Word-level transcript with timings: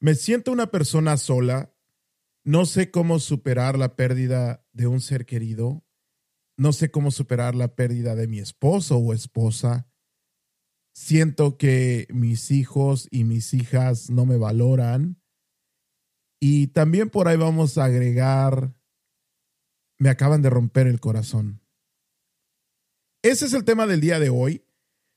Me 0.00 0.14
siento 0.14 0.50
una 0.50 0.70
persona 0.70 1.16
sola. 1.18 1.74
No 2.42 2.64
sé 2.64 2.90
cómo 2.90 3.18
superar 3.18 3.78
la 3.78 3.96
pérdida 3.96 4.66
de 4.72 4.86
un 4.86 5.00
ser 5.02 5.26
querido. 5.26 5.84
No 6.56 6.72
sé 6.72 6.90
cómo 6.90 7.10
superar 7.10 7.54
la 7.54 7.74
pérdida 7.74 8.14
de 8.14 8.26
mi 8.26 8.38
esposo 8.38 8.96
o 8.96 9.12
esposa. 9.12 9.90
Siento 10.92 11.58
que 11.58 12.06
mis 12.10 12.50
hijos 12.50 13.08
y 13.10 13.24
mis 13.24 13.52
hijas 13.54 14.10
no 14.10 14.24
me 14.24 14.38
valoran. 14.38 15.22
Y 16.40 16.68
también 16.68 17.10
por 17.10 17.28
ahí 17.28 17.36
vamos 17.36 17.76
a 17.76 17.84
agregar, 17.84 18.74
me 19.98 20.08
acaban 20.08 20.40
de 20.40 20.48
romper 20.48 20.86
el 20.86 20.98
corazón. 20.98 21.60
Ese 23.22 23.44
es 23.44 23.52
el 23.52 23.64
tema 23.64 23.86
del 23.86 24.00
día 24.00 24.18
de 24.18 24.30
hoy. 24.30 24.64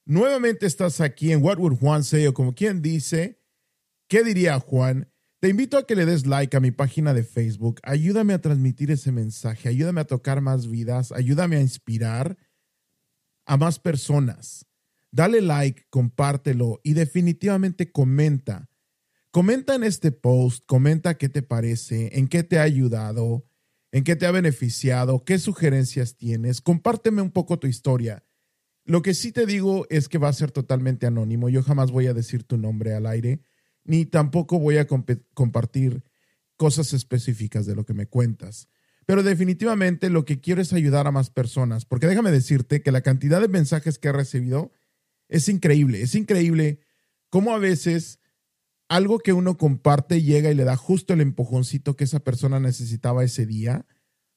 Nuevamente 0.05 0.65
estás 0.65 0.99
aquí 0.99 1.31
en 1.31 1.41
What 1.41 1.59
Would 1.59 1.79
Juan 1.79 2.03
Say 2.03 2.27
o 2.27 2.33
como 2.33 2.53
quien 2.53 2.81
dice, 2.81 3.41
¿Qué 4.13 4.23
diría 4.23 4.59
Juan? 4.59 5.11
Te 5.39 5.49
invito 5.49 5.75
a 5.75 5.87
que 5.87 5.95
le 5.95 6.05
des 6.05 6.27
like 6.27 6.55
a 6.55 6.59
mi 6.59 6.69
página 6.69 7.15
de 7.15 7.23
Facebook. 7.23 7.79
Ayúdame 7.81 8.35
a 8.35 8.41
transmitir 8.41 8.91
ese 8.91 9.11
mensaje, 9.11 9.69
ayúdame 9.69 10.01
a 10.01 10.05
tocar 10.05 10.39
más 10.39 10.67
vidas, 10.67 11.11
ayúdame 11.11 11.55
a 11.55 11.61
inspirar 11.61 12.37
a 13.47 13.57
más 13.57 13.79
personas. 13.79 14.67
Dale 15.09 15.41
like, 15.41 15.87
compártelo 15.89 16.79
y 16.83 16.93
definitivamente 16.93 17.91
comenta. 17.91 18.69
Comenta 19.31 19.73
en 19.73 19.83
este 19.83 20.11
post, 20.11 20.63
comenta 20.67 21.17
qué 21.17 21.27
te 21.27 21.41
parece, 21.41 22.15
en 22.15 22.27
qué 22.27 22.43
te 22.43 22.59
ha 22.59 22.61
ayudado, 22.61 23.47
en 23.91 24.03
qué 24.03 24.15
te 24.15 24.27
ha 24.27 24.31
beneficiado, 24.31 25.25
qué 25.25 25.39
sugerencias 25.39 26.17
tienes. 26.17 26.61
Compárteme 26.61 27.23
un 27.23 27.31
poco 27.31 27.57
tu 27.57 27.65
historia. 27.65 28.23
Lo 28.85 29.01
que 29.01 29.15
sí 29.15 29.31
te 29.31 29.47
digo 29.47 29.87
es 29.89 30.07
que 30.07 30.19
va 30.19 30.27
a 30.27 30.33
ser 30.33 30.51
totalmente 30.51 31.07
anónimo. 31.07 31.49
Yo 31.49 31.63
jamás 31.63 31.89
voy 31.89 32.05
a 32.05 32.13
decir 32.13 32.43
tu 32.43 32.59
nombre 32.59 32.93
al 32.93 33.07
aire 33.07 33.41
ni 33.83 34.05
tampoco 34.05 34.59
voy 34.59 34.77
a 34.77 34.87
compartir 34.87 36.03
cosas 36.55 36.93
específicas 36.93 37.65
de 37.65 37.75
lo 37.75 37.85
que 37.85 37.93
me 37.93 38.07
cuentas. 38.07 38.67
Pero 39.05 39.23
definitivamente 39.23 40.09
lo 40.09 40.23
que 40.23 40.39
quiero 40.39 40.61
es 40.61 40.71
ayudar 40.71 41.07
a 41.07 41.11
más 41.11 41.29
personas, 41.29 41.85
porque 41.85 42.07
déjame 42.07 42.31
decirte 42.31 42.81
que 42.81 42.91
la 42.91 43.01
cantidad 43.01 43.41
de 43.41 43.49
mensajes 43.49 43.99
que 43.99 44.09
he 44.09 44.13
recibido 44.13 44.71
es 45.27 45.49
increíble, 45.49 46.01
es 46.01 46.15
increíble 46.15 46.79
cómo 47.29 47.53
a 47.53 47.59
veces 47.59 48.19
algo 48.87 49.19
que 49.19 49.33
uno 49.33 49.57
comparte 49.57 50.21
llega 50.21 50.51
y 50.51 50.55
le 50.55 50.63
da 50.63 50.77
justo 50.77 51.13
el 51.13 51.21
empujoncito 51.21 51.95
que 51.95 52.03
esa 52.03 52.19
persona 52.19 52.59
necesitaba 52.59 53.23
ese 53.23 53.45
día 53.45 53.85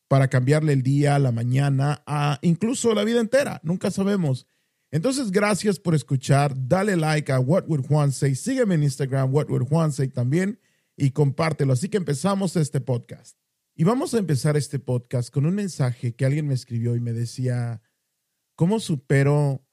para 0.08 0.28
cambiarle 0.28 0.72
el 0.72 0.82
día, 0.82 1.18
la 1.18 1.32
mañana, 1.32 2.02
a 2.06 2.38
incluso 2.42 2.94
la 2.94 3.04
vida 3.04 3.20
entera, 3.20 3.60
nunca 3.64 3.90
sabemos. 3.90 4.46
Entonces, 4.96 5.30
gracias 5.30 5.78
por 5.78 5.94
escuchar. 5.94 6.54
Dale 6.56 6.96
like 6.96 7.30
a 7.30 7.38
What 7.38 7.64
Would 7.68 7.86
Juan 7.86 8.12
Say. 8.12 8.34
Sígueme 8.34 8.76
en 8.76 8.82
Instagram, 8.82 9.30
What 9.30 9.50
Would 9.50 9.68
Juan 9.68 9.92
Say 9.92 10.08
también, 10.08 10.58
y 10.96 11.10
compártelo. 11.10 11.74
Así 11.74 11.90
que 11.90 11.98
empezamos 11.98 12.56
este 12.56 12.80
podcast. 12.80 13.36
Y 13.74 13.84
vamos 13.84 14.14
a 14.14 14.18
empezar 14.18 14.56
este 14.56 14.78
podcast 14.78 15.28
con 15.28 15.44
un 15.44 15.54
mensaje 15.54 16.14
que 16.14 16.24
alguien 16.24 16.48
me 16.48 16.54
escribió 16.54 16.96
y 16.96 17.00
me 17.00 17.12
decía, 17.12 17.82
¿cómo 18.54 18.80
supero 18.80 19.68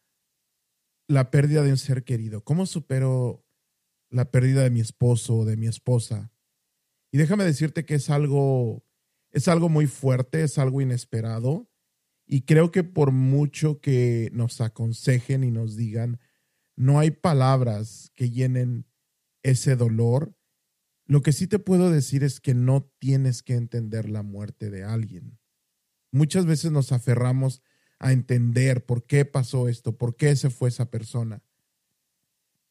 la 1.08 1.32
pérdida 1.32 1.64
de 1.64 1.72
un 1.72 1.78
ser 1.78 2.04
querido? 2.04 2.44
¿Cómo 2.44 2.66
supero 2.66 3.46
la 4.10 4.30
pérdida 4.30 4.64
de 4.64 4.72
mi 4.72 4.82
esposo 4.82 5.38
o 5.38 5.46
de 5.46 5.56
mi 5.56 5.68
esposa? 5.68 6.34
Y 7.14 7.18
déjame 7.18 7.46
decirte 7.46 7.86
que 7.86 7.96
es 7.96 8.10
algo, 8.10 8.84
es 9.32 9.48
algo 9.48 9.70
muy 9.70 9.88
fuerte, 9.88 10.44
es 10.44 10.58
algo 10.58 10.82
inesperado 10.82 11.70
y 12.26 12.42
creo 12.42 12.72
que 12.72 12.84
por 12.84 13.12
mucho 13.12 13.80
que 13.80 14.30
nos 14.34 14.62
aconsejen 14.62 15.44
y 15.44 15.52
nos 15.52 15.76
digan, 15.76 16.20
no 16.76 17.00
hay 17.00 17.12
palabras 17.12 18.12
que 18.16 18.30
llenen 18.30 18.86
ese 19.44 19.76
dolor. 19.76 20.36
Lo 21.06 21.22
que 21.22 21.34
sí 21.34 21.48
te 21.48 21.60
puedo 21.60 21.92
decir 21.92 22.24
es 22.24 22.40
que 22.40 22.54
no 22.54 22.90
tienes 23.00 23.44
que 23.44 23.56
entender 23.56 24.10
la 24.10 24.24
muerte 24.24 24.70
de 24.70 24.84
alguien. 24.84 25.38
Muchas 26.12 26.46
veces 26.46 26.72
nos 26.72 26.92
aferramos 26.92 27.62
a 28.00 28.12
entender 28.12 28.86
por 28.86 29.06
qué 29.06 29.26
pasó 29.26 29.68
esto, 29.68 29.98
por 29.98 30.16
qué 30.16 30.36
se 30.36 30.50
fue 30.50 30.70
esa 30.70 30.90
persona. 30.90 31.44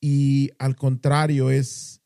Y 0.00 0.50
al 0.58 0.76
contrario, 0.76 1.50
es, 1.50 2.02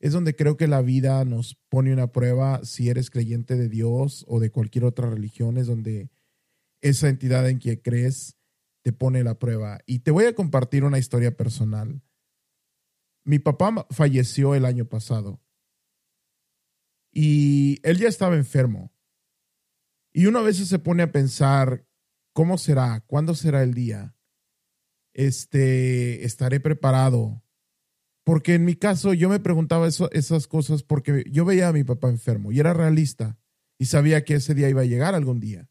es 0.00 0.12
donde 0.12 0.34
creo 0.34 0.56
que 0.56 0.66
la 0.66 0.82
vida 0.82 1.24
nos 1.24 1.54
pone 1.68 1.92
una 1.92 2.10
prueba 2.10 2.64
si 2.64 2.88
eres 2.88 3.10
creyente 3.10 3.56
de 3.56 3.68
Dios 3.68 4.24
o 4.28 4.40
de 4.40 4.50
cualquier 4.50 4.84
otra 4.84 5.08
religión, 5.08 5.58
es 5.58 5.66
donde 5.66 6.10
esa 6.88 7.08
entidad 7.08 7.48
en 7.48 7.58
que 7.58 7.80
crees 7.80 8.36
te 8.82 8.92
pone 8.92 9.24
la 9.24 9.38
prueba. 9.38 9.80
Y 9.86 10.00
te 10.00 10.10
voy 10.10 10.24
a 10.24 10.34
compartir 10.34 10.84
una 10.84 10.98
historia 10.98 11.36
personal. 11.36 12.02
Mi 13.24 13.38
papá 13.38 13.86
falleció 13.90 14.54
el 14.54 14.64
año 14.64 14.84
pasado 14.84 15.40
y 17.18 17.80
él 17.82 17.96
ya 17.96 18.08
estaba 18.08 18.36
enfermo. 18.36 18.92
Y 20.12 20.26
uno 20.26 20.40
a 20.40 20.42
veces 20.42 20.68
se 20.68 20.78
pone 20.78 21.02
a 21.02 21.12
pensar, 21.12 21.86
¿cómo 22.34 22.58
será? 22.58 23.02
¿Cuándo 23.06 23.34
será 23.34 23.62
el 23.62 23.72
día? 23.72 24.14
Este, 25.14 26.26
estaré 26.26 26.60
preparado. 26.60 27.42
Porque 28.22 28.54
en 28.54 28.66
mi 28.66 28.76
caso 28.76 29.14
yo 29.14 29.30
me 29.30 29.40
preguntaba 29.40 29.88
eso, 29.88 30.10
esas 30.12 30.46
cosas 30.46 30.82
porque 30.82 31.24
yo 31.30 31.46
veía 31.46 31.68
a 31.68 31.72
mi 31.72 31.84
papá 31.84 32.10
enfermo 32.10 32.52
y 32.52 32.60
era 32.60 32.74
realista 32.74 33.38
y 33.78 33.86
sabía 33.86 34.22
que 34.24 34.34
ese 34.34 34.54
día 34.54 34.68
iba 34.68 34.82
a 34.82 34.86
llegar 34.86 35.14
algún 35.14 35.40
día. 35.40 35.70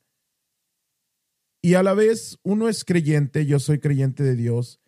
Y 1.66 1.74
a 1.74 1.82
la 1.82 1.96
vez 1.96 2.38
uno 2.44 2.70
es 2.70 2.86
creyente, 2.86 3.48
yo 3.48 3.60
soy 3.60 3.80
creyente 3.80 4.22
de 4.22 4.36
Dios, 4.36 4.84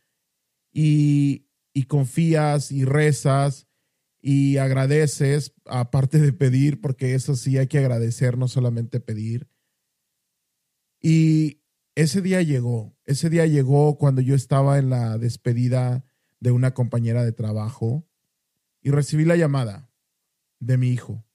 y, 0.72 1.48
y 1.74 1.86
confías 1.86 2.72
y 2.72 2.86
rezas 2.86 3.66
y 4.22 4.58
agradeces, 4.58 5.56
aparte 5.66 6.20
de 6.20 6.34
pedir, 6.34 6.80
porque 6.80 7.16
eso 7.16 7.36
sí 7.36 7.58
hay 7.58 7.66
que 7.66 7.80
agradecer, 7.80 8.38
no 8.38 8.48
solamente 8.48 9.00
pedir. 9.00 9.50
Y 11.02 11.64
ese 11.96 12.22
día 12.22 12.44
llegó, 12.44 12.96
ese 13.06 13.32
día 13.32 13.48
llegó 13.48 13.98
cuando 13.98 14.22
yo 14.22 14.36
estaba 14.36 14.78
en 14.78 14.92
la 14.92 15.18
despedida 15.18 16.06
de 16.40 16.52
una 16.52 16.76
compañera 16.76 17.24
de 17.24 17.32
trabajo 17.32 18.08
y 18.84 18.92
recibí 18.92 19.26
la 19.26 19.36
llamada 19.36 19.92
de 20.60 20.78
mi 20.78 20.90
hijo, 20.90 21.26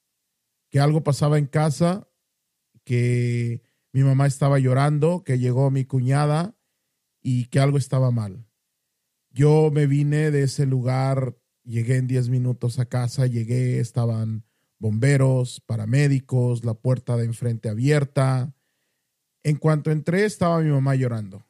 que 0.70 0.78
algo 0.78 1.02
pasaba 1.02 1.36
en 1.36 1.46
casa, 1.46 2.08
que 2.84 3.71
mi 3.92 4.02
mamá 4.02 4.26
estaba 4.26 4.58
llorando, 4.58 5.22
que 5.22 5.38
llegó 5.38 5.70
mi 5.70 5.84
cuñada 5.84 6.56
y 7.20 7.46
que 7.46 7.60
algo 7.60 7.76
estaba 7.76 8.10
mal. 8.10 8.46
Yo 9.30 9.70
me 9.70 9.86
vine 9.86 10.30
de 10.30 10.44
ese 10.44 10.64
lugar, 10.66 11.38
llegué 11.62 11.96
en 11.96 12.06
10 12.06 12.30
minutos 12.30 12.78
a 12.78 12.86
casa, 12.86 13.26
llegué, 13.26 13.80
estaban 13.80 14.44
bomberos, 14.78 15.60
paramédicos, 15.60 16.64
la 16.64 16.74
puerta 16.74 17.16
de 17.16 17.24
enfrente 17.24 17.68
abierta. 17.68 18.54
En 19.42 19.56
cuanto 19.56 19.90
entré, 19.90 20.24
estaba 20.24 20.60
mi 20.60 20.70
mamá 20.70 20.94
llorando. 20.94 21.46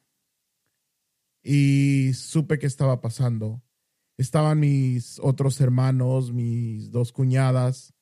Y 1.45 2.13
supe 2.15 2.59
qué 2.59 2.67
estaba 2.67 3.01
pasando. 3.01 3.63
Estaban 4.17 4.61
mis 4.61 5.19
otros 5.21 5.61
hermanos, 5.61 6.33
mis 6.33 6.91
dos 6.91 7.13
cuñadas, 7.13 7.95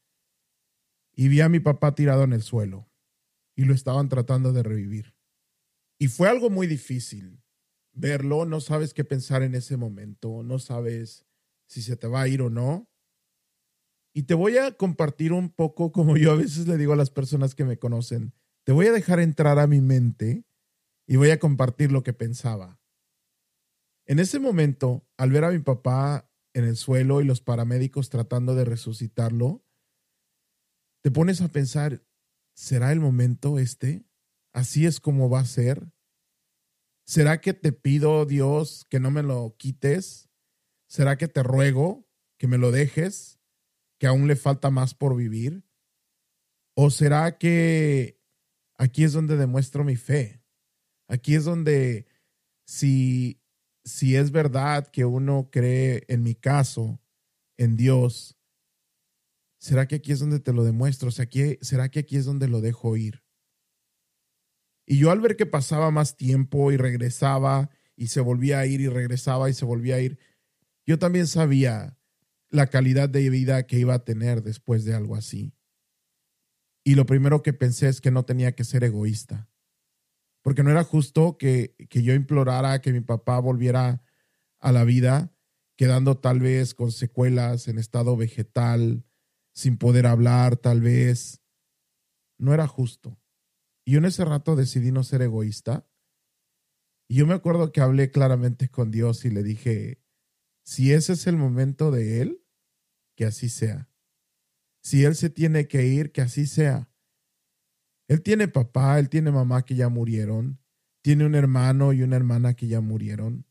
y 1.15 1.29
vi 1.29 1.41
a 1.41 1.49
mi 1.49 1.61
papá 1.61 1.95
tirado 1.95 2.25
en 2.25 2.33
el 2.33 2.43
suelo 2.43 2.90
y 3.57 3.65
lo 3.65 3.75
estaban 3.75 4.09
tratando 4.09 4.53
de 4.53 4.63
revivir. 4.63 5.15
Y 5.99 6.09
fue 6.09 6.29
algo 6.29 6.51
muy 6.51 6.67
difícil 6.67 7.43
verlo, 7.93 8.47
no 8.47 8.61
sabes 8.61 8.95
qué 8.95 9.05
pensar 9.05 9.43
en 9.43 9.55
ese 9.55 9.77
momento, 9.77 10.43
no 10.43 10.59
sabes 10.59 11.27
si 11.67 11.83
se 11.83 11.97
te 11.97 12.07
va 12.07 12.23
a 12.23 12.29
ir 12.29 12.43
o 12.43 12.51
no. 12.51 12.89
Y 14.13 14.25
te 14.25 14.35
voy 14.35 14.59
a 14.59 14.73
compartir 14.73 15.33
un 15.33 15.51
poco 15.51 15.93
como 15.93 16.17
yo 16.17 16.33
a 16.33 16.37
veces 16.37 16.67
le 16.67 16.77
digo 16.77 16.93
a 16.93 16.97
las 16.97 17.11
personas 17.11 17.55
que 17.55 17.65
me 17.65 17.79
conocen, 17.79 18.33
te 18.65 18.73
voy 18.73 18.87
a 18.87 18.93
dejar 18.93 19.21
entrar 19.21 19.59
a 19.59 19.67
mi 19.67 19.81
mente 19.81 20.45
y 21.07 21.17
voy 21.17 21.31
a 21.31 21.39
compartir 21.39 21.93
lo 21.93 22.03
que 22.03 22.13
pensaba. 22.13 22.81
En 24.07 24.19
ese 24.19 24.39
momento, 24.39 25.07
al 25.17 25.31
ver 25.31 25.45
a 25.45 25.51
mi 25.51 25.61
papá 25.61 26.29
en 26.53 26.65
el 26.65 26.77
suelo 26.77 27.21
y 27.21 27.25
los 27.25 27.41
paramédicos 27.41 28.11
tratando 28.11 28.55
de 28.55 28.65
resucitarlo, 28.65 29.65
te 31.03 31.11
pones 31.11 31.41
a 31.41 31.49
pensar, 31.49 32.05
¿será 32.61 32.93
el 32.93 33.01
momento 33.01 33.59
este? 33.59 34.05
¿Así 34.53 34.85
es 34.85 35.01
como 35.01 35.31
va 35.31 35.41
a 35.41 35.47
ser? 35.47 35.91
¿Será 37.07 37.41
que 37.41 37.55
te 37.55 37.73
pido, 37.73 38.27
Dios, 38.27 38.85
que 38.91 39.01
no 39.01 39.11
me 39.11 39.23
lo 39.23 39.57
quites? 39.57 40.29
¿Será 40.87 41.17
que 41.17 41.27
te 41.27 41.43
ruego 41.43 42.07
que 42.39 42.49
me 42.49 42.59
lo 42.59 42.71
dejes? 42.71 43.41
¿Que 43.99 44.07
aún 44.07 44.29
le 44.29 44.37
falta 44.37 44.71
más 44.71 44.95
por 44.95 45.17
vivir? 45.17 45.65
¿O 46.77 46.91
será 46.91 47.39
que 47.39 48.21
aquí 48.77 49.05
es 49.05 49.15
donde 49.15 49.39
demuestro 49.39 49.83
mi 49.83 49.97
fe? 49.97 50.45
Aquí 51.09 51.37
es 51.37 51.45
donde 51.45 52.07
si, 52.67 53.41
si 53.85 54.17
es 54.17 54.33
verdad 54.33 54.87
que 54.87 55.07
uno 55.07 55.49
cree, 55.51 56.05
en 56.09 56.23
mi 56.23 56.35
caso, 56.35 57.01
en 57.57 57.77
Dios, 57.77 58.39
¿Será 59.61 59.87
que 59.87 59.97
aquí 59.97 60.11
es 60.13 60.19
donde 60.19 60.41
te 60.41 60.55
lo 60.55 60.65
demuestro? 60.65 61.11
¿Será 61.11 61.27
que 61.91 61.99
aquí 61.99 62.17
es 62.17 62.25
donde 62.25 62.49
lo 62.49 62.63
dejo 62.63 62.97
ir? 62.97 63.23
Y 64.87 64.99
yo 64.99 65.11
al 65.11 65.21
ver 65.21 65.37
que 65.37 65.45
pasaba 65.45 65.91
más 65.91 66.17
tiempo 66.17 66.73
y 66.73 66.79
regresaba 66.79 67.69
y 67.95 68.07
se 68.07 68.23
volvía 68.23 68.59
a 68.59 68.67
ir 68.67 68.81
y 68.81 68.89
regresaba 68.89 69.51
y 69.51 69.55
se 69.55 69.67
volvía 69.67 69.97
a 69.97 70.01
ir, 70.01 70.19
yo 70.87 70.99
también 70.99 71.27
sabía, 71.27 71.99
la 72.49 72.67
calidad 72.69 73.09
de 73.09 73.29
vida 73.31 73.67
que 73.67 73.79
iba 73.79 73.95
a 73.95 74.05
tener 74.05 74.43
después 74.43 74.85
de 74.85 74.95
algo 74.95 75.15
así. 75.15 75.55
Y 76.83 76.95
lo 76.95 77.05
primero 77.05 77.43
que 77.43 77.53
pensé 77.53 77.89
es 77.89 78.01
que 78.01 78.11
no 78.11 78.25
tenía 78.25 78.53
que 78.53 78.65
ser 78.65 78.83
egoísta, 78.83 79.51
porque 80.43 80.63
no 80.63 80.71
era 80.71 80.83
justo 80.83 81.37
que, 81.37 81.77
que 81.91 82.03
yo 82.03 82.15
implorara 82.15 82.81
que 82.81 82.93
mi 82.93 83.03
papá 83.03 83.39
volviera 83.39 84.03
a 84.59 84.73
la 84.73 84.85
vida, 84.85 85.33
quedando 85.77 86.19
tal 86.19 86.41
vez 86.41 86.75
con 86.75 86.91
secuelas 86.91 87.69
en 87.69 87.79
estado 87.79 88.17
vegetal, 88.17 89.05
sin 89.61 89.77
poder 89.77 90.07
hablar 90.07 90.57
tal 90.57 90.81
vez. 90.81 91.43
No 92.39 92.55
era 92.55 92.67
justo. 92.67 93.21
Y 93.85 93.93
yo 93.93 93.99
en 93.99 94.07
ese 94.07 94.25
rato 94.25 94.57
decidí 94.57 94.91
no 94.91 95.05
ser 95.05 95.21
egoísta. 95.21 95.87
Y 97.09 97.17
yo 97.17 97.27
me 97.27 97.35
acuerdo 97.35 97.71
que 97.71 97.83
hablé 97.83 98.11
claramente 98.11 98.71
con 98.71 98.91
Dios 98.91 99.25
y 99.25 99.31
le 99.31 99.43
dije, 99.43 100.03
si 100.63 100.93
ese 100.93 101.13
es 101.13 101.27
el 101.27 101.37
momento 101.37 101.91
de 101.91 102.23
Él, 102.23 102.47
que 103.17 103.27
así 103.27 103.51
sea. 103.51 103.91
Si 104.83 105.05
Él 105.05 105.15
se 105.15 105.29
tiene 105.29 105.69
que 105.69 105.87
ir, 105.87 106.11
que 106.13 106.23
así 106.23 106.47
sea. 106.47 106.91
Él 108.09 108.23
tiene 108.23 108.49
papá, 108.49 108.99
Él 108.99 109.11
tiene 109.11 109.31
mamá 109.31 109.65
que 109.65 109.75
ya 109.75 109.89
murieron, 109.91 110.59
tiene 111.03 111.27
un 111.27 111.35
hermano 111.35 111.93
y 111.93 112.03
una 112.03 112.17
hermana 112.17 112.55
que 112.55 112.67
ya 112.67 112.81
murieron. 112.81 113.45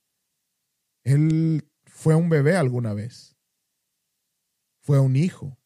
Él 1.03 1.69
fue 1.85 2.15
un 2.15 2.29
bebé 2.29 2.55
alguna 2.55 2.93
vez. 2.93 3.37
Fue 4.81 4.99
un 4.99 5.15
hijo 5.15 5.58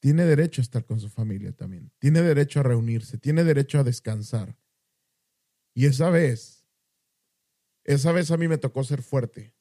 tiene 0.00 0.24
derecho 0.24 0.60
a 0.60 0.64
estar 0.64 0.84
con 0.84 0.98
su 0.98 1.08
familia 1.08 1.52
también. 1.52 1.92
Tiene 1.98 2.22
derecho 2.22 2.60
a 2.60 2.62
reunirse, 2.62 3.18
tiene 3.18 3.44
derecho 3.44 3.78
a 3.78 3.84
descansar. 3.84 4.58
Y 5.74 5.86
esa 5.86 6.10
vez, 6.10 6.66
esa 7.84 8.12
vez 8.12 8.30
a 8.30 8.36
mí 8.36 8.48
me 8.48 8.58
tocó 8.58 8.82
ser 8.82 9.02
fuerte. 9.02 9.54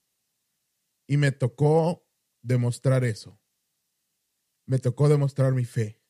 Y 1.07 1.17
me 1.17 1.31
tocó 1.31 2.07
demostrar 2.41 3.03
eso. 3.03 3.39
Me 4.65 4.79
tocó 4.79 5.09
demostrar 5.09 5.53
mi 5.53 5.65
fe. 5.65 6.01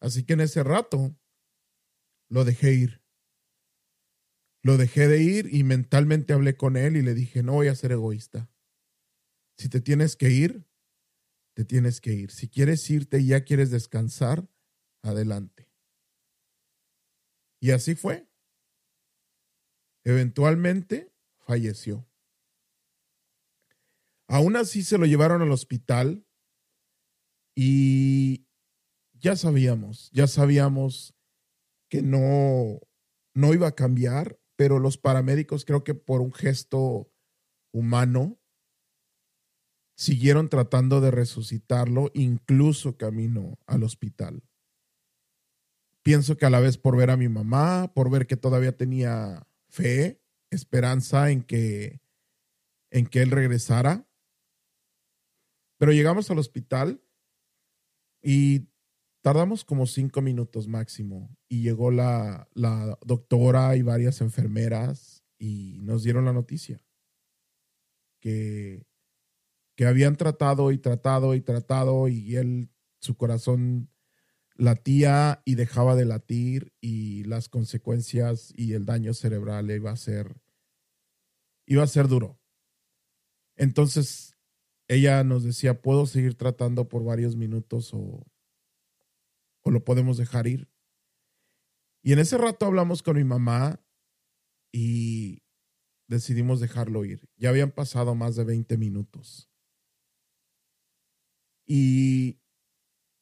Así 0.00 0.24
que 0.24 0.32
en 0.32 0.40
ese 0.40 0.62
rato 0.62 1.16
lo 2.28 2.44
dejé 2.44 2.74
ir. 2.74 3.02
Lo 4.62 4.76
dejé 4.76 5.06
de 5.08 5.22
ir 5.22 5.54
y 5.54 5.62
mentalmente 5.62 6.32
hablé 6.32 6.56
con 6.56 6.76
él 6.76 6.96
y 6.96 7.02
le 7.02 7.14
dije, 7.14 7.42
no 7.42 7.52
voy 7.52 7.68
a 7.68 7.74
ser 7.74 7.92
egoísta. 7.92 8.50
Si 9.56 9.68
te 9.68 9.80
tienes 9.80 10.16
que 10.16 10.30
ir, 10.30 10.67
te 11.58 11.64
tienes 11.64 12.00
que 12.00 12.12
ir. 12.12 12.30
Si 12.30 12.48
quieres 12.48 12.88
irte 12.88 13.18
y 13.18 13.26
ya 13.26 13.42
quieres 13.42 13.72
descansar, 13.72 14.48
adelante. 15.02 15.68
Y 17.58 17.72
así 17.72 17.96
fue. 17.96 18.28
Eventualmente 20.04 21.12
falleció. 21.40 22.08
Aún 24.28 24.54
así 24.54 24.84
se 24.84 24.98
lo 24.98 25.06
llevaron 25.06 25.42
al 25.42 25.50
hospital 25.50 26.24
y 27.56 28.46
ya 29.14 29.34
sabíamos, 29.34 30.12
ya 30.12 30.28
sabíamos 30.28 31.16
que 31.90 32.02
no, 32.02 32.78
no 33.34 33.52
iba 33.52 33.66
a 33.66 33.74
cambiar, 33.74 34.38
pero 34.54 34.78
los 34.78 34.96
paramédicos 34.96 35.64
creo 35.64 35.82
que 35.82 35.94
por 35.94 36.20
un 36.20 36.32
gesto 36.32 37.12
humano 37.72 38.38
siguieron 39.98 40.48
tratando 40.48 41.00
de 41.00 41.10
resucitarlo, 41.10 42.12
incluso 42.14 42.96
camino 42.96 43.58
al 43.66 43.82
hospital. 43.82 44.44
Pienso 46.04 46.36
que 46.36 46.46
a 46.46 46.50
la 46.50 46.60
vez 46.60 46.78
por 46.78 46.96
ver 46.96 47.10
a 47.10 47.16
mi 47.16 47.28
mamá, 47.28 47.92
por 47.94 48.08
ver 48.08 48.28
que 48.28 48.36
todavía 48.36 48.76
tenía 48.76 49.46
fe, 49.68 50.22
esperanza 50.50 51.32
en 51.32 51.42
que, 51.42 52.00
en 52.92 53.06
que 53.06 53.22
él 53.22 53.32
regresara. 53.32 54.08
Pero 55.78 55.92
llegamos 55.92 56.30
al 56.30 56.38
hospital 56.38 57.02
y 58.22 58.68
tardamos 59.20 59.64
como 59.64 59.86
cinco 59.86 60.22
minutos 60.22 60.68
máximo 60.68 61.36
y 61.48 61.62
llegó 61.62 61.90
la, 61.90 62.48
la 62.54 62.96
doctora 63.04 63.74
y 63.74 63.82
varias 63.82 64.20
enfermeras 64.20 65.24
y 65.38 65.80
nos 65.82 66.04
dieron 66.04 66.24
la 66.24 66.32
noticia 66.32 66.80
que 68.20 68.87
que 69.78 69.86
habían 69.86 70.16
tratado 70.16 70.72
y 70.72 70.78
tratado 70.78 71.36
y 71.36 71.40
tratado 71.40 72.08
y 72.08 72.34
él, 72.34 72.68
su 73.00 73.16
corazón 73.16 73.88
latía 74.56 75.40
y 75.44 75.54
dejaba 75.54 75.94
de 75.94 76.04
latir 76.04 76.74
y 76.80 77.22
las 77.22 77.48
consecuencias 77.48 78.52
y 78.56 78.72
el 78.72 78.86
daño 78.86 79.14
cerebral 79.14 79.70
iba 79.70 79.92
a 79.92 79.96
ser, 79.96 80.42
iba 81.64 81.84
a 81.84 81.86
ser 81.86 82.08
duro. 82.08 82.40
Entonces 83.54 84.36
ella 84.88 85.22
nos 85.22 85.44
decía, 85.44 85.80
puedo 85.80 86.06
seguir 86.06 86.34
tratando 86.34 86.88
por 86.88 87.04
varios 87.04 87.36
minutos 87.36 87.94
o, 87.94 88.26
o 89.60 89.70
lo 89.70 89.84
podemos 89.84 90.16
dejar 90.16 90.48
ir. 90.48 90.68
Y 92.02 92.14
en 92.14 92.18
ese 92.18 92.36
rato 92.36 92.66
hablamos 92.66 93.04
con 93.04 93.16
mi 93.16 93.22
mamá 93.22 93.80
y 94.72 95.44
decidimos 96.08 96.58
dejarlo 96.58 97.04
ir. 97.04 97.28
Ya 97.36 97.50
habían 97.50 97.70
pasado 97.70 98.16
más 98.16 98.34
de 98.34 98.42
20 98.42 98.76
minutos. 98.76 99.47
Y 101.68 102.40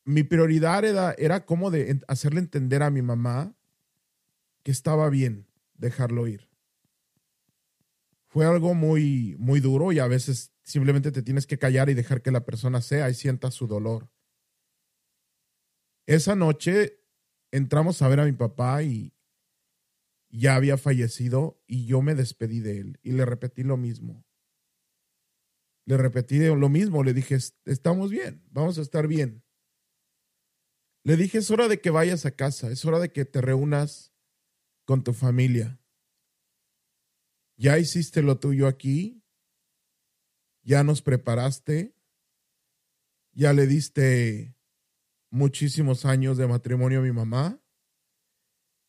mi 0.05 0.23
prioridad 0.23 0.85
era, 0.85 1.15
era 1.19 1.45
cómo 1.45 1.73
de 1.73 2.01
hacerle 2.07 2.39
entender 2.39 2.85
a 2.85 2.91
mi 2.91 3.03
mamá 3.03 3.57
que 4.63 4.71
estaba 4.71 5.11
bien 5.11 5.49
dejarlo 5.75 6.29
ir. 6.29 6.49
Fue 8.29 8.47
algo 8.47 8.75
muy, 8.75 9.35
muy 9.39 9.61
duro 9.61 9.93
y 9.93 9.99
a 9.99 10.07
veces 10.07 10.53
simplemente 10.63 11.11
te 11.11 11.23
tienes 11.23 11.47
que 11.47 11.59
callar 11.59 11.89
y 11.89 11.95
dejar 11.95 12.23
que 12.23 12.31
la 12.31 12.45
persona 12.45 12.83
sea 12.83 13.09
y 13.11 13.15
sienta 13.15 13.51
su 13.51 13.67
dolor. 13.67 14.11
Esa 16.07 16.37
noche 16.37 17.01
entramos 17.51 18.01
a 18.03 18.09
ver 18.09 18.21
a 18.21 18.25
mi 18.27 18.33
papá 18.33 18.83
y 18.83 19.13
ya 20.29 20.55
había 20.55 20.77
fallecido 20.77 21.61
y 21.67 21.87
yo 21.87 22.03
me 22.03 22.15
despedí 22.15 22.61
de 22.61 22.79
él 22.79 23.01
y 23.03 23.13
le 23.13 23.25
repetí 23.25 23.63
lo 23.65 23.77
mismo. 23.77 24.26
Le 25.87 25.97
repetí 25.97 26.39
lo 26.41 26.69
mismo, 26.69 27.05
le 27.05 27.15
dije, 27.15 27.39
estamos 27.65 28.11
bien, 28.11 28.43
vamos 28.51 28.77
a 28.79 28.83
estar 28.83 29.07
bien. 29.07 29.45
Le 31.05 31.17
dije, 31.17 31.39
es 31.39 31.51
hora 31.53 31.69
de 31.69 31.81
que 31.81 31.91
vayas 31.91 32.27
a 32.27 32.33
casa, 32.33 32.69
es 32.71 32.85
hora 32.85 32.99
de 32.99 33.13
que 33.13 33.25
te 33.25 33.41
reúnas 33.41 34.13
con 34.85 35.05
tu 35.05 35.13
familia. 35.13 35.81
Ya 37.57 37.79
hiciste 37.79 38.21
lo 38.23 38.41
tuyo 38.41 38.67
aquí, 38.67 39.23
ya 40.65 40.83
nos 40.83 41.03
preparaste, 41.03 41.95
ya 43.33 43.53
le 43.53 43.69
diste 43.69 44.57
muchísimos 45.31 46.05
años 46.05 46.37
de 46.37 46.49
matrimonio 46.49 46.99
a 46.99 47.03
mi 47.03 47.13
mamá, 47.13 47.63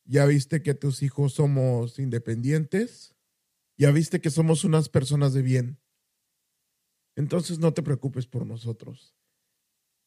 ya 0.03 0.25
viste 0.25 0.63
que 0.63 0.73
tus 0.73 1.03
hijos 1.03 1.33
somos 1.33 1.99
independientes, 1.99 3.15
ya 3.77 3.91
viste 3.91 4.19
que 4.19 4.31
somos 4.31 4.63
unas 4.63 4.89
personas 4.89 5.33
de 5.33 5.43
bien. 5.43 5.79
Entonces 7.17 7.57
no 7.57 7.73
te 7.73 7.81
preocupes 7.81 8.27
por 8.27 8.45
nosotros. 8.45 9.15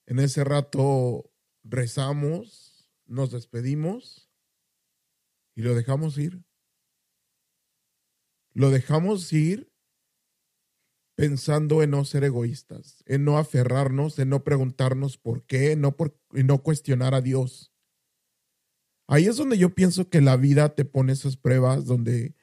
En 0.07 0.21
ese 0.21 0.45
rato 0.45 1.29
rezamos, 1.65 2.89
nos 3.05 3.33
despedimos 3.33 4.31
y 5.57 5.63
lo 5.63 5.75
dejamos 5.75 6.17
ir. 6.19 6.45
Lo 8.53 8.71
dejamos 8.71 9.33
ir 9.33 9.73
pensando 11.17 11.83
en 11.83 11.91
no 11.91 12.05
ser 12.05 12.23
egoístas, 12.23 13.03
en 13.07 13.25
no 13.25 13.39
aferrarnos, 13.39 14.17
en 14.21 14.29
no 14.29 14.45
preguntarnos 14.45 15.19
por 15.19 15.45
qué, 15.47 15.75
no 15.75 15.97
por, 15.97 16.17
en 16.33 16.47
no 16.47 16.63
cuestionar 16.63 17.15
a 17.15 17.21
Dios. 17.21 17.73
Ahí 19.09 19.27
es 19.27 19.37
donde 19.37 19.59
yo 19.59 19.75
pienso 19.75 20.09
que 20.09 20.21
la 20.21 20.37
vida 20.37 20.77
te 20.77 20.85
pone 20.85 21.13
esas 21.13 21.37
pruebas, 21.37 21.87
donde, 21.87 22.37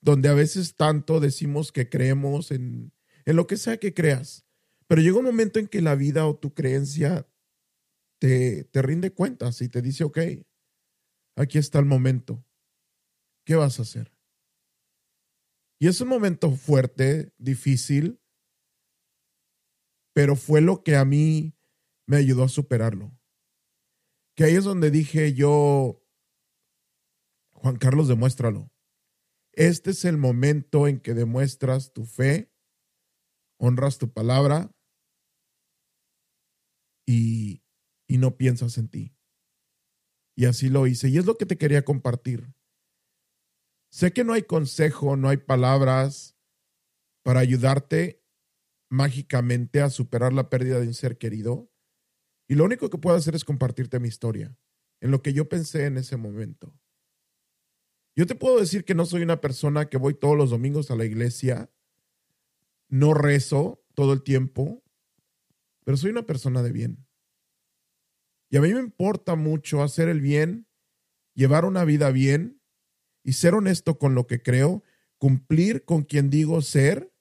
donde 0.00 0.28
a 0.28 0.34
veces 0.34 0.76
tanto 0.76 1.18
decimos 1.18 1.72
que 1.72 1.88
creemos 1.88 2.52
en, 2.52 2.93
en 3.24 3.36
lo 3.36 3.46
que 3.46 3.56
sea 3.56 3.78
que 3.78 3.94
creas. 3.94 4.44
Pero 4.86 5.00
llega 5.00 5.18
un 5.18 5.24
momento 5.24 5.58
en 5.58 5.68
que 5.68 5.80
la 5.80 5.94
vida 5.94 6.26
o 6.26 6.36
tu 6.36 6.54
creencia 6.54 7.26
te, 8.18 8.64
te 8.64 8.82
rinde 8.82 9.12
cuentas 9.12 9.60
y 9.62 9.68
te 9.68 9.82
dice, 9.82 10.04
ok, 10.04 10.18
aquí 11.36 11.58
está 11.58 11.78
el 11.78 11.86
momento. 11.86 12.44
¿Qué 13.44 13.54
vas 13.54 13.78
a 13.78 13.82
hacer? 13.82 14.12
Y 15.78 15.88
es 15.88 16.00
un 16.00 16.08
momento 16.08 16.50
fuerte, 16.52 17.32
difícil, 17.36 18.20
pero 20.14 20.36
fue 20.36 20.60
lo 20.60 20.82
que 20.82 20.96
a 20.96 21.04
mí 21.04 21.54
me 22.06 22.16
ayudó 22.16 22.44
a 22.44 22.48
superarlo. 22.48 23.12
Que 24.34 24.44
ahí 24.44 24.54
es 24.54 24.64
donde 24.64 24.90
dije 24.90 25.34
yo, 25.34 26.02
Juan 27.52 27.76
Carlos, 27.76 28.08
demuéstralo. 28.08 28.70
Este 29.52 29.90
es 29.90 30.04
el 30.04 30.16
momento 30.16 30.88
en 30.88 31.00
que 31.00 31.14
demuestras 31.14 31.92
tu 31.92 32.04
fe 32.04 32.53
honras 33.58 33.98
tu 33.98 34.12
palabra 34.12 34.70
y, 37.06 37.62
y 38.08 38.18
no 38.18 38.36
piensas 38.36 38.78
en 38.78 38.88
ti. 38.88 39.16
Y 40.36 40.46
así 40.46 40.68
lo 40.68 40.86
hice. 40.86 41.08
Y 41.08 41.18
es 41.18 41.26
lo 41.26 41.36
que 41.36 41.46
te 41.46 41.58
quería 41.58 41.84
compartir. 41.84 42.52
Sé 43.90 44.12
que 44.12 44.24
no 44.24 44.32
hay 44.32 44.42
consejo, 44.42 45.16
no 45.16 45.28
hay 45.28 45.36
palabras 45.36 46.36
para 47.22 47.40
ayudarte 47.40 48.24
mágicamente 48.90 49.80
a 49.80 49.90
superar 49.90 50.32
la 50.32 50.50
pérdida 50.50 50.80
de 50.80 50.86
un 50.86 50.94
ser 50.94 51.18
querido. 51.18 51.70
Y 52.48 52.54
lo 52.54 52.64
único 52.64 52.90
que 52.90 52.98
puedo 52.98 53.16
hacer 53.16 53.34
es 53.34 53.44
compartirte 53.44 54.00
mi 54.00 54.08
historia, 54.08 54.56
en 55.00 55.10
lo 55.10 55.22
que 55.22 55.32
yo 55.32 55.48
pensé 55.48 55.86
en 55.86 55.96
ese 55.96 56.16
momento. 56.16 56.78
Yo 58.16 58.26
te 58.26 58.34
puedo 58.34 58.60
decir 58.60 58.84
que 58.84 58.94
no 58.94 59.06
soy 59.06 59.22
una 59.22 59.40
persona 59.40 59.88
que 59.88 59.96
voy 59.96 60.14
todos 60.14 60.36
los 60.36 60.50
domingos 60.50 60.90
a 60.90 60.96
la 60.96 61.04
iglesia, 61.04 61.72
no 62.94 63.12
rezo 63.12 63.84
todo 63.94 64.12
el 64.12 64.22
tiempo, 64.22 64.84
pero 65.84 65.96
soy 65.96 66.12
una 66.12 66.26
persona 66.26 66.62
de 66.62 66.70
bien. 66.70 67.08
Y 68.50 68.56
a 68.56 68.60
mí 68.60 68.72
me 68.72 68.78
importa 68.78 69.34
mucho 69.34 69.82
hacer 69.82 70.08
el 70.08 70.20
bien, 70.20 70.68
llevar 71.34 71.64
una 71.64 71.84
vida 71.84 72.12
bien 72.12 72.62
y 73.24 73.32
ser 73.32 73.54
honesto 73.54 73.98
con 73.98 74.14
lo 74.14 74.28
que 74.28 74.40
creo, 74.40 74.84
cumplir 75.18 75.84
con 75.84 76.04
quien 76.04 76.30
digo 76.30 76.62
ser 76.62 77.12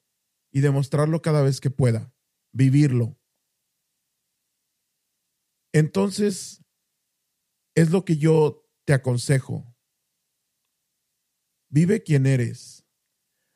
y 0.52 0.62
demostrarlo 0.62 1.24
cada 1.24 1.42
vez 1.42 1.60
que 1.60 1.72
pueda, 1.72 2.14
vivirlo. 2.52 3.18
Entonces, 5.74 6.64
es 7.74 7.90
lo 7.90 8.06
que 8.06 8.18
yo 8.18 8.70
te 8.86 8.94
aconsejo. 8.94 9.76
Vive 11.70 12.04
quien 12.04 12.28
eres. 12.28 12.83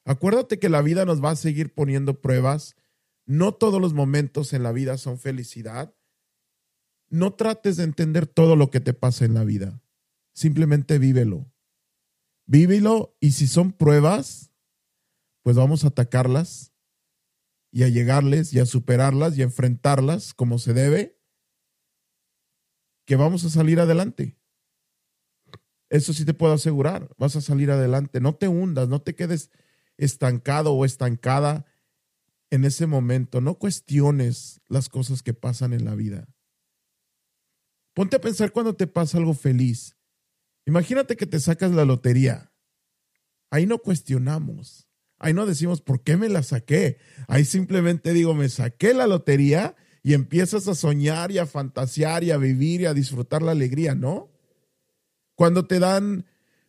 Acuérdate 0.08 0.58
que 0.58 0.70
la 0.70 0.82
vida 0.82 1.04
nos 1.04 1.22
va 1.22 1.32
a 1.32 1.36
seguir 1.36 1.74
poniendo 1.74 2.22
pruebas. 2.22 2.78
No 3.26 3.54
todos 3.54 3.82
los 3.82 3.94
momentos 3.94 4.54
en 4.54 4.64
la 4.64 4.72
vida 4.72 4.98
son 4.98 5.20
felicidad. 5.20 5.94
No 7.10 7.34
trates 7.34 7.76
de 7.76 7.84
entender 7.84 8.26
todo 8.26 8.56
lo 8.56 8.72
que 8.72 8.80
te 8.80 8.94
pasa 8.94 9.26
en 9.26 9.34
la 9.34 9.44
vida. 9.44 9.84
Simplemente 10.34 10.98
vívelo. 10.98 11.52
Vívelo 12.46 13.18
y 13.20 13.34
si 13.34 13.48
son 13.48 13.74
pruebas, 13.74 14.54
pues 15.44 15.58
vamos 15.58 15.84
a 15.84 15.90
atacarlas 15.90 16.72
y 17.70 17.84
a 17.84 17.90
llegarles 17.90 18.54
y 18.54 18.60
a 18.60 18.66
superarlas 18.66 19.38
y 19.38 19.42
a 19.42 19.46
enfrentarlas 19.46 20.34
como 20.34 20.58
se 20.58 20.74
debe, 20.74 21.20
que 23.06 23.18
vamos 23.18 23.44
a 23.44 23.50
salir 23.50 23.82
adelante. 23.82 24.40
Eso 25.90 26.14
sí 26.14 26.24
te 26.24 26.34
puedo 26.34 26.54
asegurar, 26.54 27.14
vas 27.18 27.36
a 27.36 27.42
salir 27.42 27.72
adelante. 27.72 28.22
No 28.22 28.36
te 28.36 28.48
hundas, 28.48 28.88
no 28.88 29.02
te 29.02 29.14
quedes 29.14 29.52
estancado 29.98 30.74
o 30.74 30.86
estancada 30.86 31.66
en 32.50 32.66
ese 32.66 32.86
momento. 32.86 33.42
No 33.42 33.56
cuestiones 33.56 34.62
las 34.68 34.90
cosas 34.90 35.24
que 35.24 35.34
pasan 35.34 35.74
en 35.74 35.86
la 35.86 35.96
vida. 35.96 36.28
Ponte 37.94 38.18
a 38.18 38.22
pensar 38.22 38.52
cuando 38.52 38.76
te 38.76 38.88
pasa 38.88 39.18
algo 39.18 39.34
feliz. 39.34 39.96
Imagínate 40.66 41.16
que 41.16 41.26
te 41.26 41.40
sacas 41.40 41.72
la 41.72 41.86
lotería. 41.86 42.52
Ahí 43.50 43.66
no 43.66 43.80
cuestionamos. 43.80 44.88
Ahí 45.20 45.34
no 45.34 45.46
decimos 45.46 45.82
por 45.82 46.04
qué 46.04 46.16
me 46.18 46.30
la 46.30 46.44
saqué. 46.44 47.00
Ahí 47.28 47.44
simplemente 47.46 48.14
digo, 48.14 48.34
me 48.34 48.50
saqué 48.50 48.94
la 48.94 49.08
lotería 49.08 49.76
y 50.04 50.14
empiezas 50.14 50.68
a 50.68 50.76
soñar 50.76 51.32
y 51.32 51.40
a 51.40 51.46
fantasear 51.46 52.24
y 52.24 52.32
a 52.32 52.38
vivir 52.38 52.82
y 52.82 52.86
a 52.86 52.94
disfrutar 52.94 53.42
la 53.42 53.52
alegría, 53.52 53.96
¿no? 53.96 54.30
Cuando 55.36 55.66
te 55.66 55.80
dan 55.80 56.26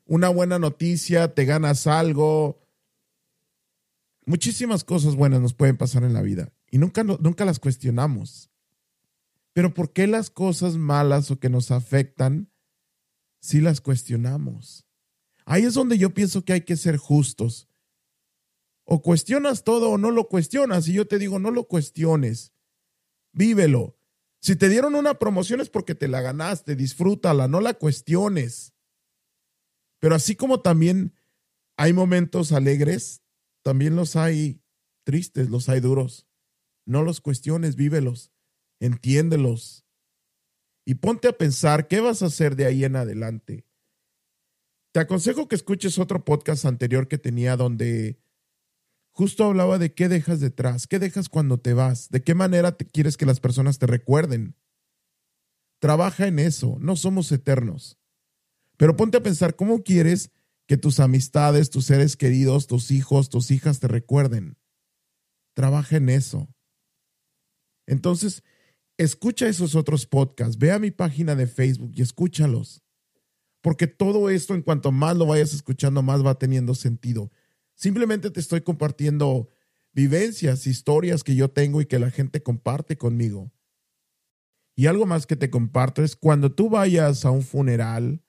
una 0.07 0.29
buena 0.29 0.59
noticia, 0.59 1.35
te 1.35 1.45
ganas 1.45 1.87
algo. 1.87 2.58
Muchísimas 4.29 4.85
cosas 4.85 5.17
buenas 5.17 5.41
nos 5.41 5.55
pueden 5.55 5.79
pasar 5.79 6.05
en 6.05 6.13
la 6.13 6.21
vida 6.21 6.53
y 6.71 6.77
nunca, 6.77 7.03
nunca 7.03 7.47
las 7.47 7.59
cuestionamos. 7.59 8.51
Pero 9.55 9.73
¿por 9.73 9.95
qué 9.95 10.07
las 10.07 10.29
cosas 10.29 10.77
malas 10.77 11.31
o 11.31 11.41
que 11.41 11.49
nos 11.49 11.71
afectan 11.71 12.53
si 13.41 13.63
las 13.63 13.81
cuestionamos? 13.81 14.87
Ahí 15.47 15.65
es 15.65 15.73
donde 15.73 15.97
yo 15.97 16.13
pienso 16.13 16.45
que 16.45 16.53
hay 16.53 16.61
que 16.61 16.77
ser 16.77 16.99
justos. 16.99 17.71
O 18.85 19.01
cuestionas 19.01 19.65
todo 19.65 19.93
o 19.93 19.97
no 19.97 20.11
lo 20.11 20.29
cuestionas. 20.29 20.87
Y 20.89 20.93
yo 20.93 21.09
te 21.09 21.19
digo, 21.19 21.39
no 21.39 21.51
lo 21.51 21.65
cuestiones. 21.65 22.53
Vívelo. 23.33 23.97
Si 24.43 24.57
te 24.57 24.69
dieron 24.69 24.95
una 24.95 25.15
promoción 25.19 25.63
es 25.63 25.71
porque 25.71 25.95
te 25.95 26.07
la 26.07 26.21
ganaste, 26.21 26.77
disfrútala, 26.77 27.49
no 27.49 27.63
la 27.63 27.73
cuestiones. 27.73 28.75
Pero 30.01 30.15
así 30.15 30.37
como 30.37 30.61
también 30.61 31.15
hay 31.79 31.95
momentos 31.95 32.53
alegres, 32.53 33.23
también 33.69 33.97
los 33.97 34.17
hay 34.17 34.63
tristes, 35.05 35.51
los 35.51 35.69
hay 35.69 35.81
duros. 35.81 36.27
No 36.87 37.03
los 37.03 37.21
cuestiones, 37.21 37.77
vívelos, 37.77 38.33
entiéndelos. 38.81 39.85
Y 40.87 40.95
ponte 40.95 41.29
a 41.29 41.37
pensar 41.37 41.87
qué 41.87 42.01
vas 42.01 42.23
a 42.23 42.29
hacer 42.29 42.57
de 42.57 42.65
ahí 42.65 42.85
en 42.85 42.97
adelante. 42.97 43.67
Te 44.93 45.01
aconsejo 45.01 45.49
que 45.49 45.57
escuches 45.57 45.99
otro 45.99 46.25
podcast 46.25 46.65
anterior 46.65 47.09
que 47.09 47.19
tenía 47.19 47.59
donde 47.59 48.19
justo 49.11 49.45
hablaba 49.45 49.77
de 49.77 49.93
qué 49.93 50.09
dejas 50.09 50.41
detrás, 50.41 50.87
qué 50.87 50.99
dejas 50.99 51.29
cuando 51.29 51.61
te 51.61 51.75
vas, 51.75 52.09
de 52.09 52.23
qué 52.23 52.35
manera 52.35 52.75
te 52.75 52.87
quieres 52.87 53.19
que 53.19 53.27
las 53.27 53.39
personas 53.39 53.79
te 53.79 53.87
recuerden. 53.87 54.57
Trabaja 55.79 56.27
en 56.27 56.39
eso, 56.39 56.79
no 56.81 56.97
somos 56.97 57.31
eternos. 57.33 57.99
Pero 58.79 58.97
ponte 58.97 59.19
a 59.19 59.23
pensar 59.23 59.57
cómo 59.57 59.83
quieres 59.83 60.31
que 60.69 60.77
tus 60.77 61.01
amistades, 61.01 61.71
tus 61.71 61.87
seres 61.87 62.15
queridos, 62.15 62.67
tus 62.67 62.91
hijos, 62.91 63.31
tus 63.31 63.51
hijas 63.51 63.81
te 63.81 63.89
recuerden. 63.89 64.59
Trabaja 65.55 65.97
en 65.97 66.11
eso. 66.11 66.47
Entonces, 67.87 68.45
escucha 68.99 69.49
esos 69.49 69.75
otros 69.75 70.07
podcasts, 70.07 70.59
ve 70.59 70.71
a 70.71 70.79
mi 70.79 70.91
página 70.91 71.35
de 71.35 71.47
Facebook 71.47 71.93
y 71.95 72.03
escúchalos. 72.03 72.83
Porque 73.63 73.87
todo 73.87 74.29
esto, 74.29 74.55
en 74.55 74.61
cuanto 74.61 74.93
más 74.93 75.17
lo 75.17 75.25
vayas 75.25 75.55
escuchando, 75.55 76.03
más 76.03 76.25
va 76.25 76.39
teniendo 76.39 76.75
sentido. 76.75 77.33
Simplemente 77.75 78.31
te 78.31 78.39
estoy 78.39 78.61
compartiendo 78.61 79.49
vivencias, 79.95 80.67
historias 80.67 81.25
que 81.25 81.35
yo 81.35 81.51
tengo 81.51 81.81
y 81.81 81.87
que 81.87 81.99
la 81.99 82.11
gente 82.11 82.43
comparte 82.43 82.99
conmigo. 82.99 83.51
Y 84.77 84.85
algo 84.87 85.07
más 85.07 85.27
que 85.27 85.35
te 85.35 85.49
comparto 85.49 86.05
es 86.05 86.15
cuando 86.15 86.53
tú 86.53 86.69
vayas 86.69 87.25
a 87.25 87.31
un 87.31 87.43
funeral 87.43 88.23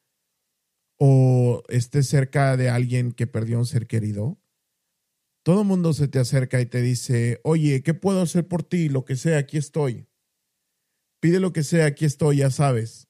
o 0.99 1.63
estés 1.69 2.07
cerca 2.07 2.55
de 2.55 2.69
alguien 2.69 3.11
que 3.11 3.25
perdió 3.25 3.57
un 3.57 3.65
ser 3.65 3.87
querido, 3.87 4.39
todo 5.41 5.61
el 5.61 5.67
mundo 5.67 5.93
se 5.93 6.07
te 6.07 6.19
acerca 6.19 6.61
y 6.61 6.67
te 6.67 6.81
dice, 6.81 7.39
oye, 7.43 7.81
¿qué 7.81 7.95
puedo 7.95 8.21
hacer 8.21 8.47
por 8.47 8.61
ti? 8.61 8.89
Lo 8.89 9.05
que 9.05 9.15
sea, 9.15 9.39
aquí 9.39 9.57
estoy. 9.57 10.07
Pide 11.19 11.39
lo 11.39 11.53
que 11.53 11.63
sea, 11.63 11.87
aquí 11.87 12.05
estoy, 12.05 12.37
ya 12.37 12.51
sabes. 12.51 13.07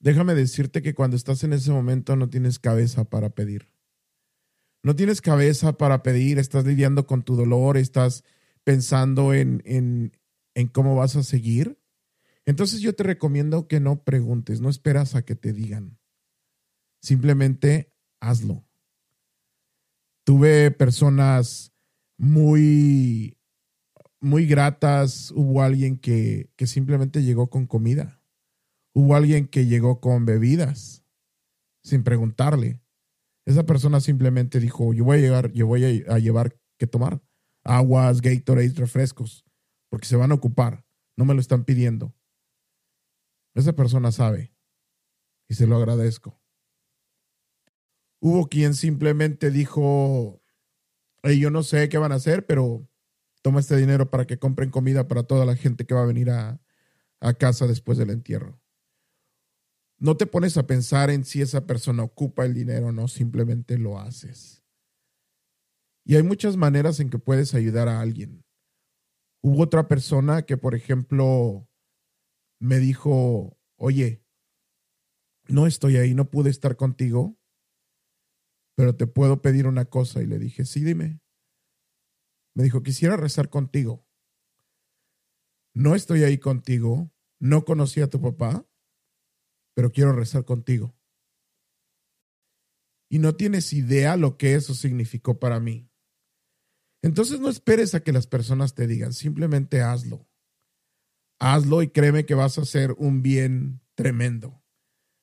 Déjame 0.00 0.34
decirte 0.34 0.82
que 0.82 0.94
cuando 0.94 1.16
estás 1.16 1.44
en 1.44 1.52
ese 1.52 1.70
momento 1.70 2.16
no 2.16 2.28
tienes 2.28 2.58
cabeza 2.58 3.04
para 3.04 3.30
pedir 3.30 3.70
no 4.86 4.94
tienes 4.94 5.20
cabeza 5.20 5.76
para 5.76 6.04
pedir, 6.04 6.38
estás 6.38 6.64
lidiando 6.64 7.08
con 7.08 7.24
tu 7.24 7.34
dolor, 7.34 7.76
estás 7.76 8.22
pensando 8.62 9.34
en, 9.34 9.60
en, 9.64 10.16
en 10.54 10.68
cómo 10.68 10.94
vas 10.94 11.16
a 11.16 11.24
seguir, 11.24 11.80
entonces 12.44 12.78
yo 12.82 12.94
te 12.94 13.02
recomiendo 13.02 13.66
que 13.66 13.80
no 13.80 14.04
preguntes, 14.04 14.60
no 14.60 14.68
esperas 14.70 15.16
a 15.16 15.22
que 15.22 15.34
te 15.34 15.52
digan. 15.52 15.98
Simplemente 17.06 17.92
hazlo. 18.18 18.66
Tuve 20.24 20.72
personas 20.72 21.72
muy, 22.18 23.38
muy 24.18 24.44
gratas. 24.44 25.30
Hubo 25.30 25.62
alguien 25.62 25.98
que, 25.98 26.50
que 26.56 26.66
simplemente 26.66 27.22
llegó 27.22 27.48
con 27.48 27.68
comida. 27.68 28.20
Hubo 28.92 29.14
alguien 29.14 29.46
que 29.46 29.66
llegó 29.66 30.00
con 30.00 30.26
bebidas 30.26 31.04
sin 31.84 32.02
preguntarle. 32.02 32.82
Esa 33.44 33.62
persona 33.62 34.00
simplemente 34.00 34.58
dijo, 34.58 34.92
yo 34.92 35.04
voy 35.04 35.18
a 35.18 35.20
llegar, 35.20 35.52
yo 35.52 35.68
voy 35.68 35.84
a, 36.08 36.18
llevar 36.18 36.58
que 36.76 36.88
tomar 36.88 37.22
aguas, 37.62 38.20
Gatorade, 38.20 38.72
refrescos, 38.74 39.44
porque 39.90 40.08
se 40.08 40.16
van 40.16 40.32
a 40.32 40.34
ocupar, 40.34 40.84
no 41.16 41.24
me 41.24 41.34
lo 41.34 41.40
están 41.40 41.64
pidiendo. 41.64 42.16
Esa 43.54 43.74
persona 43.74 44.10
sabe 44.10 44.56
y 45.48 45.54
se 45.54 45.68
lo 45.68 45.76
agradezco. 45.76 46.42
Hubo 48.28 48.48
quien 48.48 48.74
simplemente 48.74 49.52
dijo, 49.52 50.42
yo 51.22 51.50
no 51.52 51.62
sé 51.62 51.88
qué 51.88 51.96
van 51.96 52.10
a 52.10 52.16
hacer, 52.16 52.44
pero 52.44 52.84
toma 53.40 53.60
este 53.60 53.76
dinero 53.76 54.10
para 54.10 54.26
que 54.26 54.36
compren 54.36 54.68
comida 54.70 55.06
para 55.06 55.22
toda 55.22 55.46
la 55.46 55.54
gente 55.54 55.86
que 55.86 55.94
va 55.94 56.02
a 56.02 56.06
venir 56.06 56.30
a, 56.30 56.60
a 57.20 57.34
casa 57.34 57.68
después 57.68 57.98
del 57.98 58.10
entierro. 58.10 58.60
No 59.98 60.16
te 60.16 60.26
pones 60.26 60.56
a 60.56 60.66
pensar 60.66 61.08
en 61.10 61.24
si 61.24 61.40
esa 61.40 61.68
persona 61.68 62.02
ocupa 62.02 62.44
el 62.44 62.52
dinero 62.52 62.88
o 62.88 62.92
no, 62.92 63.06
simplemente 63.06 63.78
lo 63.78 64.00
haces. 64.00 64.64
Y 66.04 66.16
hay 66.16 66.24
muchas 66.24 66.56
maneras 66.56 66.98
en 66.98 67.10
que 67.10 67.20
puedes 67.20 67.54
ayudar 67.54 67.88
a 67.88 68.00
alguien. 68.00 68.44
Hubo 69.40 69.62
otra 69.62 69.86
persona 69.86 70.42
que, 70.42 70.56
por 70.56 70.74
ejemplo, 70.74 71.68
me 72.58 72.80
dijo, 72.80 73.56
oye, 73.76 74.24
no 75.46 75.68
estoy 75.68 75.98
ahí, 75.98 76.12
no 76.16 76.28
pude 76.28 76.50
estar 76.50 76.74
contigo, 76.74 77.38
pero 78.76 78.94
te 78.94 79.06
puedo 79.06 79.42
pedir 79.42 79.66
una 79.66 79.86
cosa. 79.86 80.22
Y 80.22 80.26
le 80.26 80.38
dije, 80.38 80.64
sí, 80.64 80.84
dime. 80.84 81.20
Me 82.54 82.62
dijo, 82.62 82.82
quisiera 82.82 83.16
rezar 83.16 83.50
contigo. 83.50 84.06
No 85.74 85.94
estoy 85.94 86.22
ahí 86.22 86.38
contigo, 86.38 87.10
no 87.38 87.64
conocí 87.64 88.00
a 88.00 88.08
tu 88.08 88.20
papá, 88.20 88.66
pero 89.74 89.92
quiero 89.92 90.12
rezar 90.12 90.44
contigo. 90.44 90.96
Y 93.10 93.18
no 93.18 93.34
tienes 93.34 93.72
idea 93.72 94.16
lo 94.16 94.36
que 94.36 94.54
eso 94.54 94.74
significó 94.74 95.38
para 95.38 95.60
mí. 95.60 95.90
Entonces 97.02 97.40
no 97.40 97.48
esperes 97.48 97.94
a 97.94 98.00
que 98.00 98.12
las 98.12 98.26
personas 98.26 98.74
te 98.74 98.86
digan, 98.86 99.12
simplemente 99.12 99.82
hazlo. 99.82 100.26
Hazlo 101.38 101.82
y 101.82 101.88
créeme 101.88 102.24
que 102.24 102.34
vas 102.34 102.58
a 102.58 102.62
hacer 102.62 102.94
un 102.98 103.22
bien 103.22 103.80
tremendo. 103.94 104.64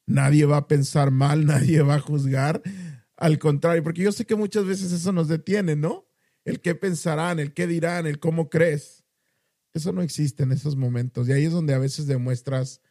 Nadie 0.06 0.46
va 0.46 0.58
a 0.58 0.68
pensar 0.68 1.12
mal, 1.12 1.46
nadie 1.48 1.82
va 1.82 1.96
a 1.96 2.00
juzgar. 2.00 2.62
Al 3.18 3.40
contrario, 3.40 3.84
porque 3.84 4.02
yo 4.02 4.12
sé 4.12 4.26
que 4.26 4.36
muchas 4.36 4.66
veces 4.66 4.92
eso 4.92 5.12
nos 5.12 5.28
detiene, 5.28 5.76
¿no? 5.76 6.08
El 6.46 6.60
qué 6.60 6.76
pensarán, 6.76 7.40
el 7.40 7.54
qué 7.54 7.68
dirán, 7.68 8.08
el 8.08 8.20
cómo 8.20 8.50
crees. 8.50 9.04
Eso 9.74 9.92
no 9.92 10.02
existe 10.02 10.44
en 10.44 10.52
esos 10.52 10.76
momentos. 10.76 11.28
Y 11.28 11.32
ahí 11.32 11.46
es 11.46 11.52
donde 11.52 11.74
a 11.74 11.80
veces 11.80 12.06
demuestras 12.06 12.82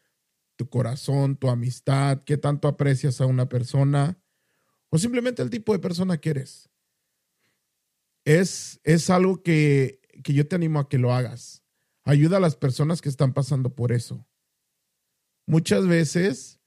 tu 0.56 0.68
corazón, 0.68 1.36
tu 1.36 1.48
amistad, 1.48 2.22
qué 2.24 2.36
tanto 2.36 2.68
aprecias 2.68 3.20
a 3.20 3.26
una 3.26 3.48
persona 3.48 4.18
o 4.90 4.98
simplemente 4.98 5.42
el 5.42 5.50
tipo 5.50 5.72
de 5.72 5.78
persona 5.78 6.18
que 6.18 6.30
eres. 6.30 6.68
Es, 8.24 8.80
es 8.84 9.10
algo 9.10 9.42
que, 9.42 10.00
que 10.22 10.34
yo 10.34 10.46
te 10.46 10.56
animo 10.56 10.78
a 10.78 10.88
que 10.88 10.98
lo 10.98 11.12
hagas. 11.12 11.64
Ayuda 12.04 12.36
a 12.36 12.40
las 12.40 12.56
personas 12.56 13.00
que 13.00 13.08
están 13.08 13.32
pasando 13.32 13.74
por 13.74 13.90
eso. 13.90 14.26
Muchas 15.46 15.86
veces 15.86 16.60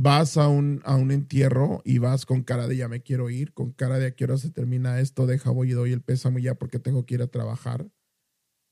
vas 0.00 0.36
a 0.36 0.46
un, 0.46 0.80
a 0.84 0.94
un 0.94 1.10
entierro 1.10 1.82
y 1.84 1.98
vas 1.98 2.24
con 2.24 2.44
cara 2.44 2.68
de 2.68 2.76
ya 2.76 2.86
me 2.86 3.02
quiero 3.02 3.30
ir, 3.30 3.52
con 3.52 3.72
cara 3.72 3.98
de 3.98 4.06
a 4.06 4.10
qué 4.12 4.24
hora 4.24 4.38
se 4.38 4.50
termina 4.50 5.00
esto, 5.00 5.26
deja 5.26 5.50
voy 5.50 5.70
y 5.70 5.74
doy 5.74 5.92
el 5.92 6.02
pésamo 6.02 6.38
ya 6.38 6.54
porque 6.54 6.78
tengo 6.78 7.04
que 7.04 7.14
ir 7.16 7.22
a 7.22 7.26
trabajar. 7.26 7.90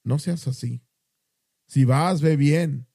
No 0.05 0.21
seas 0.21 0.47
así. 0.47 0.83
Si 1.67 1.85
vas, 1.85 2.21
ve 2.21 2.37
bien. 2.37 2.87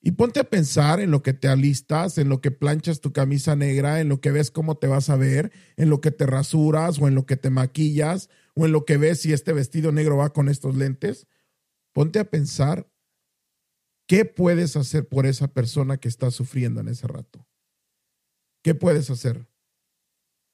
Y 0.00 0.12
ponte 0.12 0.38
a 0.38 0.44
pensar 0.44 1.00
en 1.00 1.10
lo 1.10 1.24
que 1.24 1.32
te 1.32 1.48
alistas, 1.48 2.18
en 2.18 2.28
lo 2.28 2.40
que 2.40 2.52
planchas 2.52 3.00
tu 3.00 3.12
camisa 3.12 3.56
negra, 3.56 4.00
en 4.00 4.08
lo 4.08 4.20
que 4.20 4.30
ves 4.30 4.52
cómo 4.52 4.76
te 4.76 4.86
vas 4.86 5.10
a 5.10 5.16
ver, 5.16 5.50
en 5.76 5.90
lo 5.90 6.00
que 6.00 6.12
te 6.12 6.26
rasuras 6.26 7.00
o 7.00 7.08
en 7.08 7.16
lo 7.16 7.26
que 7.26 7.36
te 7.36 7.50
maquillas 7.50 8.30
o 8.54 8.64
en 8.64 8.70
lo 8.70 8.84
que 8.84 8.96
ves 8.96 9.22
si 9.22 9.32
este 9.32 9.52
vestido 9.52 9.90
negro 9.90 10.16
va 10.18 10.32
con 10.32 10.48
estos 10.48 10.76
lentes. 10.76 11.26
Ponte 11.92 12.20
a 12.20 12.30
pensar 12.30 12.88
qué 14.06 14.24
puedes 14.24 14.76
hacer 14.76 15.08
por 15.08 15.26
esa 15.26 15.48
persona 15.48 15.96
que 15.98 16.08
está 16.08 16.30
sufriendo 16.30 16.80
en 16.80 16.88
ese 16.88 17.06
rato. 17.06 17.46
¿Qué 18.62 18.74
puedes 18.74 19.10
hacer? 19.10 19.46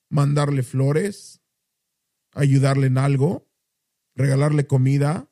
¿Mandarle 0.09 0.63
flores? 0.63 1.41
¿Ayudarle 2.33 2.89
en 2.89 2.99
algo? 2.99 3.49
¿Regalarle 4.15 4.67
comida? 4.67 5.31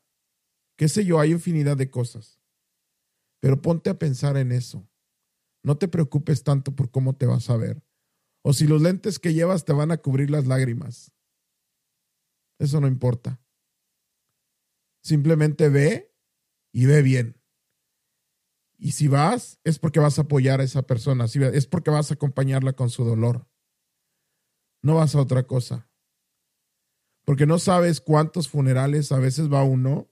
¿Qué 0.77 0.89
sé 0.89 1.05
yo? 1.05 1.19
Hay 1.19 1.33
infinidad 1.33 1.77
de 1.77 1.91
cosas. 1.91 2.41
Pero 3.41 3.61
ponte 3.61 3.91
a 3.91 3.99
pensar 3.99 4.37
en 4.37 4.53
eso. 4.53 4.89
No 5.63 5.77
te 5.77 5.89
preocupes 5.89 6.45
tanto 6.45 6.75
por 6.75 6.91
cómo 6.91 7.17
te 7.17 7.27
vas 7.27 7.51
a 7.51 7.57
ver. 7.57 7.83
O 8.43 8.53
si 8.53 8.67
los 8.67 8.81
lentes 8.81 9.19
que 9.19 9.35
llevas 9.35 9.65
te 9.65 9.73
van 9.73 9.91
a 9.91 9.99
cubrir 9.99 10.31
las 10.31 10.47
lágrimas. 10.47 11.13
Eso 12.59 12.81
no 12.81 12.87
importa. 12.87 13.41
Simplemente 15.03 15.69
ve 15.69 16.15
y 16.73 16.87
ve 16.87 17.03
bien. 17.03 17.41
Y 18.79 18.93
si 18.93 19.09
vas, 19.09 19.59
es 19.65 19.79
porque 19.79 19.99
vas 19.99 20.19
a 20.19 20.23
apoyar 20.23 20.61
a 20.61 20.65
esa 20.65 20.83
persona, 20.83 21.25
es 21.25 21.67
porque 21.67 21.91
vas 21.91 22.11
a 22.11 22.15
acompañarla 22.15 22.75
con 22.75 22.91
su 22.91 23.05
dolor. 23.05 23.47
No 24.83 24.95
vas 24.95 25.17
a 25.17 25.21
otra 25.21 25.43
cosa. 25.43 25.89
Porque 27.25 27.45
no 27.45 27.59
sabes 27.59 28.01
cuántos 28.01 28.49
funerales 28.49 29.11
a 29.11 29.19
veces 29.19 29.53
va 29.53 29.65
uno 29.65 30.09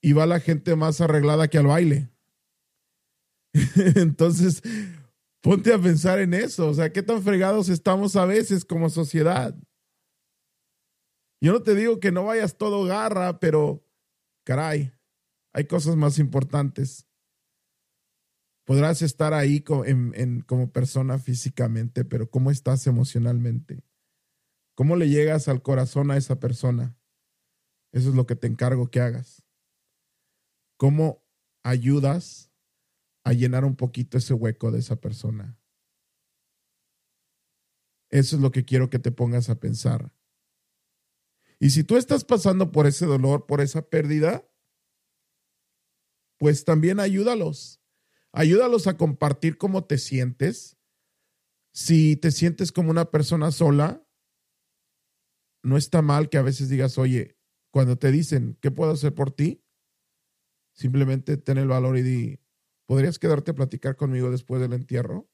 y 0.00 0.12
va 0.12 0.26
la 0.26 0.40
gente 0.40 0.74
más 0.76 1.00
arreglada 1.00 1.48
que 1.48 1.58
al 1.58 1.68
baile. 1.68 2.10
Entonces, 3.94 4.60
ponte 5.40 5.72
a 5.72 5.78
pensar 5.78 6.18
en 6.18 6.34
eso. 6.34 6.68
O 6.68 6.74
sea, 6.74 6.92
¿qué 6.92 7.02
tan 7.02 7.22
fregados 7.22 7.68
estamos 7.68 8.16
a 8.16 8.26
veces 8.26 8.64
como 8.64 8.90
sociedad? 8.90 9.56
Yo 11.40 11.52
no 11.52 11.62
te 11.62 11.74
digo 11.74 12.00
que 12.00 12.10
no 12.10 12.24
vayas 12.24 12.58
todo 12.58 12.84
garra, 12.84 13.38
pero 13.38 13.86
caray, 14.44 14.92
hay 15.52 15.66
cosas 15.66 15.94
más 15.94 16.18
importantes. 16.18 17.06
Podrás 18.64 19.02
estar 19.02 19.34
ahí 19.34 19.60
como, 19.60 20.72
persona 20.72 21.18
físicamente, 21.18 22.04
pero 22.04 22.30
¿cómo 22.30 22.50
estás 22.50 22.86
emocionalmente? 22.86 23.84
¿Cómo 24.74 24.96
le 24.96 25.08
llegas 25.08 25.48
al 25.48 25.62
corazón 25.62 26.10
a 26.10 26.16
esa 26.16 26.40
persona? 26.40 26.96
Eso 27.92 28.08
es 28.08 28.14
lo 28.14 28.26
que 28.26 28.36
te 28.36 28.46
encargo 28.46 28.90
que 28.90 29.00
hagas. 29.00 29.44
¿Cómo 30.76 31.22
ayudas 31.62 32.50
a 33.24 33.32
llenar 33.32 33.64
un 33.64 33.74
poquito 33.74 34.18
ese 34.18 34.34
hueco 34.34 34.70
de 34.70 34.78
esa 34.78 34.96
persona. 34.96 35.58
Eso 38.10 38.36
es 38.36 38.42
lo 38.42 38.52
que 38.52 38.64
quiero 38.64 38.90
que 38.90 38.98
te 38.98 39.10
pongas 39.10 39.48
a 39.48 39.58
pensar. 39.58 40.12
Y 41.58 41.70
si 41.70 41.82
tú 41.82 41.96
estás 41.96 42.24
pasando 42.24 42.70
por 42.70 42.86
ese 42.86 43.06
dolor, 43.06 43.46
por 43.46 43.60
esa 43.60 43.88
pérdida, 43.88 44.46
pues 46.38 46.64
también 46.64 47.00
ayúdalos. 47.00 47.80
Ayúdalos 48.36 48.88
a 48.88 48.96
compartir 48.96 49.58
cómo 49.58 49.84
te 49.84 49.96
sientes. 49.96 50.76
Si 51.72 52.16
te 52.16 52.32
sientes 52.32 52.72
como 52.72 52.90
una 52.90 53.10
persona 53.10 53.52
sola, 53.52 54.04
no 55.62 55.76
está 55.76 56.02
mal 56.02 56.28
que 56.28 56.38
a 56.38 56.42
veces 56.42 56.68
digas, 56.68 56.98
oye, 56.98 57.38
cuando 57.70 57.96
te 57.96 58.10
dicen, 58.10 58.58
¿qué 58.60 58.70
puedo 58.70 58.90
hacer 58.90 59.14
por 59.14 59.30
ti? 59.30 59.64
Simplemente 60.72 61.36
ten 61.36 61.58
el 61.58 61.68
valor 61.68 61.96
y 61.96 62.02
di, 62.02 62.40
¿Podrías 62.86 63.18
quedarte 63.18 63.52
a 63.52 63.54
platicar 63.54 63.96
conmigo 63.96 64.30
después 64.30 64.60
del 64.60 64.74
entierro? 64.74 65.30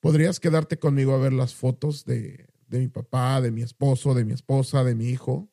¿Podrías 0.00 0.38
quedarte 0.38 0.78
conmigo 0.78 1.14
a 1.14 1.18
ver 1.18 1.32
las 1.32 1.54
fotos 1.54 2.04
de, 2.04 2.48
de 2.68 2.78
mi 2.78 2.88
papá, 2.88 3.40
de 3.40 3.50
mi 3.50 3.62
esposo, 3.62 4.14
de 4.14 4.24
mi 4.24 4.32
esposa, 4.32 4.84
de 4.84 4.94
mi 4.94 5.06
hijo? 5.06 5.50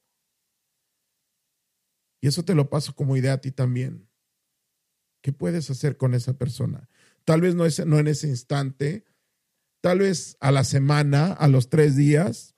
Y 2.21 2.27
eso 2.27 2.43
te 2.43 2.53
lo 2.53 2.69
paso 2.69 2.93
como 2.93 3.17
idea 3.17 3.33
a 3.33 3.41
ti 3.41 3.51
también. 3.51 4.07
¿Qué 5.21 5.33
puedes 5.33 5.69
hacer 5.69 5.97
con 5.97 6.13
esa 6.13 6.37
persona? 6.37 6.89
Tal 7.25 7.41
vez 7.41 7.55
no, 7.55 7.65
es, 7.65 7.85
no 7.85 7.99
en 7.99 8.07
ese 8.07 8.27
instante, 8.27 9.05
tal 9.81 9.99
vez 9.99 10.37
a 10.39 10.51
la 10.51 10.63
semana, 10.63 11.33
a 11.33 11.47
los 11.47 11.69
tres 11.69 11.95
días. 11.95 12.55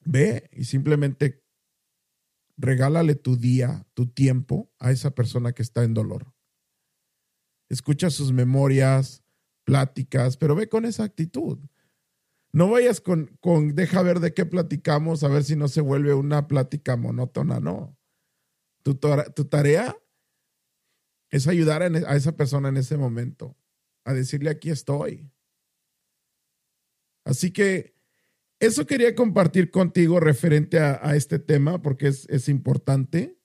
Ve 0.00 0.48
y 0.52 0.64
simplemente 0.64 1.44
regálale 2.56 3.14
tu 3.14 3.36
día, 3.36 3.86
tu 3.94 4.06
tiempo 4.06 4.72
a 4.78 4.90
esa 4.90 5.14
persona 5.14 5.52
que 5.52 5.62
está 5.62 5.84
en 5.84 5.94
dolor. 5.94 6.34
Escucha 7.68 8.10
sus 8.10 8.32
memorias, 8.32 9.22
pláticas, 9.64 10.36
pero 10.36 10.54
ve 10.54 10.68
con 10.68 10.84
esa 10.84 11.04
actitud. 11.04 11.58
No 12.52 12.68
vayas 12.68 13.00
con, 13.00 13.38
con, 13.40 13.76
deja 13.76 14.02
ver 14.02 14.18
de 14.18 14.34
qué 14.34 14.44
platicamos, 14.44 15.22
a 15.22 15.28
ver 15.28 15.44
si 15.44 15.54
no 15.54 15.68
se 15.68 15.80
vuelve 15.80 16.14
una 16.14 16.48
plática 16.48 16.96
monótona, 16.96 17.60
no. 17.60 17.96
Tu, 18.82 18.94
tu 18.96 19.44
tarea 19.44 19.96
es 21.30 21.46
ayudar 21.46 21.82
a 21.82 22.16
esa 22.16 22.36
persona 22.36 22.68
en 22.68 22.76
ese 22.76 22.96
momento, 22.96 23.56
a 24.04 24.12
decirle 24.12 24.50
aquí 24.50 24.70
estoy. 24.70 25.30
Así 27.24 27.52
que 27.52 27.94
eso 28.58 28.86
quería 28.86 29.14
compartir 29.14 29.70
contigo 29.70 30.20
referente 30.20 30.78
a, 30.80 31.14
este 31.14 31.38
tema 31.38 31.80
porque 31.80 32.08
es, 32.08 32.28
es, 32.28 32.48
importante. 32.48 33.38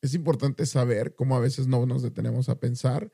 Es 0.00 0.14
importante 0.14 0.64
saber 0.64 1.14
cómo 1.16 1.36
a 1.36 1.40
veces 1.40 1.66
no 1.66 1.84
nos 1.86 2.02
detenemos 2.02 2.48
a 2.48 2.60
pensar. 2.60 3.12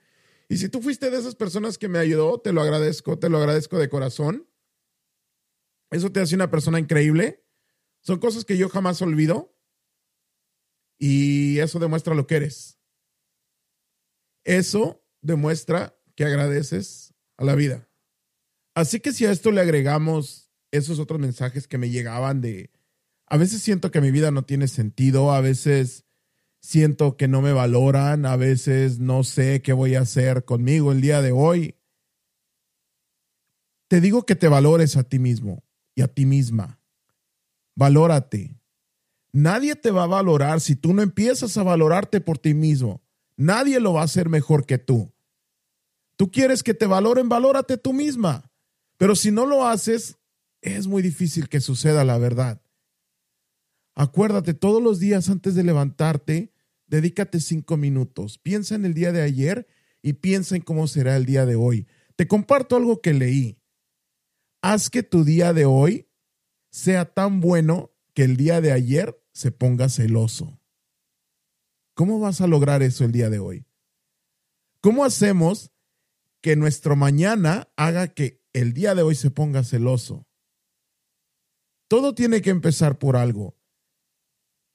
Y 0.49 0.59
si 0.59 0.69
tú 0.69 0.83
fuiste 0.83 1.11
de 1.11 1.19
esas 1.19 1.35
personas 1.35 1.79
que 1.79 1.89
me 1.89 1.99
ayudó, 1.99 2.41
te 2.41 2.53
lo 2.53 2.61
agradezco, 2.61 3.19
te 3.19 3.31
lo 3.31 3.39
agradezco 3.39 3.79
de 3.79 3.89
corazón. 3.89 4.47
Eso 5.91 6.13
te 6.13 6.21
hace 6.21 6.35
una 6.35 6.51
persona 6.51 6.79
increíble. 6.79 7.45
Son 8.01 8.19
cosas 8.19 8.45
que 8.45 8.59
yo 8.59 8.69
jamás 8.69 9.01
olvido. 9.01 9.57
Y 10.99 11.59
eso 11.59 11.79
demuestra 11.79 12.15
lo 12.15 12.27
que 12.27 12.37
eres. 12.37 12.79
Eso 14.45 15.03
demuestra 15.23 15.97
que 16.15 16.25
agradeces 16.25 17.15
a 17.37 17.45
la 17.45 17.55
vida. 17.55 17.89
Así 18.75 19.01
que 19.01 19.13
si 19.13 19.27
a 19.27 19.33
esto 19.33 19.51
le 19.51 19.61
agregamos 19.61 20.51
esos 20.71 20.99
otros 20.99 21.21
mensajes 21.21 21.69
que 21.69 21.79
me 21.79 21.91
llegaban 21.91 22.41
de, 22.41 22.71
a 23.27 23.37
veces 23.37 23.63
siento 23.63 23.91
que 23.91 24.01
mi 24.01 24.11
vida 24.11 24.31
no 24.31 24.45
tiene 24.45 24.69
sentido, 24.69 25.33
a 25.33 25.41
veces 25.41 26.05
siento 26.61 27.17
que 27.17 27.29
no 27.29 27.43
me 27.43 27.53
valoran, 27.53 28.27
a 28.27 28.37
veces 28.37 28.99
no 28.99 29.23
sé 29.23 29.63
qué 29.63 29.73
voy 29.73 29.95
a 29.95 30.01
hacer 30.01 30.45
conmigo 30.45 30.93
el 30.93 31.01
día 31.01 31.23
de 31.23 31.31
hoy. 31.31 31.77
Te 33.89 34.01
digo 34.01 34.27
que 34.27 34.35
te 34.35 34.49
valores 34.49 34.97
a 34.97 35.05
ti 35.05 35.19
mismo 35.19 35.63
y 35.95 36.03
a 36.03 36.09
ti 36.09 36.27
misma. 36.27 36.81
Valórate. 37.77 38.59
Nadie 39.33 39.77
te 39.77 39.91
va 39.91 40.05
a 40.05 40.09
valorar 40.09 40.61
si 40.61 40.75
tú 40.75 40.95
no 40.95 41.03
empiezas 41.03 41.57
a 41.57 41.63
valorarte 41.63 42.21
por 42.21 42.39
ti 42.39 42.55
mismo. 42.55 43.04
Nadie 43.37 43.81
lo 43.81 43.95
va 43.95 44.03
a 44.03 44.05
hacer 44.05 44.29
mejor 44.29 44.67
que 44.67 44.79
tú. 44.79 45.13
Tú 46.17 46.31
quieres 46.31 46.63
que 46.63 46.75
te 46.75 46.87
valoren, 46.87 47.29
valórate 47.29 47.77
tú 47.77 47.93
misma. 47.93 48.53
Pero 48.97 49.17
si 49.17 49.31
no 49.31 49.47
lo 49.47 49.67
haces, 49.67 50.19
es 50.63 50.87
muy 50.87 51.03
difícil 51.03 51.49
que 51.49 51.61
suceda 51.61 52.05
la 52.05 52.19
verdad. 52.19 52.63
Acuérdate, 53.95 54.55
todos 54.55 54.83
los 54.83 54.99
días 54.99 55.29
antes 55.29 55.55
de 55.55 55.65
levantarte, 55.65 56.53
dedícate 56.87 57.41
cinco 57.41 57.77
minutos. 57.77 58.39
Piensa 58.39 58.75
en 58.75 58.85
el 58.85 58.95
día 58.95 59.13
de 59.13 59.23
ayer 59.23 59.67
y 60.03 60.15
piensa 60.15 60.57
en 60.57 60.63
cómo 60.63 60.87
será 60.87 61.17
el 61.17 61.27
día 61.27 61.47
de 61.47 61.57
hoy. 61.57 61.87
Te 62.17 62.29
comparto 62.29 62.77
algo 62.77 63.01
que 63.01 63.15
leí. 63.15 63.59
Haz 64.63 64.91
que 64.91 65.03
tu 65.03 65.25
día 65.25 65.53
de 65.53 65.65
hoy 65.65 66.09
sea 66.71 67.13
tan 67.13 67.41
bueno 67.41 67.93
que 68.15 68.25
el 68.25 68.37
día 68.37 68.61
de 68.61 68.73
ayer 68.73 69.21
se 69.33 69.51
ponga 69.51 69.89
celoso. 69.89 70.61
¿Cómo 71.95 72.19
vas 72.19 72.41
a 72.41 72.47
lograr 72.47 72.83
eso 72.83 73.05
el 73.05 73.13
día 73.13 73.31
de 73.31 73.39
hoy? 73.39 73.67
¿Cómo 74.81 75.05
hacemos 75.05 75.73
que 76.41 76.57
nuestro 76.57 76.97
mañana 76.97 77.69
haga 77.77 78.09
que 78.09 78.43
el 78.53 78.75
día 78.75 78.95
de 78.95 79.03
hoy 79.03 79.15
se 79.15 79.31
ponga 79.31 79.63
celoso? 79.63 80.27
Todo 81.89 82.15
tiene 82.15 82.43
que 82.43 82.51
empezar 82.51 82.99
por 82.99 83.17
algo. 83.17 83.57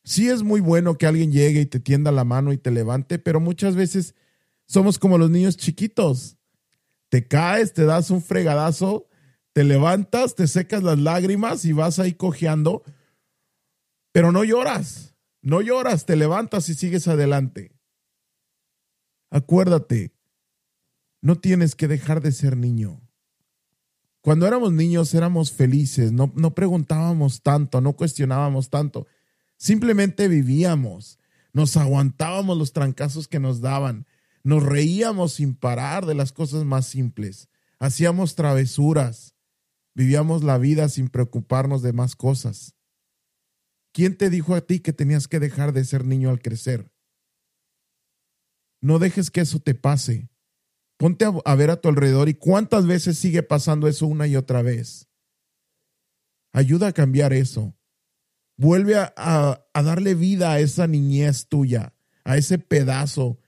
Sí 0.04 0.30
es 0.30 0.44
muy 0.44 0.62
bueno 0.62 0.98
que 0.98 1.06
alguien 1.06 1.32
llegue 1.32 1.62
y 1.62 1.66
te 1.66 1.80
tienda 1.80 2.12
la 2.12 2.24
mano 2.24 2.54
y 2.54 2.58
te 2.58 2.72
levante, 2.72 3.20
pero 3.20 3.40
muchas 3.40 3.76
veces 3.76 4.16
somos 4.66 4.98
como 4.98 5.18
los 5.18 5.30
niños 5.30 5.58
chiquitos. 5.58 6.38
Te 7.10 7.28
caes, 7.28 7.74
te 7.74 7.84
das 7.84 8.10
un 8.12 8.22
fregadazo, 8.22 9.08
te 9.52 9.64
levantas, 9.64 10.36
te 10.36 10.48
secas 10.48 10.84
las 10.84 10.98
lágrimas 10.98 11.66
y 11.66 11.74
vas 11.74 12.00
ahí 12.00 12.14
cojeando, 12.14 12.84
pero 14.12 14.32
no 14.32 14.44
lloras, 14.44 15.09
no 15.42 15.62
lloras, 15.62 16.06
te 16.06 16.16
levantas 16.16 16.70
y 16.70 16.76
sigues 16.76 17.08
adelante. 17.08 17.72
Acuérdate, 19.30 20.14
no 21.22 21.36
tienes 21.38 21.76
que 21.76 21.88
dejar 21.88 22.22
de 22.22 22.32
ser 22.32 22.58
niño. 22.58 23.02
Cuando 24.22 24.48
éramos 24.48 24.74
niños 24.74 25.14
éramos 25.14 25.52
felices, 25.52 26.12
no, 26.12 26.32
no 26.36 26.54
preguntábamos 26.54 27.42
tanto, 27.42 27.80
no 27.80 27.94
cuestionábamos 27.94 28.70
tanto, 28.70 29.08
simplemente 29.58 30.28
vivíamos, 30.28 31.20
nos 31.54 31.78
aguantábamos 31.78 32.58
los 32.58 32.74
trancazos 32.74 33.28
que 33.28 33.40
nos 33.40 33.62
daban, 33.62 34.06
nos 34.44 34.64
reíamos 34.64 35.34
sin 35.34 35.56
parar 35.56 36.06
de 36.06 36.16
las 36.16 36.34
cosas 36.34 36.66
más 36.66 36.86
simples, 36.86 37.48
hacíamos 37.80 38.36
travesuras, 38.36 39.36
vivíamos 39.96 40.44
la 40.44 40.58
vida 40.58 40.90
sin 40.90 41.08
preocuparnos 41.08 41.82
de 41.82 41.94
más 41.94 42.16
cosas. 42.16 42.76
¿Quién 43.92 44.18
te 44.18 44.30
dijo 44.30 44.56
a 44.56 44.62
ti 44.62 44.80
que 44.80 44.94
tenías 44.94 45.28
que 45.28 45.40
dejar 45.40 45.74
de 45.74 45.84
ser 45.84 46.06
niño 46.06 46.30
al 46.30 46.42
crecer? 46.42 46.92
No 48.82 49.00
dejes 49.00 49.32
que 49.32 49.42
eso 49.42 49.60
te 49.60 49.76
pase. 49.76 50.30
Ponte 50.98 51.26
a, 51.26 51.56
ver 51.56 51.70
a 51.70 51.80
tu 51.80 51.90
alrededor 51.90 52.30
y 52.30 52.34
cuántas 52.34 52.86
veces 52.86 53.18
sigue 53.18 53.42
pasando 53.42 53.88
eso 53.88 54.06
una 54.06 54.28
y 54.28 54.36
otra 54.36 54.62
vez. 54.62 55.08
Ayuda 56.52 56.88
a 56.88 56.94
cambiar 56.94 57.34
eso. 57.34 57.76
Vuelve 58.58 58.96
a, 58.98 59.66
darle 59.74 60.16
vida 60.16 60.52
a 60.52 60.60
esa 60.60 60.88
niñez 60.88 61.48
tuya, 61.48 61.94
a 62.26 62.38
ese 62.38 62.60
pedazo 62.60 63.40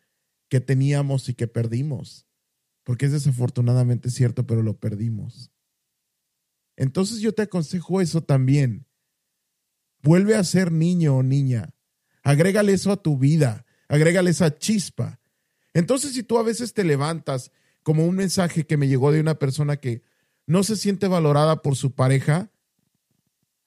que 0.49 0.61
teníamos 0.61 1.27
y 1.27 1.33
que 1.33 1.47
perdimos. 1.47 2.25
Porque 2.83 3.07
es 3.07 3.11
desafortunadamente 3.11 4.09
cierto, 4.09 4.47
pero 4.47 4.63
lo 4.63 4.79
perdimos. 4.79 5.51
Entonces 6.77 7.19
yo 7.19 7.33
te 7.33 7.43
aconsejo 7.43 7.99
eso 7.99 8.23
también. 8.23 8.87
Vuelve 10.03 10.35
a 10.35 10.43
ser 10.43 10.71
niño 10.71 11.17
o 11.17 11.23
niña. 11.23 11.73
Agrégale 12.23 12.73
eso 12.73 12.91
a 12.91 13.01
tu 13.01 13.17
vida. 13.17 13.65
Agrégale 13.87 14.31
esa 14.31 14.57
chispa. 14.57 15.19
Entonces, 15.73 16.13
si 16.13 16.23
tú 16.23 16.37
a 16.37 16.43
veces 16.43 16.73
te 16.73 16.83
levantas 16.83 17.51
como 17.83 18.05
un 18.05 18.15
mensaje 18.15 18.65
que 18.65 18.77
me 18.77 18.87
llegó 18.87 19.11
de 19.11 19.19
una 19.19 19.35
persona 19.35 19.77
que 19.77 20.03
no 20.45 20.63
se 20.63 20.75
siente 20.75 21.07
valorada 21.07 21.61
por 21.61 21.75
su 21.75 21.93
pareja, 21.93 22.51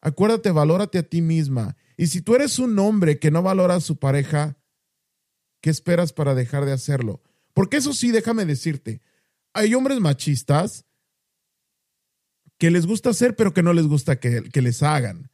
acuérdate, 0.00 0.50
valórate 0.50 0.98
a 0.98 1.02
ti 1.02 1.22
misma. 1.22 1.76
Y 1.96 2.08
si 2.08 2.20
tú 2.20 2.34
eres 2.34 2.58
un 2.58 2.78
hombre 2.78 3.18
que 3.18 3.30
no 3.30 3.42
valora 3.42 3.76
a 3.76 3.80
su 3.80 3.98
pareja, 3.98 4.58
¿qué 5.60 5.70
esperas 5.70 6.12
para 6.12 6.34
dejar 6.34 6.64
de 6.64 6.72
hacerlo? 6.72 7.22
Porque 7.52 7.78
eso 7.78 7.92
sí, 7.92 8.10
déjame 8.10 8.44
decirte, 8.44 9.00
hay 9.52 9.74
hombres 9.74 10.00
machistas 10.00 10.84
que 12.58 12.70
les 12.70 12.86
gusta 12.86 13.10
hacer, 13.10 13.36
pero 13.36 13.54
que 13.54 13.62
no 13.62 13.72
les 13.72 13.86
gusta 13.86 14.18
que, 14.18 14.42
que 14.50 14.62
les 14.62 14.82
hagan. 14.82 15.30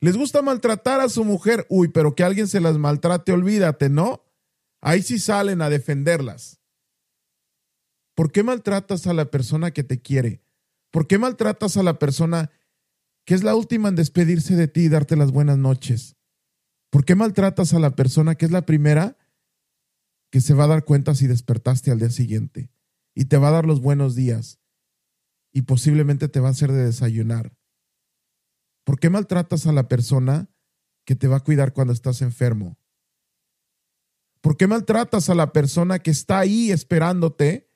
Les 0.00 0.16
gusta 0.16 0.40
maltratar 0.40 1.00
a 1.00 1.10
su 1.10 1.24
mujer, 1.24 1.66
uy, 1.68 1.88
pero 1.88 2.14
que 2.14 2.24
alguien 2.24 2.48
se 2.48 2.60
las 2.60 2.78
maltrate, 2.78 3.32
olvídate, 3.32 3.90
¿no? 3.90 4.24
Ahí 4.80 5.02
sí 5.02 5.18
salen 5.18 5.60
a 5.60 5.68
defenderlas. 5.68 6.60
¿Por 8.14 8.32
qué 8.32 8.42
maltratas 8.42 9.06
a 9.06 9.12
la 9.12 9.30
persona 9.30 9.72
que 9.72 9.84
te 9.84 10.00
quiere? 10.00 10.42
¿Por 10.90 11.06
qué 11.06 11.18
maltratas 11.18 11.76
a 11.76 11.82
la 11.82 11.98
persona 11.98 12.50
que 13.26 13.34
es 13.34 13.44
la 13.44 13.54
última 13.54 13.90
en 13.90 13.96
despedirse 13.96 14.56
de 14.56 14.68
ti 14.68 14.82
y 14.82 14.88
darte 14.88 15.16
las 15.16 15.32
buenas 15.32 15.58
noches? 15.58 16.16
¿Por 16.90 17.04
qué 17.04 17.14
maltratas 17.14 17.74
a 17.74 17.78
la 17.78 17.94
persona 17.94 18.34
que 18.34 18.46
es 18.46 18.50
la 18.50 18.66
primera 18.66 19.18
que 20.30 20.40
se 20.40 20.54
va 20.54 20.64
a 20.64 20.68
dar 20.68 20.84
cuenta 20.84 21.14
si 21.14 21.26
despertaste 21.26 21.90
al 21.90 21.98
día 21.98 22.10
siguiente 22.10 22.70
y 23.14 23.26
te 23.26 23.36
va 23.36 23.48
a 23.48 23.52
dar 23.52 23.66
los 23.66 23.80
buenos 23.80 24.14
días 24.14 24.60
y 25.52 25.62
posiblemente 25.62 26.28
te 26.28 26.40
va 26.40 26.48
a 26.48 26.52
hacer 26.52 26.72
de 26.72 26.84
desayunar? 26.84 27.59
¿Por 28.84 28.98
qué 28.98 29.10
maltratas 29.10 29.66
a 29.66 29.72
la 29.72 29.88
persona 29.88 30.50
que 31.04 31.16
te 31.16 31.28
va 31.28 31.36
a 31.36 31.44
cuidar 31.44 31.72
cuando 31.72 31.92
estás 31.92 32.22
enfermo? 32.22 32.78
¿Por 34.40 34.56
qué 34.56 34.66
maltratas 34.66 35.28
a 35.28 35.34
la 35.34 35.52
persona 35.52 35.98
que 35.98 36.10
está 36.10 36.38
ahí 36.38 36.70
esperándote 36.70 37.70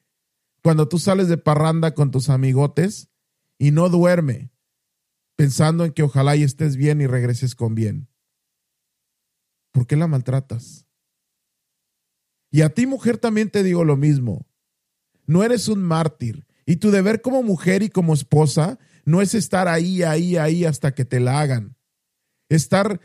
cuando 0.62 0.88
tú 0.88 0.98
sales 0.98 1.28
de 1.28 1.36
parranda 1.36 1.94
con 1.94 2.10
tus 2.10 2.30
amigotes 2.30 3.10
y 3.58 3.70
no 3.70 3.88
duerme, 3.90 4.50
pensando 5.36 5.84
en 5.84 5.92
que 5.92 6.02
ojalá 6.02 6.36
y 6.36 6.42
estés 6.42 6.76
bien 6.76 7.00
y 7.00 7.06
regreses 7.06 7.54
con 7.54 7.74
bien? 7.74 8.08
¿Por 9.72 9.86
qué 9.86 9.96
la 9.96 10.06
maltratas? 10.06 10.86
Y 12.50 12.62
a 12.62 12.70
ti, 12.70 12.86
mujer, 12.86 13.18
también 13.18 13.50
te 13.50 13.64
digo 13.64 13.84
lo 13.84 13.96
mismo. 13.96 14.46
No 15.26 15.42
eres 15.42 15.66
un 15.66 15.82
mártir. 15.82 16.46
Y 16.66 16.76
tu 16.76 16.92
deber 16.92 17.20
como 17.20 17.42
mujer 17.42 17.82
y 17.82 17.90
como 17.90 18.14
esposa 18.14 18.78
no 19.04 19.20
es 19.22 19.34
estar 19.34 19.68
ahí, 19.68 20.02
ahí, 20.02 20.36
ahí 20.36 20.64
hasta 20.64 20.94
que 20.94 21.04
te 21.04 21.20
la 21.20 21.40
hagan. 21.40 21.76
Estar, 22.48 23.00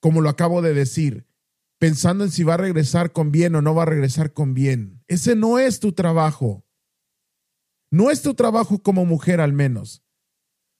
como 0.00 0.20
lo 0.20 0.28
acabo 0.28 0.62
de 0.62 0.74
decir, 0.74 1.26
pensando 1.78 2.24
en 2.24 2.30
si 2.30 2.42
va 2.42 2.54
a 2.54 2.58
regresar 2.58 3.12
con 3.12 3.32
bien 3.32 3.54
o 3.54 3.62
no 3.62 3.74
va 3.74 3.82
a 3.82 3.86
regresar 3.86 4.32
con 4.32 4.54
bien. 4.54 5.02
Ese 5.08 5.36
no 5.36 5.58
es 5.58 5.80
tu 5.80 5.92
trabajo. 5.92 6.64
No 7.90 8.10
es 8.10 8.22
tu 8.22 8.34
trabajo 8.34 8.82
como 8.82 9.04
mujer 9.04 9.40
al 9.40 9.52
menos. 9.52 10.02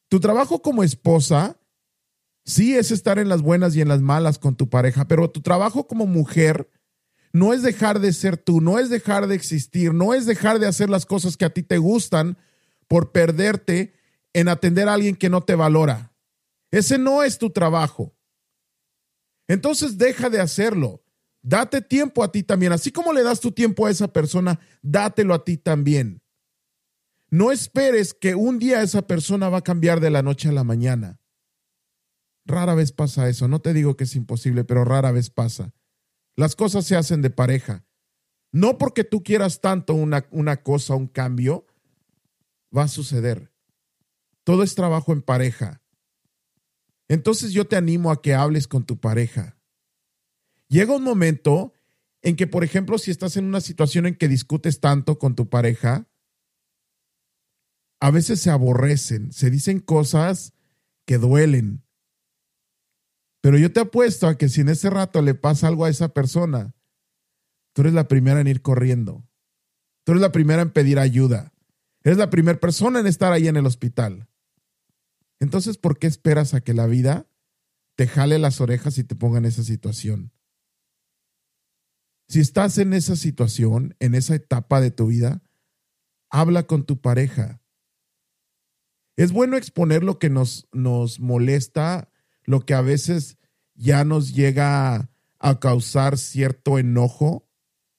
Tu 0.09 0.21
trabajo 0.21 0.63
como 0.63 0.83
esposa 0.83 1.61
sí 2.45 2.77
es 2.77 2.91
estar 2.91 3.19
en 3.19 3.29
las 3.29 3.43
buenas 3.43 3.75
y 3.75 3.81
en 3.81 3.89
las 3.89 4.01
malas 4.01 4.39
con 4.39 4.57
tu 4.57 4.69
pareja, 4.69 5.09
pero 5.09 5.31
tu 5.31 5.43
trabajo 5.43 5.87
como 5.87 6.07
mujer 6.07 6.71
no 7.33 7.53
es 7.53 7.63
dejar 7.63 8.01
de 8.01 8.13
ser 8.13 8.37
tú, 8.37 8.61
no 8.61 8.79
es 8.79 8.89
dejar 8.89 9.27
de 9.27 9.35
existir, 9.35 9.93
no 9.93 10.15
es 10.15 10.27
dejar 10.27 10.59
de 10.59 10.67
hacer 10.67 10.89
las 10.89 11.05
cosas 11.05 11.37
que 11.37 11.45
a 11.45 11.51
ti 11.51 11.63
te 11.63 11.79
gustan 11.79 12.39
por 12.89 13.13
perderte 13.13 13.96
en 14.37 14.49
atender 14.49 14.87
a 14.87 14.93
alguien 14.93 15.17
que 15.17 15.31
no 15.31 15.43
te 15.45 15.55
valora. 15.55 16.15
Ese 16.71 16.99
no 16.99 17.23
es 17.23 17.39
tu 17.39 17.49
trabajo. 17.49 18.15
Entonces 19.49 19.97
deja 19.97 20.29
de 20.29 20.41
hacerlo. 20.41 21.03
Date 21.41 21.81
tiempo 21.81 22.23
a 22.23 22.31
ti 22.31 22.43
también. 22.43 22.73
Así 22.73 22.93
como 22.93 23.15
le 23.15 23.23
das 23.23 23.41
tu 23.41 23.53
tiempo 23.53 23.87
a 23.87 23.91
esa 23.91 24.09
persona, 24.09 24.61
dátelo 24.83 25.33
a 25.33 25.43
ti 25.43 25.57
también. 25.57 26.21
No 27.31 27.51
esperes 27.51 28.13
que 28.13 28.35
un 28.35 28.59
día 28.59 28.83
esa 28.83 29.07
persona 29.07 29.49
va 29.49 29.59
a 29.59 29.65
cambiar 29.65 30.01
de 30.01 30.11
la 30.11 30.21
noche 30.21 30.51
a 30.51 30.53
la 30.53 30.65
mañana. 30.65 31.19
Rara 32.45 32.75
vez 32.75 32.93
pasa 32.93 33.31
eso. 33.31 33.49
No 33.49 33.61
te 33.61 33.73
digo 33.73 33.97
que 33.97 34.05
es 34.05 34.15
imposible, 34.17 34.65
pero 34.65 34.85
rara 34.85 35.13
vez 35.13 35.31
pasa. 35.31 35.73
Las 36.37 36.57
cosas 36.57 36.85
se 36.85 36.95
hacen 36.95 37.23
de 37.23 37.31
pareja. 37.31 37.87
No 38.53 38.77
porque 38.77 39.03
tú 39.03 39.23
quieras 39.23 39.63
tanto 39.63 39.95
una, 39.95 40.27
una 40.31 40.63
cosa, 40.63 40.95
un 40.95 41.07
cambio, 41.07 41.67
va 42.77 42.83
a 42.83 42.89
suceder. 42.89 43.56
Todo 44.47 44.63
es 44.63 44.77
trabajo 44.77 45.13
en 45.13 45.23
pareja. 45.23 45.83
Entonces 47.09 47.51
yo 47.51 47.67
te 47.67 47.75
animo 47.75 48.13
a 48.13 48.23
que 48.23 48.33
hables 48.33 48.69
con 48.69 48.87
tu 48.87 49.01
pareja. 49.01 49.59
Llega 50.69 50.95
un 50.95 51.03
momento 51.03 51.73
en 52.23 52.37
que, 52.37 52.47
por 52.47 52.63
ejemplo, 52.63 52.97
si 52.99 53.11
estás 53.11 53.37
en 53.37 53.47
una 53.47 53.61
situación 53.61 54.07
en 54.07 54.15
que 54.15 54.29
discutes 54.29 54.79
tanto 54.79 55.19
con 55.19 55.35
tu 55.35 55.49
pareja, 55.49 56.09
a 57.99 58.13
veces 58.13 58.41
se 58.41 58.51
aborrecen, 58.51 59.33
se 59.33 59.51
dicen 59.51 59.81
cosas 59.81 60.55
que 61.07 61.19
duelen. 61.19 61.85
Pero 63.41 63.59
yo 63.59 63.73
te 63.73 63.81
apuesto 63.81 64.29
a 64.29 64.39
que 64.39 64.49
si 64.49 64.61
en 64.61 64.69
ese 64.69 64.91
rato 64.91 65.23
le 65.23 65.35
pasa 65.35 65.67
algo 65.67 65.87
a 65.87 65.91
esa 65.91 66.15
persona, 66.15 66.73
tú 67.73 67.83
eres 67.83 67.95
la 67.95 68.07
primera 68.07 68.41
en 68.41 68.47
ir 68.47 68.63
corriendo. 68.63 69.29
Tú 70.05 70.13
eres 70.13 70.23
la 70.23 70.31
primera 70.31 70.63
en 70.63 70.71
pedir 70.71 71.01
ayuda. 71.01 71.53
Eres 72.05 72.17
la 72.17 72.31
primera 72.31 72.61
persona 72.61 73.01
en 73.01 73.09
estar 73.09 73.33
ahí 73.33 73.49
en 73.49 73.57
el 73.57 73.67
hospital. 73.67 74.29
Entonces, 75.41 75.79
¿por 75.79 75.99
qué 75.99 76.07
esperas 76.07 76.55
a 76.55 76.61
que 76.61 76.75
la 76.75 76.87
vida 76.87 77.29
te 77.97 78.07
jale 78.07 78.39
las 78.39 78.61
orejas 78.61 78.99
y 78.99 79.05
te 79.05 79.15
ponga 79.15 79.39
en 79.39 79.45
esa 79.45 79.63
situación? 79.63 80.33
Si 82.29 82.41
estás 82.41 82.79
en 82.79 82.93
esa 82.93 83.17
situación, 83.17 83.95
en 84.01 84.15
esa 84.15 84.35
etapa 84.35 84.81
de 84.81 84.91
tu 84.91 85.07
vida, 85.07 85.43
habla 86.31 86.67
con 86.67 86.85
tu 86.85 87.01
pareja. 87.01 87.63
Es 89.17 89.33
bueno 89.33 89.57
exponer 89.57 90.03
lo 90.03 90.19
que 90.19 90.29
nos, 90.29 90.69
nos 90.73 91.21
molesta, 91.21 92.11
lo 92.45 92.61
que 92.61 92.75
a 92.75 92.81
veces 92.81 93.39
ya 93.75 94.05
nos 94.05 94.35
llega 94.35 95.11
a 95.39 95.61
causar 95.61 96.19
cierto 96.19 96.79
enojo 96.79 97.49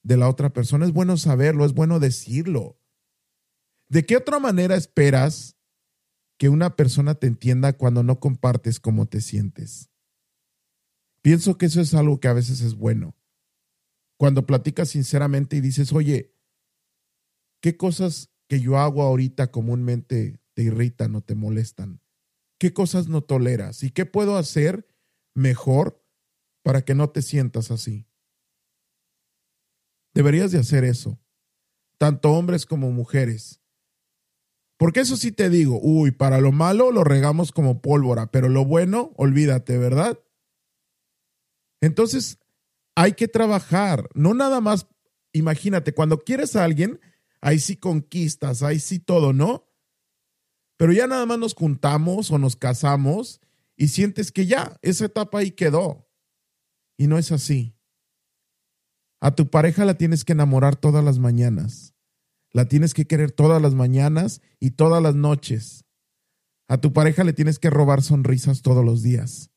de 0.04 0.17
la 0.17 0.30
otra 0.30 0.52
persona. 0.52 0.86
Es 0.86 0.93
bueno 0.93 1.17
saberlo, 1.17 1.65
es 1.65 1.73
bueno 1.73 2.00
decirlo. 2.00 2.80
¿De 3.89 4.06
qué 4.06 4.17
otra 4.17 4.39
manera 4.39 4.76
esperas 4.76 5.57
que 6.38 6.50
una 6.50 6.76
persona 6.76 7.15
te 7.15 7.28
entienda 7.28 7.73
cuando 7.73 8.04
no 8.04 8.19
compartes 8.19 8.80
cómo 8.80 9.08
te 9.08 9.21
sientes. 9.21 9.89
Pienso 11.21 11.58
que 11.58 11.65
eso 11.65 11.82
es 11.82 11.93
algo 11.93 12.19
que 12.19 12.28
a 12.28 12.34
veces 12.34 12.62
es 12.62 12.76
bueno. 12.76 13.15
Cuando 14.17 14.45
platicas 14.45 14.89
sinceramente 14.89 15.58
y 15.58 15.62
dices, 15.62 15.91
oye, 15.93 16.36
¿qué 17.60 17.76
cosas 17.76 18.32
que 18.47 18.60
yo 18.60 18.78
hago 18.78 19.02
ahorita 19.04 19.52
comúnmente 19.52 20.39
te 20.54 20.63
irritan 20.63 21.15
o 21.15 21.21
te 21.21 21.36
molestan? 21.36 22.02
¿Qué 22.60 22.73
cosas 22.73 23.08
no 23.08 23.21
toleras? 23.21 23.84
¿Y 23.84 23.91
qué 23.91 24.06
puedo 24.06 24.38
hacer 24.38 24.88
mejor 25.36 26.04
para 26.63 26.84
que 26.84 26.95
no 26.95 27.10
te 27.10 27.21
sientas 27.21 27.71
así? 27.71 28.08
Deberías 30.13 30.52
de 30.52 30.60
hacer 30.60 30.84
eso, 30.84 31.19
tanto 32.00 32.32
hombres 32.32 32.65
como 32.65 32.91
mujeres. 32.91 33.57
Porque 34.78 35.00
eso 35.00 35.18
sí 35.18 35.32
te 35.32 35.50
digo, 35.50 35.80
uy, 35.82 36.12
para 36.12 36.40
lo 36.40 36.52
malo 36.52 36.92
lo 36.92 37.04
regamos 37.04 37.52
como 37.52 37.82
pólvora, 37.82 38.32
pero 38.32 38.48
lo 38.48 38.63
bueno, 38.63 39.12
olvídate, 39.18 39.78
¿verdad? 39.78 40.20
Entonces, 41.82 42.40
hay 42.96 43.13
que 43.13 43.28
trabajar, 43.28 44.08
no 44.13 44.34
nada 44.34 44.62
más, 44.62 44.88
imagínate, 45.34 45.94
cuando 45.94 46.20
quieres 46.24 46.56
a 46.56 46.63
alguien, 46.63 47.00
ahí 47.42 47.60
sí 47.60 47.76
conquistas, 47.76 48.63
ahí 48.63 48.80
sí 48.80 49.00
todo, 49.00 49.34
¿no? 49.34 49.68
Pero 50.78 50.94
ya 50.94 51.08
nada 51.08 51.26
más 51.26 51.40
nos 51.40 51.56
juntamos 51.56 52.30
o 52.32 52.38
nos 52.38 52.56
casamos 52.56 53.42
y 53.76 53.88
sientes 53.90 54.32
que 54.32 54.46
ya, 54.46 54.78
esa 54.82 55.06
etapa 55.06 55.40
ahí 55.40 55.52
quedó. 55.52 56.08
Y 56.98 57.08
no 57.08 57.18
es 57.18 57.32
así. 57.32 57.76
A 59.20 59.34
tu 59.36 59.50
pareja 59.50 59.86
la 59.86 59.96
tienes 59.96 60.24
que 60.24 60.34
enamorar 60.34 60.76
todas 60.76 61.04
las 61.04 61.18
mañanas. 61.18 61.96
La 62.53 62.67
tienes 62.67 62.93
que 62.93 63.05
querer 63.05 63.31
todas 63.31 63.62
las 63.62 63.73
mañanas 63.73 64.41
y 64.60 64.71
todas 64.71 65.01
las 65.01 65.15
noches. 65.15 65.86
A 66.67 66.79
tu 66.79 66.93
pareja 66.93 67.23
le 67.23 67.33
tienes 67.33 67.60
que 67.60 67.69
robar 67.69 68.01
sonrisas 68.01 68.62
todos 68.62 68.83
los 68.83 69.01
días. 69.01 69.51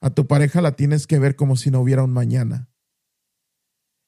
A 0.00 0.10
tu 0.10 0.26
pareja 0.26 0.60
la 0.60 0.76
tienes 0.76 1.06
que 1.06 1.18
ver 1.18 1.34
como 1.34 1.56
si 1.56 1.70
no 1.70 1.80
hubiera 1.80 2.04
un 2.04 2.12
mañana. 2.12 2.68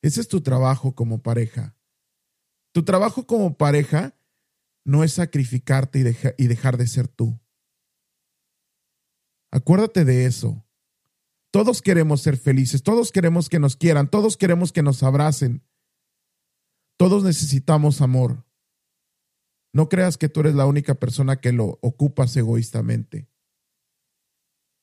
Ese 0.03 0.21
es 0.21 0.29
tu 0.29 0.41
trabajo 0.41 0.95
como 0.95 1.23
pareja. 1.23 1.77
Tu 2.73 2.85
trabajo 2.85 3.27
como 3.27 3.57
pareja 3.57 4.15
no 4.85 5.03
es 5.03 5.15
sacrificarte 5.15 6.01
y, 6.01 6.43
y 6.43 6.47
dejar 6.47 6.77
de 6.77 6.87
ser 6.87 7.09
tú. 7.09 7.41
Acuérdate 9.51 10.05
de 10.05 10.27
eso. 10.27 10.65
Todos 11.51 11.81
queremos 11.81 12.21
ser 12.21 12.37
felices, 12.37 12.83
todos 12.83 13.11
queremos 13.11 13.49
que 13.49 13.59
nos 13.59 13.77
quieran, 13.77 14.11
todos 14.11 14.37
queremos 14.37 14.73
que 14.73 14.83
nos 14.83 15.03
abracen. 15.03 15.63
Todos 16.97 17.25
necesitamos 17.25 18.01
amor. 18.01 18.47
No 19.73 19.89
creas 19.89 20.17
que 20.17 20.29
tú 20.29 20.41
eres 20.41 20.55
la 20.55 20.67
única 20.67 20.95
persona 20.95 21.37
que 21.37 21.53
lo 21.53 21.79
ocupas 21.83 22.35
egoístamente. 22.37 23.29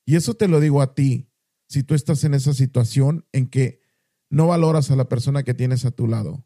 Y 0.05 0.15
eso 0.15 0.35
te 0.35 0.47
lo 0.47 0.59
digo 0.59 0.81
a 0.81 0.93
ti, 0.93 1.31
si 1.67 1.81
tú 1.81 1.95
estás 1.95 2.23
en 2.23 2.35
esa 2.35 2.53
situación 2.53 3.25
en 3.31 3.49
que 3.49 3.81
no 4.29 4.47
valoras 4.47 4.91
a 4.91 4.95
la 4.95 5.09
persona 5.09 5.43
que 5.43 5.55
tienes 5.55 5.85
a 5.85 5.91
tu 5.91 6.07
lado. 6.07 6.45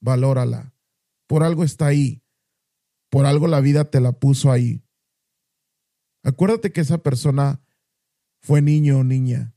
Valórala. 0.00 0.74
Por 1.28 1.44
algo 1.44 1.62
está 1.62 1.86
ahí. 1.86 2.24
Por 3.10 3.26
algo 3.26 3.46
la 3.46 3.60
vida 3.60 3.90
te 3.90 4.00
la 4.00 4.12
puso 4.12 4.50
ahí. 4.50 4.84
Acuérdate 6.24 6.72
que 6.72 6.80
esa 6.80 6.98
persona 6.98 7.62
fue 8.40 8.62
niño 8.62 8.98
o 8.98 9.04
niña. 9.04 9.54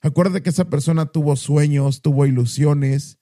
Acuérdate 0.00 0.42
que 0.42 0.50
esa 0.50 0.70
persona 0.70 1.06
tuvo 1.06 1.36
sueños, 1.36 2.00
tuvo 2.00 2.24
ilusiones 2.24 3.19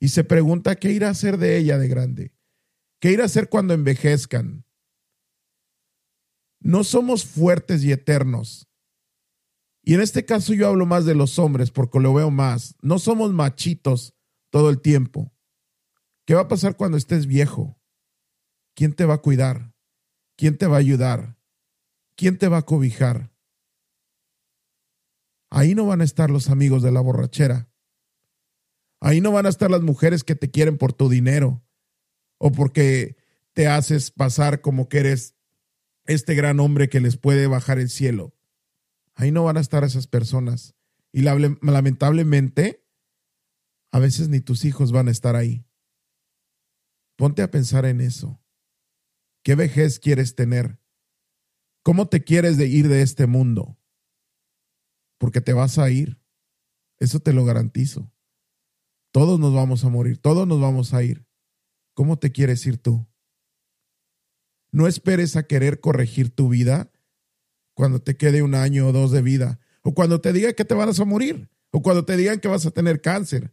y 0.00 0.08
se 0.08 0.24
pregunta 0.24 0.76
qué 0.76 0.92
irá 0.92 1.08
a 1.08 1.12
hacer 1.12 1.38
de 1.38 1.58
ella 1.58 1.78
de 1.78 1.88
grande. 1.88 2.34
¿Qué 3.00 3.12
irá 3.12 3.24
a 3.24 3.26
hacer 3.26 3.48
cuando 3.48 3.74
envejezcan? 3.74 4.64
No 6.60 6.84
somos 6.84 7.24
fuertes 7.24 7.84
y 7.84 7.92
eternos. 7.92 8.68
Y 9.82 9.94
en 9.94 10.00
este 10.00 10.24
caso 10.24 10.52
yo 10.52 10.68
hablo 10.68 10.86
más 10.86 11.04
de 11.04 11.14
los 11.14 11.38
hombres 11.38 11.70
porque 11.70 12.00
lo 12.00 12.12
veo 12.12 12.30
más. 12.30 12.76
No 12.82 12.98
somos 12.98 13.32
machitos 13.32 14.14
todo 14.50 14.70
el 14.70 14.80
tiempo. 14.80 15.32
¿Qué 16.26 16.34
va 16.34 16.42
a 16.42 16.48
pasar 16.48 16.76
cuando 16.76 16.98
estés 16.98 17.26
viejo? 17.26 17.80
¿Quién 18.74 18.92
te 18.92 19.04
va 19.04 19.14
a 19.14 19.22
cuidar? 19.22 19.72
¿Quién 20.36 20.58
te 20.58 20.66
va 20.66 20.76
a 20.76 20.80
ayudar? 20.80 21.38
¿Quién 22.16 22.38
te 22.38 22.48
va 22.48 22.58
a 22.58 22.66
cobijar? 22.66 23.32
Ahí 25.50 25.74
no 25.74 25.86
van 25.86 26.00
a 26.00 26.04
estar 26.04 26.30
los 26.30 26.50
amigos 26.50 26.82
de 26.82 26.92
la 26.92 27.00
borrachera. 27.00 27.70
Ahí 29.00 29.20
no 29.20 29.32
van 29.32 29.46
a 29.46 29.48
estar 29.50 29.70
las 29.70 29.82
mujeres 29.82 30.24
que 30.24 30.34
te 30.34 30.50
quieren 30.50 30.78
por 30.78 30.92
tu 30.92 31.08
dinero 31.08 31.64
o 32.38 32.52
porque 32.52 33.16
te 33.52 33.66
haces 33.66 34.10
pasar 34.10 34.60
como 34.60 34.88
que 34.88 34.98
eres 34.98 35.36
este 36.04 36.34
gran 36.34 36.58
hombre 36.60 36.88
que 36.88 37.00
les 37.00 37.16
puede 37.16 37.46
bajar 37.46 37.78
el 37.78 37.90
cielo. 37.90 38.34
Ahí 39.14 39.30
no 39.30 39.44
van 39.44 39.56
a 39.56 39.60
estar 39.60 39.84
esas 39.84 40.06
personas. 40.06 40.74
Y 41.12 41.22
lamentablemente, 41.22 42.86
a 43.90 43.98
veces 43.98 44.28
ni 44.28 44.40
tus 44.40 44.64
hijos 44.64 44.92
van 44.92 45.08
a 45.08 45.10
estar 45.10 45.36
ahí. 45.36 45.66
Ponte 47.16 47.42
a 47.42 47.50
pensar 47.50 47.84
en 47.84 48.00
eso. 48.00 48.40
¿Qué 49.42 49.54
vejez 49.54 49.98
quieres 49.98 50.34
tener? 50.34 50.80
¿Cómo 51.82 52.08
te 52.08 52.22
quieres 52.22 52.56
de 52.56 52.66
ir 52.66 52.88
de 52.88 53.02
este 53.02 53.26
mundo? 53.26 53.78
Porque 55.18 55.40
te 55.40 55.52
vas 55.52 55.78
a 55.78 55.90
ir. 55.90 56.20
Eso 57.00 57.20
te 57.20 57.32
lo 57.32 57.44
garantizo. 57.44 58.12
Todos 59.18 59.40
nos 59.40 59.52
vamos 59.52 59.84
a 59.84 59.88
morir, 59.88 60.18
todos 60.18 60.46
nos 60.46 60.60
vamos 60.60 60.94
a 60.94 61.02
ir. 61.02 61.26
¿Cómo 61.92 62.20
te 62.20 62.30
quieres 62.30 62.64
ir 62.66 62.78
tú? 62.78 63.04
No 64.70 64.86
esperes 64.86 65.34
a 65.34 65.42
querer 65.42 65.80
corregir 65.80 66.30
tu 66.30 66.48
vida 66.48 66.92
cuando 67.74 68.00
te 68.00 68.16
quede 68.16 68.44
un 68.44 68.54
año 68.54 68.86
o 68.86 68.92
dos 68.92 69.10
de 69.10 69.20
vida, 69.20 69.58
o 69.82 69.92
cuando 69.92 70.20
te 70.20 70.32
digan 70.32 70.54
que 70.54 70.64
te 70.64 70.74
vas 70.74 71.00
a 71.00 71.04
morir, 71.04 71.50
o 71.72 71.82
cuando 71.82 72.04
te 72.04 72.16
digan 72.16 72.38
que 72.38 72.46
vas 72.46 72.64
a 72.64 72.70
tener 72.70 73.00
cáncer, 73.00 73.52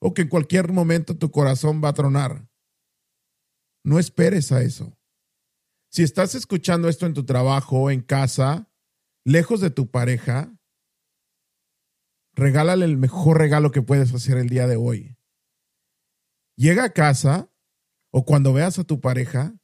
o 0.00 0.12
que 0.12 0.20
en 0.20 0.28
cualquier 0.28 0.70
momento 0.70 1.16
tu 1.16 1.30
corazón 1.30 1.80
va 1.82 1.88
a 1.88 1.94
tronar. 1.94 2.46
No 3.82 3.98
esperes 3.98 4.52
a 4.52 4.60
eso. 4.60 4.98
Si 5.88 6.02
estás 6.02 6.34
escuchando 6.34 6.90
esto 6.90 7.06
en 7.06 7.14
tu 7.14 7.24
trabajo, 7.24 7.90
en 7.90 8.02
casa, 8.02 8.70
lejos 9.24 9.62
de 9.62 9.70
tu 9.70 9.90
pareja, 9.90 10.59
regálale 12.40 12.86
el 12.86 12.96
mejor 12.96 13.38
regalo 13.38 13.70
que 13.70 13.82
puedes 13.82 14.12
hacer 14.14 14.38
el 14.38 14.48
día 14.48 14.66
de 14.66 14.76
hoy. 14.76 15.18
Llega 16.56 16.84
a 16.84 16.92
casa 16.92 17.52
o 18.10 18.24
cuando 18.24 18.52
veas 18.52 18.78
a 18.78 18.84
tu 18.84 19.00
pareja 19.00 19.54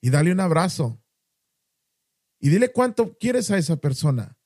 y 0.00 0.10
dale 0.10 0.30
un 0.30 0.40
abrazo 0.40 1.02
y 2.38 2.50
dile 2.50 2.72
cuánto 2.72 3.16
quieres 3.18 3.50
a 3.50 3.58
esa 3.58 3.76
persona. 3.76 4.38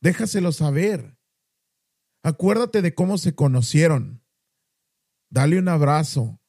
Déjaselo 0.00 0.52
saber. 0.52 1.18
Acuérdate 2.22 2.82
de 2.82 2.94
cómo 2.94 3.18
se 3.18 3.34
conocieron. 3.34 4.24
Dale 5.30 5.58
un 5.58 5.68
abrazo. 5.68 6.40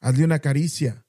Hazle 0.00 0.24
una 0.24 0.40
caricia. 0.40 1.06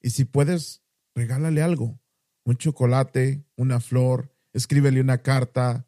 Y 0.00 0.10
si 0.10 0.24
puedes, 0.24 0.82
regálale 1.14 1.62
algo. 1.62 2.00
Un 2.44 2.56
chocolate, 2.56 3.46
una 3.56 3.80
flor, 3.80 4.34
escríbele 4.52 5.00
una 5.00 5.22
carta, 5.22 5.86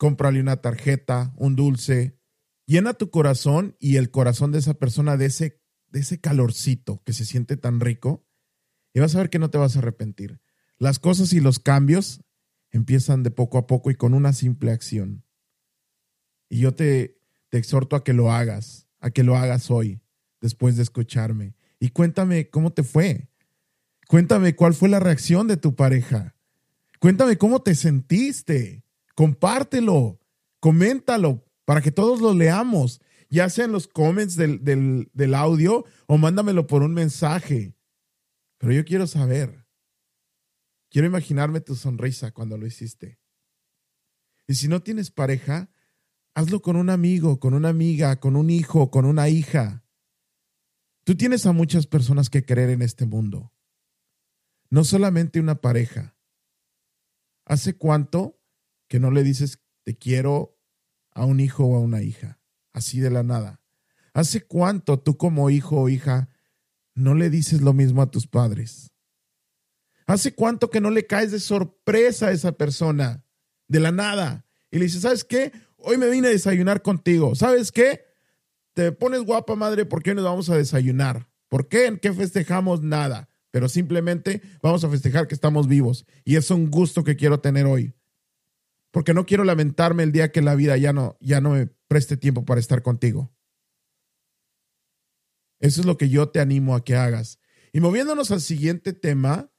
cómprale 0.00 0.40
una 0.40 0.62
tarjeta, 0.62 1.34
un 1.36 1.56
dulce. 1.56 2.18
Llena 2.64 2.94
tu 2.94 3.10
corazón 3.10 3.76
y 3.78 3.96
el 3.96 4.10
corazón 4.10 4.50
de 4.50 4.58
esa 4.58 4.72
persona 4.72 5.18
de 5.18 5.26
ese, 5.26 5.60
de 5.88 6.00
ese 6.00 6.18
calorcito 6.18 7.02
que 7.04 7.12
se 7.12 7.26
siente 7.26 7.58
tan 7.58 7.80
rico. 7.80 8.26
Y 8.94 9.00
vas 9.00 9.14
a 9.14 9.18
ver 9.18 9.28
que 9.28 9.38
no 9.38 9.50
te 9.50 9.58
vas 9.58 9.76
a 9.76 9.80
arrepentir. 9.80 10.40
Las 10.78 10.98
cosas 11.00 11.34
y 11.34 11.40
los 11.40 11.58
cambios 11.58 12.24
empiezan 12.70 13.22
de 13.22 13.30
poco 13.30 13.58
a 13.58 13.66
poco 13.66 13.90
y 13.90 13.94
con 13.94 14.14
una 14.14 14.32
simple 14.32 14.72
acción. 14.72 15.22
Y 16.48 16.60
yo 16.60 16.74
te, 16.74 17.20
te 17.50 17.58
exhorto 17.58 17.94
a 17.94 18.02
que 18.02 18.14
lo 18.14 18.32
hagas, 18.32 18.88
a 19.00 19.10
que 19.10 19.22
lo 19.22 19.36
hagas 19.36 19.70
hoy, 19.70 20.00
después 20.40 20.76
de 20.76 20.82
escucharme. 20.82 21.56
Y 21.78 21.90
cuéntame 21.90 22.48
cómo 22.48 22.72
te 22.72 22.84
fue. 22.84 23.28
Cuéntame 24.08 24.56
cuál 24.56 24.72
fue 24.72 24.88
la 24.88 24.98
reacción 24.98 25.46
de 25.46 25.58
tu 25.58 25.74
pareja. 25.76 26.34
Cuéntame 27.00 27.36
cómo 27.36 27.60
te 27.60 27.74
sentiste. 27.74 28.82
Compártelo, 29.20 30.18
coméntalo 30.60 31.44
para 31.66 31.82
que 31.82 31.92
todos 31.92 32.22
lo 32.22 32.32
leamos, 32.32 33.02
ya 33.28 33.50
sea 33.50 33.66
en 33.66 33.72
los 33.72 33.86
comments 33.86 34.34
del, 34.34 34.64
del, 34.64 35.10
del 35.12 35.34
audio 35.34 35.84
o 36.06 36.16
mándamelo 36.16 36.66
por 36.66 36.82
un 36.82 36.94
mensaje. 36.94 37.76
Pero 38.56 38.72
yo 38.72 38.82
quiero 38.82 39.06
saber. 39.06 39.66
Quiero 40.88 41.06
imaginarme 41.06 41.60
tu 41.60 41.74
sonrisa 41.74 42.32
cuando 42.32 42.56
lo 42.56 42.66
hiciste. 42.66 43.20
Y 44.46 44.54
si 44.54 44.68
no 44.68 44.82
tienes 44.82 45.10
pareja, 45.10 45.70
hazlo 46.32 46.62
con 46.62 46.76
un 46.76 46.88
amigo, 46.88 47.40
con 47.40 47.52
una 47.52 47.68
amiga, 47.68 48.20
con 48.20 48.36
un 48.36 48.48
hijo, 48.48 48.90
con 48.90 49.04
una 49.04 49.28
hija. 49.28 49.84
Tú 51.04 51.14
tienes 51.14 51.44
a 51.44 51.52
muchas 51.52 51.86
personas 51.86 52.30
que 52.30 52.46
querer 52.46 52.70
en 52.70 52.80
este 52.80 53.04
mundo. 53.04 53.52
No 54.70 54.82
solamente 54.82 55.40
una 55.40 55.60
pareja. 55.60 56.16
¿Hace 57.44 57.76
cuánto 57.76 58.39
que 58.90 58.98
no 58.98 59.12
le 59.12 59.22
dices 59.22 59.62
te 59.84 59.96
quiero 59.96 60.58
a 61.12 61.24
un 61.24 61.38
hijo 61.38 61.64
o 61.64 61.76
a 61.76 61.80
una 61.80 62.02
hija? 62.02 62.40
Así 62.72 63.00
de 63.00 63.08
la 63.08 63.22
nada. 63.22 63.62
¿Hace 64.12 64.42
cuánto 64.42 64.98
tú 64.98 65.16
como 65.16 65.48
hijo 65.48 65.80
o 65.80 65.88
hija 65.88 66.28
no 66.94 67.14
le 67.14 67.30
dices 67.30 67.62
lo 67.62 67.72
mismo 67.72 68.02
a 68.02 68.10
tus 68.10 68.26
padres? 68.26 68.90
¿Hace 70.06 70.34
cuánto 70.34 70.70
que 70.70 70.80
no 70.80 70.90
le 70.90 71.06
caes 71.06 71.30
de 71.30 71.38
sorpresa 71.38 72.26
a 72.26 72.32
esa 72.32 72.50
persona? 72.52 73.24
De 73.68 73.78
la 73.78 73.92
nada. 73.92 74.44
Y 74.72 74.78
le 74.78 74.86
dices, 74.86 75.02
¿sabes 75.02 75.22
qué? 75.22 75.52
Hoy 75.76 75.96
me 75.96 76.10
vine 76.10 76.26
a 76.26 76.32
desayunar 76.32 76.82
contigo. 76.82 77.36
¿Sabes 77.36 77.70
qué? 77.70 78.04
Te 78.74 78.90
pones 78.90 79.22
guapa, 79.22 79.54
madre, 79.54 79.84
¿por 79.84 80.02
qué 80.02 80.16
nos 80.16 80.24
vamos 80.24 80.50
a 80.50 80.56
desayunar? 80.56 81.28
¿Por 81.48 81.68
qué? 81.68 81.86
¿En 81.86 81.98
qué 81.98 82.12
festejamos? 82.12 82.82
Nada. 82.82 83.28
Pero 83.52 83.68
simplemente 83.68 84.42
vamos 84.60 84.82
a 84.82 84.90
festejar 84.90 85.28
que 85.28 85.34
estamos 85.36 85.68
vivos. 85.68 86.06
Y 86.24 86.34
es 86.34 86.50
un 86.50 86.72
gusto 86.72 87.04
que 87.04 87.14
quiero 87.14 87.38
tener 87.38 87.66
hoy. 87.66 87.94
Porque 88.90 89.14
no 89.14 89.26
quiero 89.26 89.44
lamentarme 89.44 90.02
el 90.02 90.12
día 90.12 90.32
que 90.32 90.42
la 90.42 90.54
vida 90.54 90.76
ya 90.76 90.92
no, 90.92 91.16
ya 91.20 91.40
no 91.40 91.50
me 91.50 91.66
preste 91.66 92.16
tiempo 92.16 92.44
para 92.44 92.60
estar 92.60 92.82
contigo. 92.82 93.32
Eso 95.60 95.80
es 95.80 95.86
lo 95.86 95.96
que 95.96 96.08
yo 96.08 96.30
te 96.30 96.40
animo 96.40 96.74
a 96.74 96.84
que 96.84 96.96
hagas. 96.96 97.38
Y 97.72 97.80
moviéndonos 97.80 98.30
al 98.30 98.40
siguiente 98.40 98.92
tema, 98.92 99.52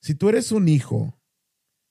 si 0.00 0.14
tú 0.14 0.28
eres 0.28 0.52
un 0.52 0.68
hijo 0.68 1.20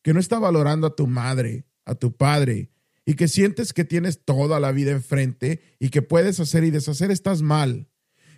que 0.01 0.13
no 0.13 0.19
está 0.19 0.39
valorando 0.39 0.87
a 0.87 0.95
tu 0.95 1.05
madre, 1.05 1.67
a 1.85 1.95
tu 1.95 2.15
padre, 2.15 2.71
y 3.05 3.15
que 3.15 3.27
sientes 3.27 3.73
que 3.73 3.83
tienes 3.83 4.23
toda 4.23 4.59
la 4.59 4.71
vida 4.71 4.91
enfrente 4.91 5.61
y 5.79 5.89
que 5.89 6.01
puedes 6.03 6.39
hacer 6.39 6.63
y 6.63 6.69
deshacer, 6.69 7.11
estás 7.11 7.41
mal. 7.41 7.89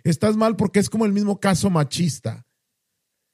Estás 0.02 0.36
mal 0.36 0.56
porque 0.56 0.80
es 0.80 0.90
como 0.90 1.04
el 1.04 1.12
mismo 1.12 1.40
caso 1.40 1.68
machista. 1.68 2.46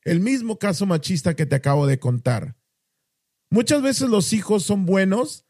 El 0.03 0.21
mismo 0.21 0.59
caso 0.59 0.85
machista 0.85 1.35
que 1.35 1.47
te 1.47 1.55
acabo 1.55 1.87
de 1.87 1.99
contar. 1.99 2.58
Muchas 3.51 3.83
veces 3.83 4.09
los 4.09 4.33
hijos 4.33 4.63
son 4.63 4.85
buenos 4.85 5.47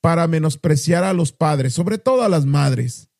para 0.00 0.26
menospreciar 0.26 1.04
a 1.04 1.12
los 1.12 1.32
padres, 1.32 1.74
sobre 1.74 1.98
todo 1.98 2.22
a 2.22 2.28
las 2.28 2.46
madres. 2.46 3.10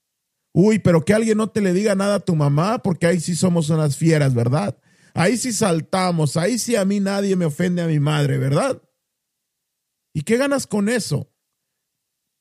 Uy, 0.52 0.78
pero 0.78 1.04
que 1.04 1.14
alguien 1.14 1.38
no 1.38 1.48
te 1.48 1.60
le 1.60 1.72
diga 1.72 1.94
nada 1.94 2.16
a 2.16 2.20
tu 2.20 2.34
mamá, 2.34 2.82
porque 2.82 3.06
ahí 3.06 3.20
sí 3.20 3.36
somos 3.36 3.70
unas 3.70 3.96
fieras, 3.96 4.34
¿verdad? 4.34 4.76
Ahí 5.14 5.36
sí 5.36 5.52
saltamos, 5.52 6.36
ahí 6.36 6.58
sí 6.58 6.76
a 6.76 6.84
mí 6.84 7.00
nadie 7.00 7.36
me 7.36 7.44
ofende 7.44 7.82
a 7.82 7.86
mi 7.86 8.00
madre, 8.00 8.38
¿verdad? 8.38 8.82
¿Y 10.12 10.22
qué 10.22 10.36
ganas 10.36 10.66
con 10.66 10.88
eso? 10.88 11.32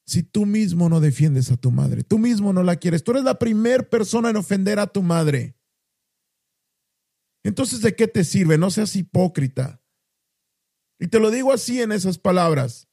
Si 0.06 0.24
tú 0.24 0.48
mismo 0.48 0.90
no 0.90 1.00
defiendes 1.00 1.52
a 1.52 1.58
tu 1.58 1.70
madre, 1.70 2.04
tú 2.04 2.18
mismo 2.18 2.52
no 2.52 2.64
la 2.64 2.78
quieres, 2.78 3.04
tú 3.04 3.12
eres 3.12 3.24
la 3.24 3.38
primera 3.38 3.88
persona 3.88 4.32
en 4.32 4.38
ofender 4.38 4.80
a 4.80 4.88
tu 4.88 5.04
madre. 5.04 5.56
Entonces, 7.44 7.82
¿de 7.82 7.96
qué 7.96 8.08
te 8.08 8.24
sirve? 8.24 8.58
No 8.58 8.72
seas 8.72 8.96
hipócrita. 8.96 9.79
Y 11.00 11.08
te 11.08 11.20
lo 11.20 11.32
digo 11.32 11.54
así 11.54 11.82
en 11.82 11.92
esas 11.92 12.18
palabras. 12.18 12.88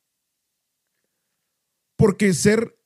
Porque 1.97 2.33
ser, 2.35 2.79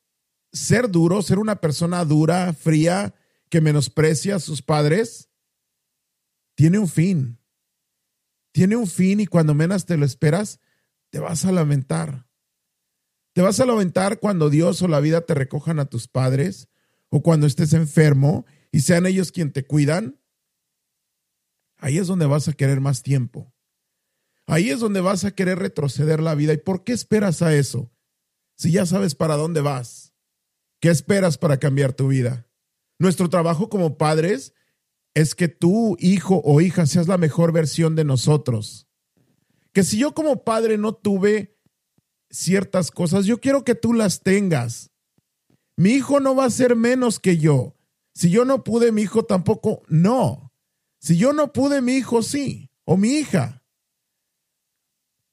ser 0.53 0.91
duro, 0.91 1.21
ser 1.23 1.39
una 1.39 1.61
persona 1.61 2.05
dura, 2.05 2.53
fría, 2.55 3.15
que 3.51 3.61
menosprecia 3.61 4.37
a 4.37 4.41
sus 4.41 4.63
padres, 4.63 5.29
tiene 6.55 6.79
un 6.79 6.89
fin. 6.89 7.39
Tiene 8.53 8.77
un 8.77 8.87
fin 8.87 9.21
y 9.21 9.27
cuando 9.27 9.55
menos 9.55 9.85
te 9.85 9.97
lo 9.97 10.07
esperas, 10.07 10.61
te 11.11 11.19
vas 11.19 11.45
a 11.45 11.53
lamentar. 11.53 12.27
Te 13.33 13.43
vas 13.43 13.61
a 13.61 13.67
lamentar 13.67 14.19
cuando 14.21 14.51
Dios 14.51 14.81
o 14.83 14.89
la 14.89 15.01
vida 15.01 15.21
te 15.21 15.35
recojan 15.35 15.79
a 15.79 15.87
tus 15.87 16.09
padres 16.09 16.69
o 17.11 17.23
cuando 17.23 17.47
estés 17.47 17.73
enfermo 17.75 18.47
y 18.73 18.81
sean 18.81 19.07
ellos 19.07 19.33
quien 19.33 19.53
te 19.53 19.65
cuidan. 19.65 20.21
Ahí 21.77 21.99
es 21.99 22.07
donde 22.07 22.27
vas 22.27 22.49
a 22.49 22.53
querer 22.53 22.81
más 22.81 23.03
tiempo. 23.03 23.53
Ahí 24.51 24.71
es 24.71 24.81
donde 24.81 25.01
vas 25.01 25.25
a 25.25 25.31
querer 25.31 25.59
retroceder 25.59 26.21
la 26.21 26.35
vida. 26.35 26.53
¿Y 26.53 26.59
por 26.59 26.83
qué 26.83 26.93
esperas 26.93 27.41
a 27.41 27.55
eso? 27.55 27.93
Si 28.57 28.73
ya 28.73 28.85
sabes 28.85 29.15
para 29.15 29.37
dónde 29.37 29.61
vas. 29.61 30.13
¿Qué 30.81 30.89
esperas 30.89 31.39
para 31.39 31.59
cambiar 31.59 31.93
tu 31.93 32.09
vida? 32.09 32.49
Nuestro 32.99 33.31
trabajo 33.31 33.69
como 33.69 33.97
padres 33.97 34.55
es 35.15 35.35
que 35.35 35.49
tú, 35.49 35.97
hijo 36.01 36.43
o 36.45 36.61
hija, 36.61 36.87
seas 36.87 37.07
la 37.07 37.19
mejor 37.19 37.53
versión 37.53 37.95
de 37.97 38.05
nosotros. 38.05 38.89
Que 39.73 39.85
si 39.85 39.99
yo 39.99 40.15
como 40.15 40.43
padre 40.43 40.79
no 40.79 40.95
tuve 40.95 41.57
ciertas 42.31 42.91
cosas, 42.91 43.27
yo 43.27 43.41
quiero 43.41 43.65
que 43.65 43.75
tú 43.75 43.93
las 43.93 44.23
tengas. 44.23 44.91
Mi 45.77 45.91
hijo 45.91 46.21
no 46.21 46.35
va 46.35 46.47
a 46.47 46.51
ser 46.51 46.77
menos 46.77 47.21
que 47.21 47.39
yo. 47.39 47.77
Si 48.15 48.31
yo 48.31 48.45
no 48.45 48.65
pude, 48.65 48.93
mi 48.93 49.03
hijo 49.03 49.25
tampoco, 49.25 49.83
no. 49.89 50.53
Si 50.99 51.17
yo 51.17 51.33
no 51.33 51.53
pude, 51.53 51.81
mi 51.81 51.95
hijo 51.95 52.23
sí, 52.23 52.71
o 52.85 52.97
mi 52.97 53.11
hija. 53.13 53.60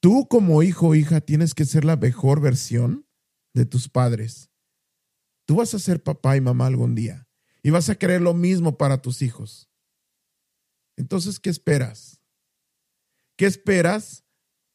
Tú 0.00 0.28
como 0.28 0.62
hijo 0.62 0.88
o 0.88 0.94
hija 0.94 1.20
tienes 1.20 1.54
que 1.54 1.64
ser 1.64 1.84
la 1.84 1.96
mejor 1.96 2.40
versión 2.40 3.06
de 3.54 3.66
tus 3.66 3.88
padres. 3.88 4.50
Tú 5.46 5.56
vas 5.56 5.74
a 5.74 5.78
ser 5.78 6.02
papá 6.02 6.36
y 6.36 6.40
mamá 6.40 6.66
algún 6.66 6.94
día 6.94 7.28
y 7.62 7.70
vas 7.70 7.88
a 7.88 7.96
querer 7.96 8.20
lo 8.20 8.34
mismo 8.34 8.78
para 8.78 9.02
tus 9.02 9.22
hijos. 9.22 9.68
Entonces, 10.96 11.40
¿qué 11.40 11.50
esperas? 11.50 12.20
¿Qué 13.36 13.46
esperas 13.46 14.24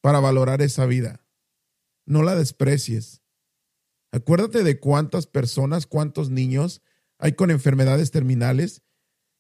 para 0.02 0.20
valorar 0.20 0.62
esa 0.62 0.86
vida? 0.86 1.26
No 2.06 2.24
la 2.24 2.36
desprecies. 2.36 3.22
Acuérdate 4.12 4.64
de 4.64 4.80
cuántas 4.80 5.28
personas, 5.28 5.88
cuántos 5.88 6.30
niños 6.30 6.82
hay 7.18 7.34
con 7.34 7.52
enfermedades 7.52 8.12
terminales 8.12 8.84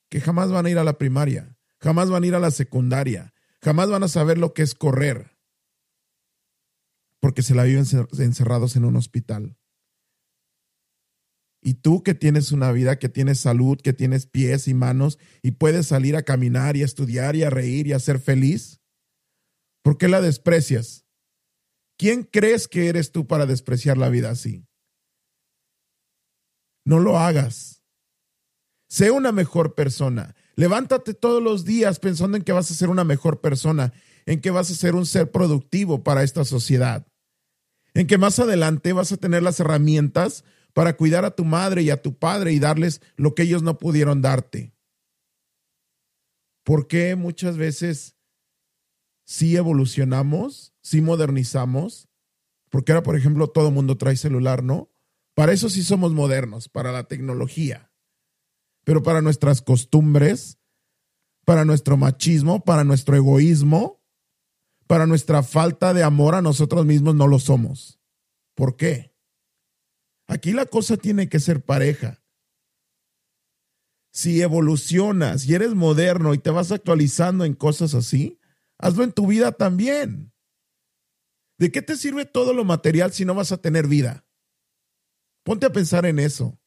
que 0.09 0.21
jamás 0.21 0.51
van 0.51 0.65
a 0.65 0.69
ir 0.69 0.77
a 0.77 0.83
la 0.83 0.97
primaria, 0.97 1.57
jamás 1.79 2.09
van 2.09 2.23
a 2.23 2.27
ir 2.27 2.35
a 2.35 2.39
la 2.39 2.51
secundaria, 2.51 3.33
jamás 3.61 3.89
van 3.89 4.03
a 4.03 4.07
saber 4.07 4.37
lo 4.37 4.53
que 4.53 4.61
es 4.61 4.73
correr, 4.75 5.32
porque 7.23 7.41
se 7.41 7.55
la 7.55 7.63
viven 7.63 7.85
encerrados 8.19 8.75
en 8.75 8.83
un 8.83 8.97
hospital. 8.97 9.55
Y 11.61 11.75
tú 11.75 12.03
que 12.03 12.13
tienes 12.13 12.51
una 12.51 12.69
vida, 12.73 12.99
que 12.99 13.07
tienes 13.07 13.39
salud, 13.39 13.79
que 13.81 13.93
tienes 13.93 14.25
pies 14.25 14.67
y 14.67 14.73
manos 14.73 15.17
y 15.41 15.51
puedes 15.51 15.87
salir 15.87 16.17
a 16.17 16.23
caminar 16.23 16.75
y 16.75 16.81
a 16.81 16.85
estudiar 16.85 17.37
y 17.37 17.43
a 17.43 17.49
reír 17.49 17.87
y 17.87 17.93
a 17.93 17.99
ser 17.99 18.19
feliz, 18.19 18.81
¿por 19.85 19.97
qué 19.97 20.09
la 20.09 20.19
desprecias? 20.19 21.05
¿Quién 21.97 22.23
crees 22.23 22.67
que 22.67 22.89
eres 22.89 23.13
tú 23.13 23.25
para 23.25 23.45
despreciar 23.45 23.97
la 23.97 24.09
vida 24.09 24.29
así? 24.29 24.67
No 26.83 26.99
lo 26.99 27.17
hagas. 27.19 27.85
Sé 28.89 29.11
una 29.11 29.31
mejor 29.31 29.75
persona. 29.75 30.35
Levántate 30.57 31.13
todos 31.13 31.41
los 31.41 31.63
días 31.63 31.99
pensando 31.99 32.35
en 32.35 32.43
que 32.43 32.51
vas 32.51 32.69
a 32.69 32.73
ser 32.73 32.89
una 32.89 33.05
mejor 33.05 33.39
persona, 33.39 33.93
en 34.25 34.41
que 34.41 34.51
vas 34.51 34.69
a 34.69 34.75
ser 34.75 34.93
un 34.93 35.05
ser 35.05 35.31
productivo 35.31 36.03
para 36.03 36.23
esta 36.23 36.43
sociedad, 36.43 37.07
en 37.93 38.07
que 38.07 38.17
más 38.17 38.39
adelante 38.39 38.93
vas 38.93 39.11
a 39.11 39.17
tener 39.17 39.43
las 39.43 39.59
herramientas 39.59 40.43
para 40.73 40.97
cuidar 40.97 41.25
a 41.25 41.35
tu 41.35 41.45
madre 41.45 41.83
y 41.83 41.89
a 41.89 42.01
tu 42.01 42.17
padre 42.17 42.51
y 42.53 42.59
darles 42.59 43.01
lo 43.15 43.35
que 43.35 43.43
ellos 43.43 43.61
no 43.61 43.77
pudieron 43.77 44.21
darte. 44.21 44.73
¿Por 46.63 46.87
qué 46.87 47.15
muchas 47.15 47.57
veces 47.57 48.15
sí 49.25 49.55
evolucionamos, 49.55 50.73
sí 50.81 51.01
modernizamos? 51.01 52.07
Porque 52.69 52.91
ahora, 52.91 53.03
por 53.03 53.15
ejemplo, 53.15 53.47
todo 53.49 53.67
el 53.67 53.73
mundo 53.73 53.97
trae 53.97 54.15
celular, 54.15 54.63
¿no? 54.63 54.89
Para 55.35 55.51
eso 55.51 55.69
sí 55.69 55.83
somos 55.83 56.13
modernos, 56.13 56.69
para 56.69 56.91
la 56.91 57.03
tecnología. 57.03 57.91
Pero 58.83 59.03
para 59.03 59.21
nuestras 59.21 59.61
costumbres, 59.61 60.57
para 61.45 61.65
nuestro 61.65 61.97
machismo, 61.97 62.63
para 62.63 62.83
nuestro 62.83 63.15
egoísmo, 63.15 64.02
para 64.93 65.07
nuestra 65.07 65.41
falta 65.41 65.91
de 65.91 66.03
amor 66.03 66.35
a 66.35 66.43
nosotros 66.43 66.85
mismos 66.85 67.15
no 67.15 67.25
lo 67.25 67.39
somos. 67.39 67.99
¿Por 68.53 68.77
qué? 68.77 69.11
Aquí 70.27 70.51
la 70.51 70.67
cosa 70.67 70.97
tiene 70.97 71.29
que 71.29 71.39
ser 71.39 71.65
pareja. 71.65 72.23
Si 74.11 74.43
evolucionas 74.43 75.47
y 75.47 75.55
eres 75.55 75.73
moderno 75.73 76.35
y 76.35 76.37
te 76.37 76.51
vas 76.51 76.71
actualizando 76.71 77.43
en 77.43 77.55
cosas 77.55 77.95
así, 77.95 78.39
hazlo 78.77 79.03
en 79.03 79.13
tu 79.13 79.25
vida 79.25 79.53
también. 79.53 80.31
¿De 81.57 81.71
qué 81.71 81.81
te 81.81 81.97
sirve 81.97 82.25
todo 82.25 82.53
lo 82.53 82.63
material 82.63 83.11
si 83.13 83.25
no 83.25 83.33
vas 83.33 83.51
a 83.51 83.57
tener 83.57 83.87
vida? 83.87 84.27
Ponte 85.43 85.65
a 85.65 85.73
pensar 85.73 86.05
en 86.05 86.19
eso. 86.19 86.61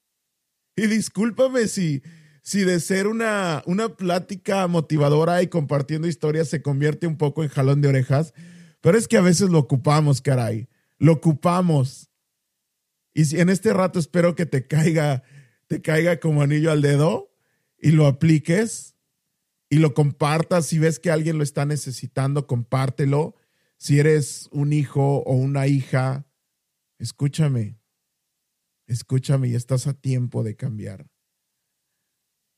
Y 0.75 0.89
discúlpame 0.89 1.69
si, 1.69 2.03
si 2.47 2.63
de 2.63 2.79
ser 2.79 3.09
una, 3.09 3.65
una 3.67 3.97
plática 3.97 4.69
motivadora 4.69 5.43
y 5.43 5.49
compartiendo 5.49 6.07
historias 6.07 6.47
se 6.47 6.63
convierte 6.63 7.09
un 7.09 7.17
poco 7.17 7.43
en 7.43 7.49
jalón 7.49 7.81
de 7.81 7.89
orejas, 7.89 8.35
pero 8.81 8.97
es 8.97 9.09
que 9.09 9.17
a 9.17 9.21
veces 9.21 9.51
lo 9.51 9.59
ocupamos, 9.59 10.23
caray. 10.23 10.69
Lo 10.99 11.15
ocupamos. 11.15 12.09
Y 13.13 13.37
en 13.41 13.49
este 13.49 13.73
rato 13.73 13.99
espero 13.99 14.37
que 14.37 14.47
te 14.47 14.65
caiga, 14.65 15.25
te 15.67 15.83
caiga 15.83 16.21
como 16.21 16.41
anillo 16.41 16.71
al 16.71 16.83
dedo 16.83 17.35
y 17.79 17.91
lo 17.91 18.07
apliques 18.07 18.95
y 19.69 19.79
lo 19.79 19.93
compartas. 19.93 20.67
Si 20.67 20.79
ves 20.79 21.01
que 21.01 21.11
alguien 21.11 21.39
lo 21.39 21.43
está 21.43 21.67
necesitando, 21.67 22.47
compártelo. 22.47 23.35
Si 23.77 23.99
eres 23.99 24.49
un 24.53 24.73
hijo 24.73 25.17
o 25.25 25.35
una 25.35 25.67
hija, 25.67 26.29
escúchame, 27.01 27.81
escúchame 28.87 29.49
y 29.49 29.57
estás 29.57 29.89
a 29.89 29.95
tiempo 29.95 30.45
de 30.45 30.55
cambiar. 30.55 31.09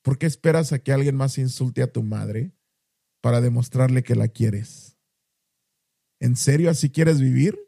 ¿Por 0.09 0.17
qué 0.17 0.25
esperas 0.25 0.73
a 0.73 0.79
que 0.79 0.91
alguien 0.91 1.17
más 1.17 1.37
insulte 1.37 1.83
a 1.83 1.93
tu 1.93 2.03
madre 2.03 2.55
para 3.21 3.43
demostrarle 3.43 4.03
que 4.03 4.15
la 4.15 4.29
quieres? 4.29 4.97
¿En 6.19 6.35
serio 6.35 6.71
así 6.71 6.89
quieres 6.89 7.21
vivir? 7.21 7.59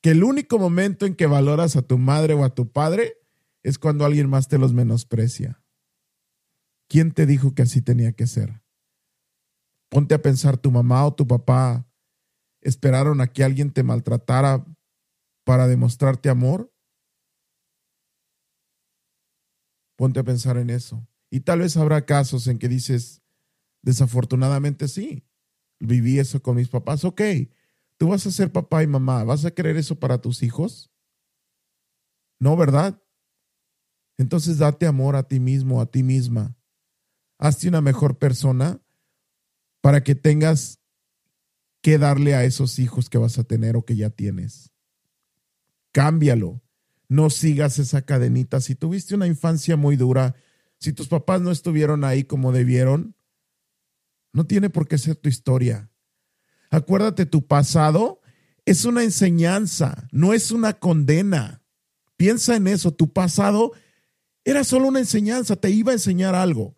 que 0.00 0.12
el 0.12 0.22
único 0.22 0.60
momento 0.60 1.04
en 1.04 1.16
que 1.16 1.26
valoras 1.26 1.74
a 1.74 1.82
tu 1.82 1.98
madre 1.98 2.34
o 2.34 2.44
a 2.44 2.54
tu 2.54 2.70
padre 2.70 3.18
es 3.64 3.76
cuando 3.76 4.04
alguien 4.04 4.30
más 4.30 4.46
te 4.46 4.56
los 4.56 4.72
menosprecia. 4.72 5.60
¿Quién 6.88 7.10
te 7.10 7.26
dijo 7.26 7.56
que 7.56 7.62
así 7.62 7.82
tenía 7.82 8.12
que 8.12 8.28
ser? 8.28 8.62
Ponte 9.88 10.14
a 10.14 10.22
pensar, 10.22 10.58
tu 10.58 10.70
mamá 10.70 11.04
o 11.04 11.12
tu 11.12 11.26
papá 11.26 11.90
esperaron 12.60 13.20
a 13.20 13.26
que 13.26 13.42
alguien 13.42 13.72
te 13.72 13.82
maltratara 13.82 14.64
para 15.44 15.66
demostrarte 15.66 16.28
amor. 16.28 16.72
Ponte 19.96 20.20
a 20.20 20.22
pensar 20.22 20.56
en 20.56 20.70
eso. 20.70 21.04
Y 21.30 21.40
tal 21.40 21.60
vez 21.60 21.76
habrá 21.76 22.04
casos 22.06 22.46
en 22.46 22.58
que 22.58 22.68
dices, 22.68 23.22
desafortunadamente 23.82 24.88
sí, 24.88 25.26
viví 25.78 26.18
eso 26.18 26.42
con 26.42 26.56
mis 26.56 26.68
papás. 26.68 27.04
Ok, 27.04 27.22
tú 27.96 28.08
vas 28.08 28.26
a 28.26 28.30
ser 28.30 28.52
papá 28.52 28.82
y 28.82 28.86
mamá, 28.86 29.24
¿vas 29.24 29.44
a 29.44 29.50
querer 29.50 29.76
eso 29.76 29.98
para 29.98 30.20
tus 30.20 30.42
hijos? 30.42 30.90
No, 32.38 32.56
¿verdad? 32.56 33.02
Entonces 34.18 34.58
date 34.58 34.86
amor 34.86 35.16
a 35.16 35.24
ti 35.24 35.40
mismo, 35.40 35.80
a 35.80 35.86
ti 35.86 36.02
misma. 36.02 36.56
Hazte 37.38 37.68
una 37.68 37.80
mejor 37.80 38.18
persona 38.18 38.80
para 39.80 40.02
que 40.02 40.14
tengas 40.14 40.80
que 41.82 41.98
darle 41.98 42.34
a 42.34 42.44
esos 42.44 42.78
hijos 42.78 43.08
que 43.08 43.18
vas 43.18 43.38
a 43.38 43.44
tener 43.44 43.76
o 43.76 43.84
que 43.84 43.96
ya 43.96 44.10
tienes. 44.10 44.72
Cámbialo. 45.92 46.62
No 47.08 47.30
sigas 47.30 47.78
esa 47.78 48.02
cadenita. 48.02 48.60
Si 48.60 48.74
tuviste 48.74 49.14
una 49.14 49.28
infancia 49.28 49.76
muy 49.76 49.96
dura, 49.96 50.34
si 50.78 50.92
tus 50.92 51.08
papás 51.08 51.40
no 51.40 51.50
estuvieron 51.50 52.04
ahí 52.04 52.24
como 52.24 52.52
debieron, 52.52 53.16
no 54.32 54.46
tiene 54.46 54.70
por 54.70 54.86
qué 54.86 54.98
ser 54.98 55.16
tu 55.16 55.28
historia. 55.28 55.90
Acuérdate, 56.70 57.26
tu 57.26 57.46
pasado 57.46 58.20
es 58.64 58.84
una 58.84 59.02
enseñanza, 59.02 60.08
no 60.12 60.34
es 60.34 60.50
una 60.50 60.74
condena. 60.74 61.62
Piensa 62.16 62.56
en 62.56 62.66
eso, 62.66 62.92
tu 62.92 63.12
pasado 63.12 63.72
era 64.44 64.64
solo 64.64 64.88
una 64.88 64.98
enseñanza, 64.98 65.56
te 65.56 65.70
iba 65.70 65.92
a 65.92 65.94
enseñar 65.94 66.34
algo. 66.34 66.76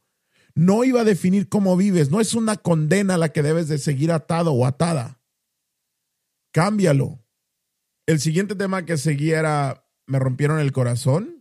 No 0.55 0.85
iba 0.85 1.03
a 1.03 1.05
definir 1.05 1.49
cómo 1.49 1.77
vives, 1.77 2.11
no 2.11 2.21
es 2.21 2.35
una 2.35 2.57
condena 2.57 3.15
a 3.15 3.19
la 3.19 3.31
que 3.31 3.43
debes 3.43 3.69
de 3.69 3.79
seguir 3.79 4.11
atado 4.13 4.53
o 4.53 4.67
atada. 4.67 5.21
Cámbialo. 6.53 7.25
El 8.07 8.21
siguiente 8.21 8.55
tema 8.55 8.85
que 8.85 8.97
seguía 8.97 9.39
era 9.39 9.85
me 10.07 10.19
rompieron 10.19 10.59
el 10.59 10.73
corazón, 10.73 11.38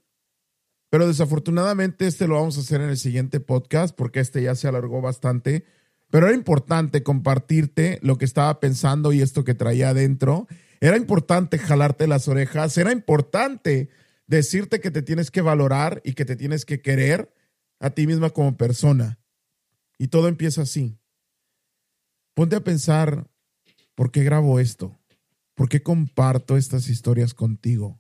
pero 0.90 1.08
desafortunadamente 1.08 2.08
este 2.08 2.28
lo 2.28 2.36
vamos 2.36 2.58
a 2.58 2.62
hacer 2.62 2.82
en 2.82 2.90
el 2.90 2.98
siguiente 2.98 3.40
podcast 3.40 3.96
porque 3.96 4.20
este 4.20 4.42
ya 4.42 4.56
se 4.56 4.68
alargó 4.68 5.02
bastante, 5.02 5.66
pero 6.10 6.28
era 6.28 6.36
importante 6.36 7.04
compartirte 7.04 8.00
lo 8.02 8.18
que 8.18 8.26
estaba 8.26 8.60
pensando 8.60 9.12
y 9.12 9.22
esto 9.22 9.44
que 9.44 9.54
traía 9.54 9.90
adentro. 9.90 10.48
Era 10.80 10.96
importante 10.96 11.58
jalarte 11.58 12.08
las 12.08 12.28
orejas, 12.28 12.78
era 12.78 12.92
importante 12.92 13.90
decirte 14.28 14.80
que 14.80 14.92
te 14.92 15.02
tienes 15.02 15.32
que 15.32 15.42
valorar 15.42 16.02
y 16.06 16.14
que 16.14 16.26
te 16.26 16.36
tienes 16.36 16.66
que 16.66 16.82
querer 16.82 17.34
a 17.80 17.90
ti 17.90 18.08
misma 18.08 18.30
como 18.30 18.56
persona. 18.56 19.20
Y 19.98 20.08
todo 20.08 20.28
empieza 20.28 20.62
así. 20.62 21.00
Ponte 22.34 22.56
a 22.56 22.64
pensar, 22.64 23.30
¿por 23.96 24.12
qué 24.12 24.24
grabo 24.24 24.60
esto? 24.60 25.00
¿Por 25.56 25.70
qué 25.70 25.82
comparto 25.82 26.56
estas 26.56 26.88
historias 26.88 27.34
contigo? 27.34 28.00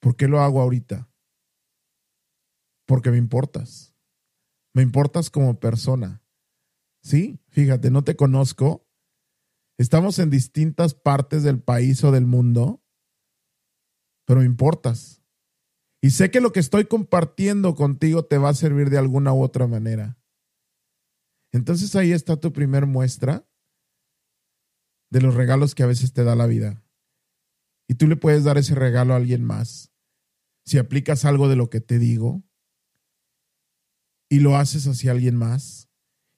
¿Por 0.00 0.16
qué 0.16 0.26
lo 0.26 0.40
hago 0.40 0.62
ahorita? 0.62 1.07
Porque 2.88 3.12
me 3.12 3.18
importas. 3.18 3.94
Me 4.74 4.82
importas 4.82 5.30
como 5.30 5.60
persona. 5.60 6.24
Sí, 7.04 7.40
fíjate, 7.50 7.92
no 7.92 8.02
te 8.02 8.16
conozco. 8.16 8.84
Estamos 9.78 10.18
en 10.18 10.30
distintas 10.30 10.94
partes 10.94 11.44
del 11.44 11.62
país 11.62 12.02
o 12.02 12.10
del 12.10 12.26
mundo 12.26 12.82
pero 14.28 14.40
me 14.40 14.46
importas. 14.46 15.22
Y 16.02 16.10
sé 16.10 16.30
que 16.30 16.42
lo 16.42 16.52
que 16.52 16.60
estoy 16.60 16.84
compartiendo 16.84 17.74
contigo 17.74 18.26
te 18.26 18.36
va 18.36 18.50
a 18.50 18.54
servir 18.54 18.90
de 18.90 18.98
alguna 18.98 19.32
u 19.32 19.42
otra 19.42 19.66
manera. 19.66 20.18
Entonces 21.50 21.96
ahí 21.96 22.12
está 22.12 22.36
tu 22.36 22.52
primer 22.52 22.84
muestra 22.84 23.48
de 25.10 25.22
los 25.22 25.34
regalos 25.34 25.74
que 25.74 25.82
a 25.82 25.86
veces 25.86 26.12
te 26.12 26.24
da 26.24 26.36
la 26.36 26.46
vida. 26.46 26.84
Y 27.88 27.94
tú 27.94 28.06
le 28.06 28.16
puedes 28.16 28.44
dar 28.44 28.58
ese 28.58 28.74
regalo 28.74 29.14
a 29.14 29.16
alguien 29.16 29.42
más. 29.42 29.90
Si 30.66 30.76
aplicas 30.76 31.24
algo 31.24 31.48
de 31.48 31.56
lo 31.56 31.70
que 31.70 31.80
te 31.80 31.98
digo 31.98 32.42
y 34.28 34.40
lo 34.40 34.56
haces 34.56 34.86
hacia 34.86 35.12
alguien 35.12 35.36
más 35.36 35.88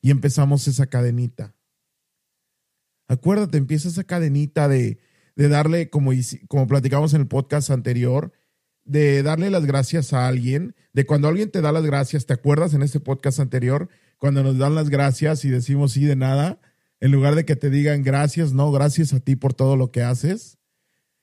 y 0.00 0.10
empezamos 0.10 0.68
esa 0.68 0.86
cadenita. 0.86 1.54
Acuérdate, 3.08 3.58
empieza 3.58 3.88
esa 3.88 4.04
cadenita 4.04 4.68
de 4.68 5.00
de 5.40 5.48
darle, 5.48 5.88
como, 5.88 6.12
como 6.48 6.66
platicamos 6.66 7.14
en 7.14 7.22
el 7.22 7.26
podcast 7.26 7.70
anterior, 7.70 8.32
de 8.84 9.22
darle 9.22 9.48
las 9.48 9.64
gracias 9.64 10.12
a 10.12 10.26
alguien, 10.28 10.74
de 10.92 11.06
cuando 11.06 11.28
alguien 11.28 11.50
te 11.50 11.62
da 11.62 11.72
las 11.72 11.86
gracias, 11.86 12.26
¿te 12.26 12.34
acuerdas 12.34 12.74
en 12.74 12.82
ese 12.82 13.00
podcast 13.00 13.40
anterior? 13.40 13.88
Cuando 14.18 14.42
nos 14.42 14.58
dan 14.58 14.74
las 14.74 14.90
gracias 14.90 15.46
y 15.46 15.48
decimos 15.48 15.92
sí 15.92 16.04
de 16.04 16.14
nada, 16.14 16.60
en 17.00 17.10
lugar 17.10 17.36
de 17.36 17.46
que 17.46 17.56
te 17.56 17.70
digan 17.70 18.02
gracias, 18.02 18.52
no, 18.52 18.70
gracias 18.70 19.14
a 19.14 19.20
ti 19.20 19.34
por 19.34 19.54
todo 19.54 19.76
lo 19.76 19.90
que 19.90 20.02
haces, 20.02 20.58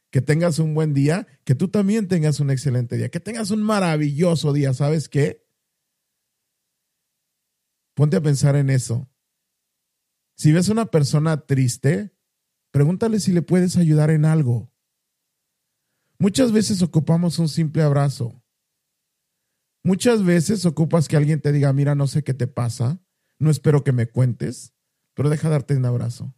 que 0.09 0.21
tengas 0.21 0.57
un 0.57 0.73
buen 0.73 0.95
día, 0.95 1.27
que 1.43 1.53
tú 1.53 1.67
también 1.67 2.07
tengas 2.07 2.39
un 2.39 2.49
excelente 2.49 2.97
día, 2.97 3.09
que 3.09 3.19
tengas 3.19 3.51
un 3.51 3.61
maravilloso 3.61 4.51
día, 4.51 4.73
¿sabes 4.73 5.09
qué? 5.09 5.45
Ponte 7.97 8.15
a 8.15 8.21
pensar 8.21 8.55
en 8.55 8.69
eso. 8.69 9.09
Si 10.37 10.53
ves 10.53 10.69
a 10.69 10.71
una 10.71 10.85
persona 10.85 11.45
triste, 11.45 12.17
Pregúntale 12.77 13.19
si 13.19 13.31
le 13.31 13.41
puedes 13.41 13.75
ayudar 13.77 14.11
en 14.11 14.23
algo. 14.23 14.71
Muchas 16.19 16.51
veces 16.51 16.83
ocupamos 16.83 17.39
un 17.39 17.49
simple 17.49 17.81
abrazo. 17.81 18.43
Muchas 19.83 20.23
veces 20.23 20.63
ocupas 20.65 21.07
que 21.07 21.17
alguien 21.17 21.41
te 21.41 21.51
diga, 21.51 21.73
mira, 21.73 21.95
no 21.95 22.05
sé 22.05 22.23
qué 22.23 22.35
te 22.35 22.45
pasa, 22.45 23.01
no 23.39 23.49
espero 23.49 23.83
que 23.83 23.93
me 23.93 24.07
cuentes, 24.07 24.75
pero 25.15 25.29
deja 25.29 25.49
darte 25.49 25.75
un 25.75 25.85
abrazo. 25.85 26.35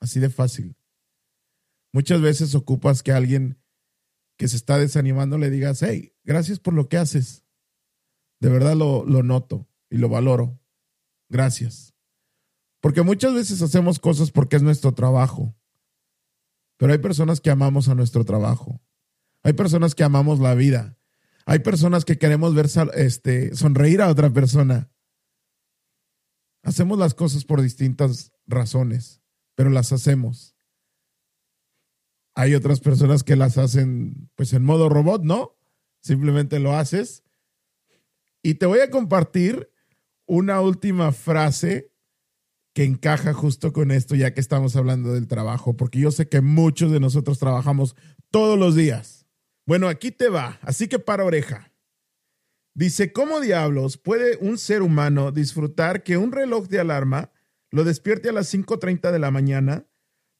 Así 0.00 0.20
de 0.20 0.30
fácil. 0.30 0.76
Muchas 1.92 2.20
veces 2.20 2.54
ocupas 2.54 3.02
que 3.02 3.10
alguien 3.10 3.60
que 4.36 4.46
se 4.46 4.56
está 4.56 4.78
desanimando 4.78 5.38
le 5.38 5.50
digas, 5.50 5.82
hey, 5.82 6.14
gracias 6.22 6.58
por 6.58 6.74
lo 6.74 6.88
que 6.88 6.98
haces. 6.98 7.44
De 8.40 8.48
verdad 8.48 8.76
lo, 8.76 9.04
lo 9.04 9.24
noto 9.24 9.71
y 9.92 9.98
lo 9.98 10.08
valoro. 10.08 10.58
Gracias. 11.28 11.94
Porque 12.80 13.02
muchas 13.02 13.34
veces 13.34 13.60
hacemos 13.60 13.98
cosas 14.00 14.30
porque 14.30 14.56
es 14.56 14.62
nuestro 14.62 14.94
trabajo. 14.94 15.54
Pero 16.78 16.92
hay 16.92 16.98
personas 16.98 17.40
que 17.40 17.50
amamos 17.50 17.88
a 17.88 17.94
nuestro 17.94 18.24
trabajo. 18.24 18.80
Hay 19.42 19.52
personas 19.52 19.94
que 19.94 20.02
amamos 20.02 20.40
la 20.40 20.54
vida. 20.54 20.98
Hay 21.44 21.58
personas 21.58 22.06
que 22.06 22.16
queremos 22.16 22.54
ver 22.54 22.68
este, 22.94 23.54
sonreír 23.54 24.00
a 24.00 24.08
otra 24.08 24.30
persona. 24.30 24.90
Hacemos 26.62 26.98
las 26.98 27.12
cosas 27.12 27.44
por 27.44 27.60
distintas 27.60 28.32
razones, 28.46 29.20
pero 29.54 29.68
las 29.68 29.92
hacemos. 29.92 30.56
Hay 32.34 32.54
otras 32.54 32.80
personas 32.80 33.24
que 33.24 33.36
las 33.36 33.58
hacen 33.58 34.30
pues 34.36 34.54
en 34.54 34.64
modo 34.64 34.88
robot, 34.88 35.22
¿no? 35.22 35.58
Simplemente 36.00 36.60
lo 36.60 36.74
haces. 36.74 37.24
Y 38.42 38.54
te 38.54 38.64
voy 38.64 38.80
a 38.80 38.90
compartir 38.90 39.71
una 40.26 40.60
última 40.60 41.12
frase 41.12 41.92
que 42.74 42.84
encaja 42.84 43.32
justo 43.32 43.72
con 43.72 43.90
esto, 43.90 44.14
ya 44.14 44.32
que 44.32 44.40
estamos 44.40 44.76
hablando 44.76 45.12
del 45.12 45.28
trabajo, 45.28 45.76
porque 45.76 46.00
yo 46.00 46.10
sé 46.10 46.28
que 46.28 46.40
muchos 46.40 46.90
de 46.90 47.00
nosotros 47.00 47.38
trabajamos 47.38 47.96
todos 48.30 48.58
los 48.58 48.74
días. 48.74 49.26
Bueno, 49.66 49.88
aquí 49.88 50.10
te 50.10 50.28
va, 50.28 50.58
así 50.62 50.88
que 50.88 50.98
para 50.98 51.24
oreja. 51.24 51.72
Dice, 52.74 53.12
¿cómo 53.12 53.40
diablos 53.40 53.98
puede 53.98 54.38
un 54.38 54.56
ser 54.56 54.80
humano 54.80 55.30
disfrutar 55.30 56.02
que 56.02 56.16
un 56.16 56.32
reloj 56.32 56.68
de 56.68 56.80
alarma 56.80 57.30
lo 57.70 57.84
despierte 57.84 58.30
a 58.30 58.32
las 58.32 58.52
5.30 58.52 59.12
de 59.12 59.18
la 59.18 59.30
mañana 59.30 59.86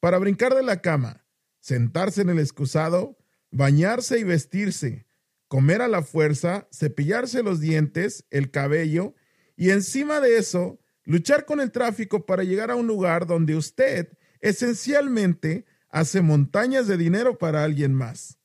para 0.01 0.19
brincar 0.19 0.55
de 0.55 0.63
la 0.63 0.81
cama, 0.81 1.27
sentarse 1.61 2.23
en 2.23 2.31
el 2.31 2.39
excusado, 2.39 3.19
bañarse 3.51 4.19
y 4.19 4.25
vestirse, 4.25 5.07
comer 5.49 5.83
a 5.83 5.89
la 5.89 6.03
fuerza, 6.03 6.69
cepillarse 6.73 7.43
los 7.43 7.61
dientes, 7.61 8.27
el 8.31 8.51
cabello 8.51 9.15
y 9.57 9.71
encima 9.71 10.21
de 10.21 10.39
eso 10.39 10.79
Luchar 11.05 11.45
con 11.47 11.61
el 11.61 11.73
tráfico 11.73 12.27
para 12.27 12.45
llegar 12.45 12.71
a 12.71 12.77
un 12.77 12.87
lugar 12.87 13.27
donde 13.27 13.57
usted 13.57 14.17
esencialmente 14.41 15.67
hace 15.89 16.23
montañas 16.23 16.87
de 16.87 16.97
dinero 16.97 17.39
para 17.39 17.65
alguien 17.65 17.93
más. 17.93 18.39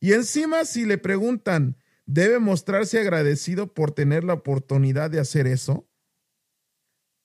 Y 0.00 0.12
encima 0.12 0.64
si 0.64 0.84
le 0.84 0.98
preguntan, 0.98 1.76
¿debe 2.06 2.38
mostrarse 2.38 3.00
agradecido 3.00 3.74
por 3.74 3.90
tener 3.90 4.22
la 4.24 4.34
oportunidad 4.34 5.10
de 5.10 5.20
hacer 5.20 5.46
eso? 5.46 5.88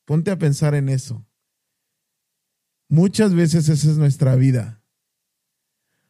Ponte 0.05 0.31
a 0.31 0.37
pensar 0.37 0.73
en 0.73 0.89
eso. 0.89 1.25
Muchas 2.89 3.33
veces 3.33 3.69
esa 3.69 3.91
es 3.91 3.97
nuestra 3.97 4.35
vida. 4.35 4.83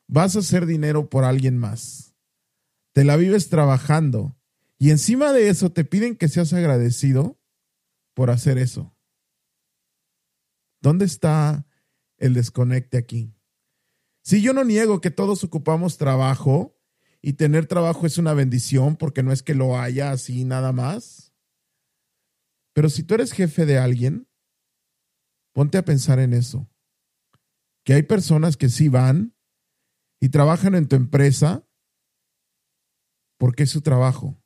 Vas 0.07 0.35
a 0.35 0.39
hacer 0.39 0.65
dinero 0.65 1.09
por 1.09 1.25
alguien 1.25 1.57
más. 1.57 2.15
Te 2.93 3.03
la 3.03 3.17
vives 3.17 3.49
trabajando 3.49 4.35
y 4.83 4.91
encima 4.91 5.31
de 5.31 5.47
eso 5.47 5.71
te 5.71 5.85
piden 5.85 6.17
que 6.17 6.27
seas 6.27 6.51
agradecido 6.51 7.39
por 8.13 8.29
hacer 8.29 8.57
eso? 8.57 8.95
¿Dónde 10.81 11.05
está 11.05 11.65
el 12.17 12.33
desconecte 12.33 12.97
aquí? 12.97 13.33
Si 14.23 14.41
yo 14.41 14.51
no 14.53 14.63
niego 14.63 14.99
que 14.99 15.11
todos 15.11 15.43
ocupamos 15.43 15.97
trabajo 15.97 16.77
y 17.21 17.33
tener 17.33 17.65
trabajo 17.65 18.05
es 18.05 18.17
una 18.17 18.33
bendición 18.33 18.97
porque 18.97 19.23
no 19.23 19.31
es 19.31 19.41
que 19.43 19.55
lo 19.55 19.79
haya 19.79 20.11
así 20.11 20.43
nada 20.43 20.73
más. 20.73 21.33
Pero 22.73 22.89
si 22.89 23.03
tú 23.03 23.13
eres 23.13 23.31
jefe 23.31 23.65
de 23.65 23.77
alguien, 23.77 24.27
Ponte 25.53 25.77
a 25.77 25.85
pensar 25.85 26.19
en 26.19 26.33
eso. 26.33 26.67
Que 27.85 27.93
hay 27.93 28.03
personas 28.03 28.57
que 28.57 28.69
sí 28.69 28.89
van 28.89 29.35
y 30.19 30.29
trabajan 30.29 30.73
en 30.73 30.87
tu 30.87 30.95
empresa 30.95 31.67
porque 33.37 33.63
es 33.63 33.69
su 33.69 33.81
trabajo. 33.81 34.42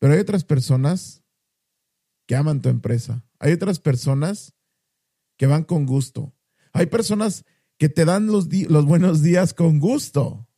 Pero 0.00 0.14
hay 0.14 0.18
otras 0.18 0.42
personas 0.42 1.22
que 2.26 2.34
aman 2.34 2.62
tu 2.62 2.68
empresa. 2.68 3.24
Hay 3.38 3.52
otras 3.52 3.78
personas 3.78 4.54
que 5.36 5.46
van 5.46 5.62
con 5.62 5.86
gusto. 5.86 6.34
Hay 6.72 6.86
personas 6.86 7.44
que 7.78 7.88
te 7.88 8.04
dan 8.04 8.26
los, 8.26 8.48
los 8.68 8.84
buenos 8.84 9.22
días 9.22 9.54
con 9.54 9.78
gusto. 9.78 10.48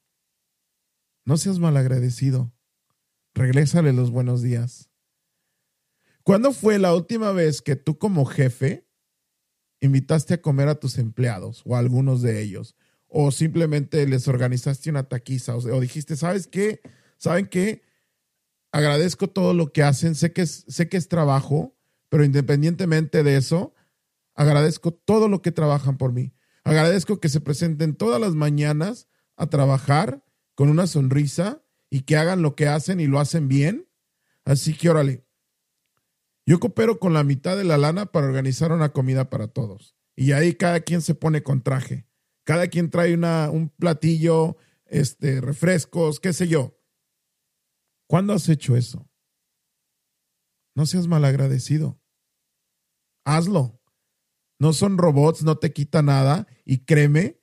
No 1.24 1.36
seas 1.36 1.58
malagradecido. 1.58 2.52
Regrésale 3.34 3.92
los 3.92 4.10
buenos 4.10 4.42
días. 4.42 4.90
¿Cuándo 6.22 6.52
fue 6.52 6.78
la 6.78 6.94
última 6.94 7.32
vez 7.32 7.62
que 7.62 7.76
tú 7.76 7.98
como 7.98 8.24
jefe 8.24 8.88
invitaste 9.80 10.34
a 10.34 10.42
comer 10.42 10.68
a 10.68 10.76
tus 10.76 10.98
empleados 10.98 11.62
o 11.64 11.74
a 11.74 11.80
algunos 11.80 12.22
de 12.22 12.40
ellos? 12.42 12.76
O 13.08 13.32
simplemente 13.32 14.06
les 14.06 14.28
organizaste 14.28 14.90
una 14.90 15.08
taquiza 15.08 15.56
o, 15.56 15.80
dijiste, 15.80 16.16
¿sabes 16.16 16.46
qué? 16.46 16.80
¿Saben 17.18 17.46
qué? 17.46 17.82
Agradezco 18.72 19.28
todo 19.28 19.54
lo 19.54 19.72
que 19.72 19.82
hacen, 19.82 20.14
sé 20.14 20.32
que 20.32 20.42
es, 20.42 20.64
sé 20.66 20.88
que 20.88 20.96
es 20.96 21.08
trabajo, 21.08 21.76
pero 22.08 22.24
independientemente 22.24 23.22
de 23.22 23.36
eso, 23.36 23.74
agradezco 24.34 24.92
todo 24.92 25.28
lo 25.28 25.42
que 25.42 25.52
trabajan 25.52 25.98
por 25.98 26.12
mí. 26.12 26.34
Agradezco 26.64 27.20
que 27.20 27.28
se 27.28 27.40
presenten 27.40 27.94
todas 27.94 28.20
las 28.20 28.34
mañanas 28.34 29.08
a 29.36 29.48
trabajar 29.48 30.24
con 30.54 30.68
una 30.68 30.86
sonrisa 30.86 31.62
y 31.90 32.02
que 32.02 32.16
hagan 32.16 32.42
lo 32.42 32.56
que 32.56 32.68
hacen 32.68 33.00
y 33.00 33.06
lo 33.06 33.20
hacen 33.20 33.48
bien. 33.48 33.88
Así 34.44 34.74
que 34.74 34.90
órale, 34.90 35.26
yo 36.46 36.58
coopero 36.58 36.98
con 36.98 37.12
la 37.12 37.24
mitad 37.24 37.56
de 37.56 37.64
la 37.64 37.78
lana 37.78 38.06
para 38.06 38.26
organizar 38.26 38.72
una 38.72 38.92
comida 38.92 39.30
para 39.30 39.48
todos. 39.48 39.96
Y 40.16 40.32
ahí 40.32 40.54
cada 40.54 40.80
quien 40.80 41.02
se 41.02 41.14
pone 41.14 41.42
con 41.42 41.62
traje. 41.62 42.06
Cada 42.44 42.68
quien 42.68 42.90
trae 42.90 43.14
una, 43.14 43.50
un 43.50 43.68
platillo, 43.68 44.56
este, 44.86 45.40
refrescos, 45.40 46.20
qué 46.20 46.32
sé 46.32 46.48
yo. 46.48 46.78
¿Cuándo 48.12 48.34
has 48.34 48.46
hecho 48.50 48.76
eso? 48.76 49.08
No 50.76 50.84
seas 50.84 51.06
malagradecido. 51.06 51.98
Hazlo. 53.24 53.80
No 54.58 54.74
son 54.74 54.98
robots, 54.98 55.44
no 55.44 55.56
te 55.56 55.72
quita 55.72 56.02
nada 56.02 56.46
y 56.66 56.84
créeme 56.84 57.40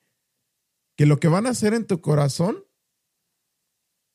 que 0.95 1.07
lo 1.07 1.19
que 1.19 1.27
van 1.27 1.47
a 1.47 1.49
hacer 1.49 1.73
en 1.73 1.87
tu 1.87 2.01
corazón 2.01 2.63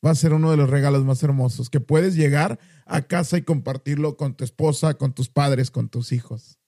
va 0.06 0.12
a 0.12 0.14
ser 0.14 0.32
uno 0.32 0.52
de 0.52 0.56
los 0.56 0.70
regalos 0.70 1.04
más 1.04 1.24
hermosos, 1.24 1.70
que 1.70 1.80
puedes 1.80 2.14
llegar 2.14 2.60
a 2.86 3.02
casa 3.02 3.36
y 3.36 3.42
compartirlo 3.42 4.16
con 4.16 4.36
tu 4.36 4.44
esposa, 4.44 4.94
con 4.94 5.12
tus 5.12 5.28
padres, 5.28 5.72
con 5.72 5.88
tus 5.88 6.12
hijos. 6.12 6.60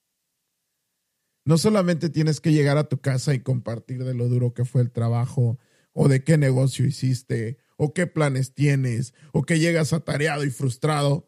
No 1.45 1.57
solamente 1.57 2.09
tienes 2.09 2.41
que 2.41 2.51
llegar 2.51 2.77
a 2.77 2.89
tu 2.89 2.99
casa 2.99 3.33
y 3.33 3.39
compartir 3.39 4.03
de 4.03 4.15
lo 4.15 4.27
duro 4.27 4.53
que 4.53 4.65
fue 4.65 4.81
el 4.81 4.91
trabajo 4.91 5.57
o 5.93 6.09
de 6.09 6.25
qué 6.25 6.37
negocio 6.37 6.85
hiciste 6.85 7.57
o 7.77 7.93
qué 7.93 8.07
planes 8.07 8.53
tienes, 8.53 9.13
o 9.31 9.43
que 9.43 9.59
llegas 9.59 9.93
atareado 9.93 10.43
y 10.43 10.49
frustrado. 10.49 11.27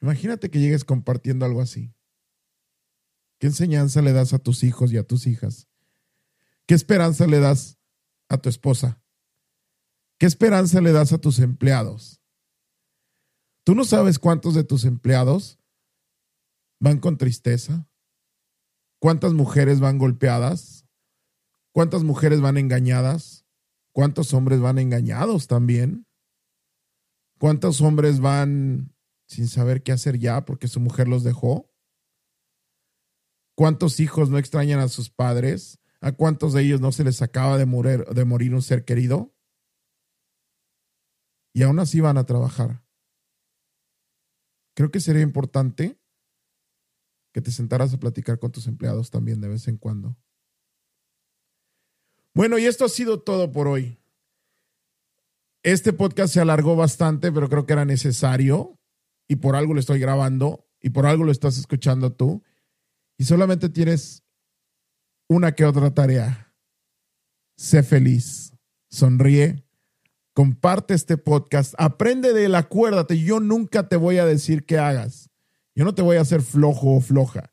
Imagínate 0.00 0.50
que 0.50 0.60
llegues 0.60 0.84
compartiendo 0.84 1.46
algo 1.46 1.60
así. 1.60 1.94
¿Qué 3.38 3.48
enseñanza 3.48 4.02
le 4.02 4.12
das 4.12 4.32
a 4.32 4.38
tus 4.38 4.62
hijos 4.62 4.92
y 4.92 4.98
a 4.98 5.06
tus 5.06 5.26
hijas? 5.26 5.68
¿Qué 6.66 6.74
esperanza 6.74 7.26
le 7.26 7.40
das 7.40 7.78
a 8.28 8.38
tu 8.38 8.48
esposa? 8.48 9.02
¿Qué 10.18 10.26
esperanza 10.26 10.80
le 10.80 10.92
das 10.92 11.12
a 11.12 11.18
tus 11.18 11.38
empleados? 11.38 12.22
¿Tú 13.64 13.74
no 13.74 13.84
sabes 13.84 14.18
cuántos 14.18 14.54
de 14.54 14.64
tus 14.64 14.84
empleados 14.84 15.58
van 16.78 16.98
con 17.00 17.16
tristeza? 17.16 17.88
¿Cuántas 18.98 19.32
mujeres 19.32 19.80
van 19.80 19.98
golpeadas? 19.98 20.86
¿Cuántas 21.72 22.04
mujeres 22.04 22.40
van 22.40 22.56
engañadas? 22.56 23.43
¿Cuántos 23.94 24.34
hombres 24.34 24.60
van 24.60 24.78
engañados 24.78 25.46
también? 25.46 26.04
¿Cuántos 27.38 27.80
hombres 27.80 28.18
van 28.18 28.92
sin 29.28 29.46
saber 29.46 29.84
qué 29.84 29.92
hacer 29.92 30.18
ya 30.18 30.44
porque 30.44 30.66
su 30.66 30.80
mujer 30.80 31.06
los 31.06 31.22
dejó? 31.22 31.72
¿Cuántos 33.54 34.00
hijos 34.00 34.30
no 34.30 34.38
extrañan 34.38 34.80
a 34.80 34.88
sus 34.88 35.10
padres? 35.10 35.78
¿A 36.00 36.10
cuántos 36.10 36.52
de 36.54 36.62
ellos 36.62 36.80
no 36.80 36.90
se 36.90 37.04
les 37.04 37.22
acaba 37.22 37.56
de 37.56 37.66
morir, 37.66 38.04
de 38.06 38.24
morir 38.24 38.52
un 38.52 38.62
ser 38.62 38.84
querido? 38.84 39.32
Y 41.54 41.62
aún 41.62 41.78
así 41.78 42.00
van 42.00 42.18
a 42.18 42.26
trabajar. 42.26 42.84
Creo 44.74 44.90
que 44.90 44.98
sería 44.98 45.22
importante 45.22 46.00
que 47.32 47.40
te 47.40 47.52
sentaras 47.52 47.94
a 47.94 48.00
platicar 48.00 48.40
con 48.40 48.50
tus 48.50 48.66
empleados 48.66 49.12
también 49.12 49.40
de 49.40 49.46
vez 49.46 49.68
en 49.68 49.76
cuando. 49.76 50.16
Bueno, 52.34 52.58
y 52.58 52.66
esto 52.66 52.84
ha 52.84 52.88
sido 52.88 53.20
todo 53.20 53.52
por 53.52 53.68
hoy. 53.68 53.96
Este 55.62 55.92
podcast 55.92 56.34
se 56.34 56.40
alargó 56.40 56.74
bastante, 56.74 57.30
pero 57.30 57.48
creo 57.48 57.64
que 57.64 57.72
era 57.72 57.84
necesario 57.84 58.78
y 59.28 59.36
por 59.36 59.54
algo 59.54 59.72
lo 59.72 59.80
estoy 59.80 60.00
grabando 60.00 60.68
y 60.80 60.90
por 60.90 61.06
algo 61.06 61.24
lo 61.24 61.30
estás 61.30 61.56
escuchando 61.58 62.12
tú. 62.12 62.42
Y 63.16 63.24
solamente 63.24 63.68
tienes 63.68 64.24
una 65.28 65.52
que 65.52 65.64
otra 65.64 65.94
tarea. 65.94 66.52
Sé 67.56 67.84
feliz, 67.84 68.52
sonríe, 68.90 69.64
comparte 70.32 70.94
este 70.94 71.16
podcast, 71.16 71.74
aprende 71.78 72.32
de 72.32 72.46
él, 72.46 72.56
acuérdate, 72.56 73.20
yo 73.20 73.38
nunca 73.38 73.88
te 73.88 73.94
voy 73.94 74.18
a 74.18 74.26
decir 74.26 74.66
qué 74.66 74.78
hagas. 74.78 75.30
Yo 75.76 75.84
no 75.84 75.94
te 75.94 76.02
voy 76.02 76.16
a 76.16 76.22
hacer 76.22 76.42
flojo 76.42 76.96
o 76.96 77.00
floja. 77.00 77.52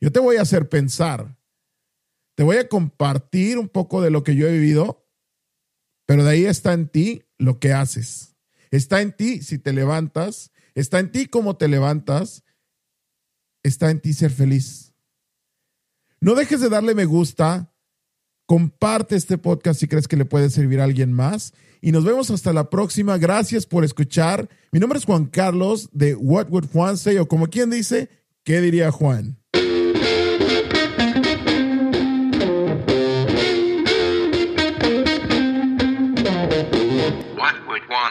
Yo 0.00 0.10
te 0.10 0.18
voy 0.18 0.36
a 0.36 0.42
hacer 0.42 0.68
pensar. 0.68 1.37
Te 2.38 2.44
voy 2.44 2.58
a 2.58 2.68
compartir 2.68 3.58
un 3.58 3.68
poco 3.68 4.00
de 4.00 4.10
lo 4.10 4.22
que 4.22 4.36
yo 4.36 4.46
he 4.46 4.52
vivido, 4.52 5.04
pero 6.06 6.22
de 6.22 6.30
ahí 6.30 6.44
está 6.44 6.72
en 6.72 6.86
ti 6.86 7.24
lo 7.36 7.58
que 7.58 7.72
haces. 7.72 8.36
Está 8.70 9.02
en 9.02 9.10
ti 9.10 9.42
si 9.42 9.58
te 9.58 9.72
levantas, 9.72 10.52
está 10.76 11.00
en 11.00 11.10
ti 11.10 11.26
cómo 11.26 11.56
te 11.56 11.66
levantas, 11.66 12.44
está 13.64 13.90
en 13.90 13.98
ti 13.98 14.12
ser 14.12 14.30
feliz. 14.30 14.94
No 16.20 16.36
dejes 16.36 16.60
de 16.60 16.68
darle 16.68 16.94
me 16.94 17.06
gusta, 17.06 17.74
comparte 18.46 19.16
este 19.16 19.36
podcast 19.36 19.80
si 19.80 19.88
crees 19.88 20.06
que 20.06 20.16
le 20.16 20.24
puede 20.24 20.48
servir 20.48 20.80
a 20.80 20.84
alguien 20.84 21.12
más 21.12 21.54
y 21.80 21.90
nos 21.90 22.04
vemos 22.04 22.30
hasta 22.30 22.52
la 22.52 22.70
próxima. 22.70 23.18
Gracias 23.18 23.66
por 23.66 23.82
escuchar. 23.82 24.48
Mi 24.70 24.78
nombre 24.78 25.00
es 25.00 25.06
Juan 25.06 25.26
Carlos 25.26 25.88
de 25.90 26.14
What 26.14 26.50
Would 26.50 26.70
Juan 26.72 26.98
Say 26.98 27.18
o 27.18 27.26
como 27.26 27.48
quien 27.48 27.68
dice, 27.70 28.08
¿qué 28.44 28.60
diría 28.60 28.92
Juan? 28.92 29.42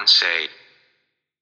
say 0.10 0.48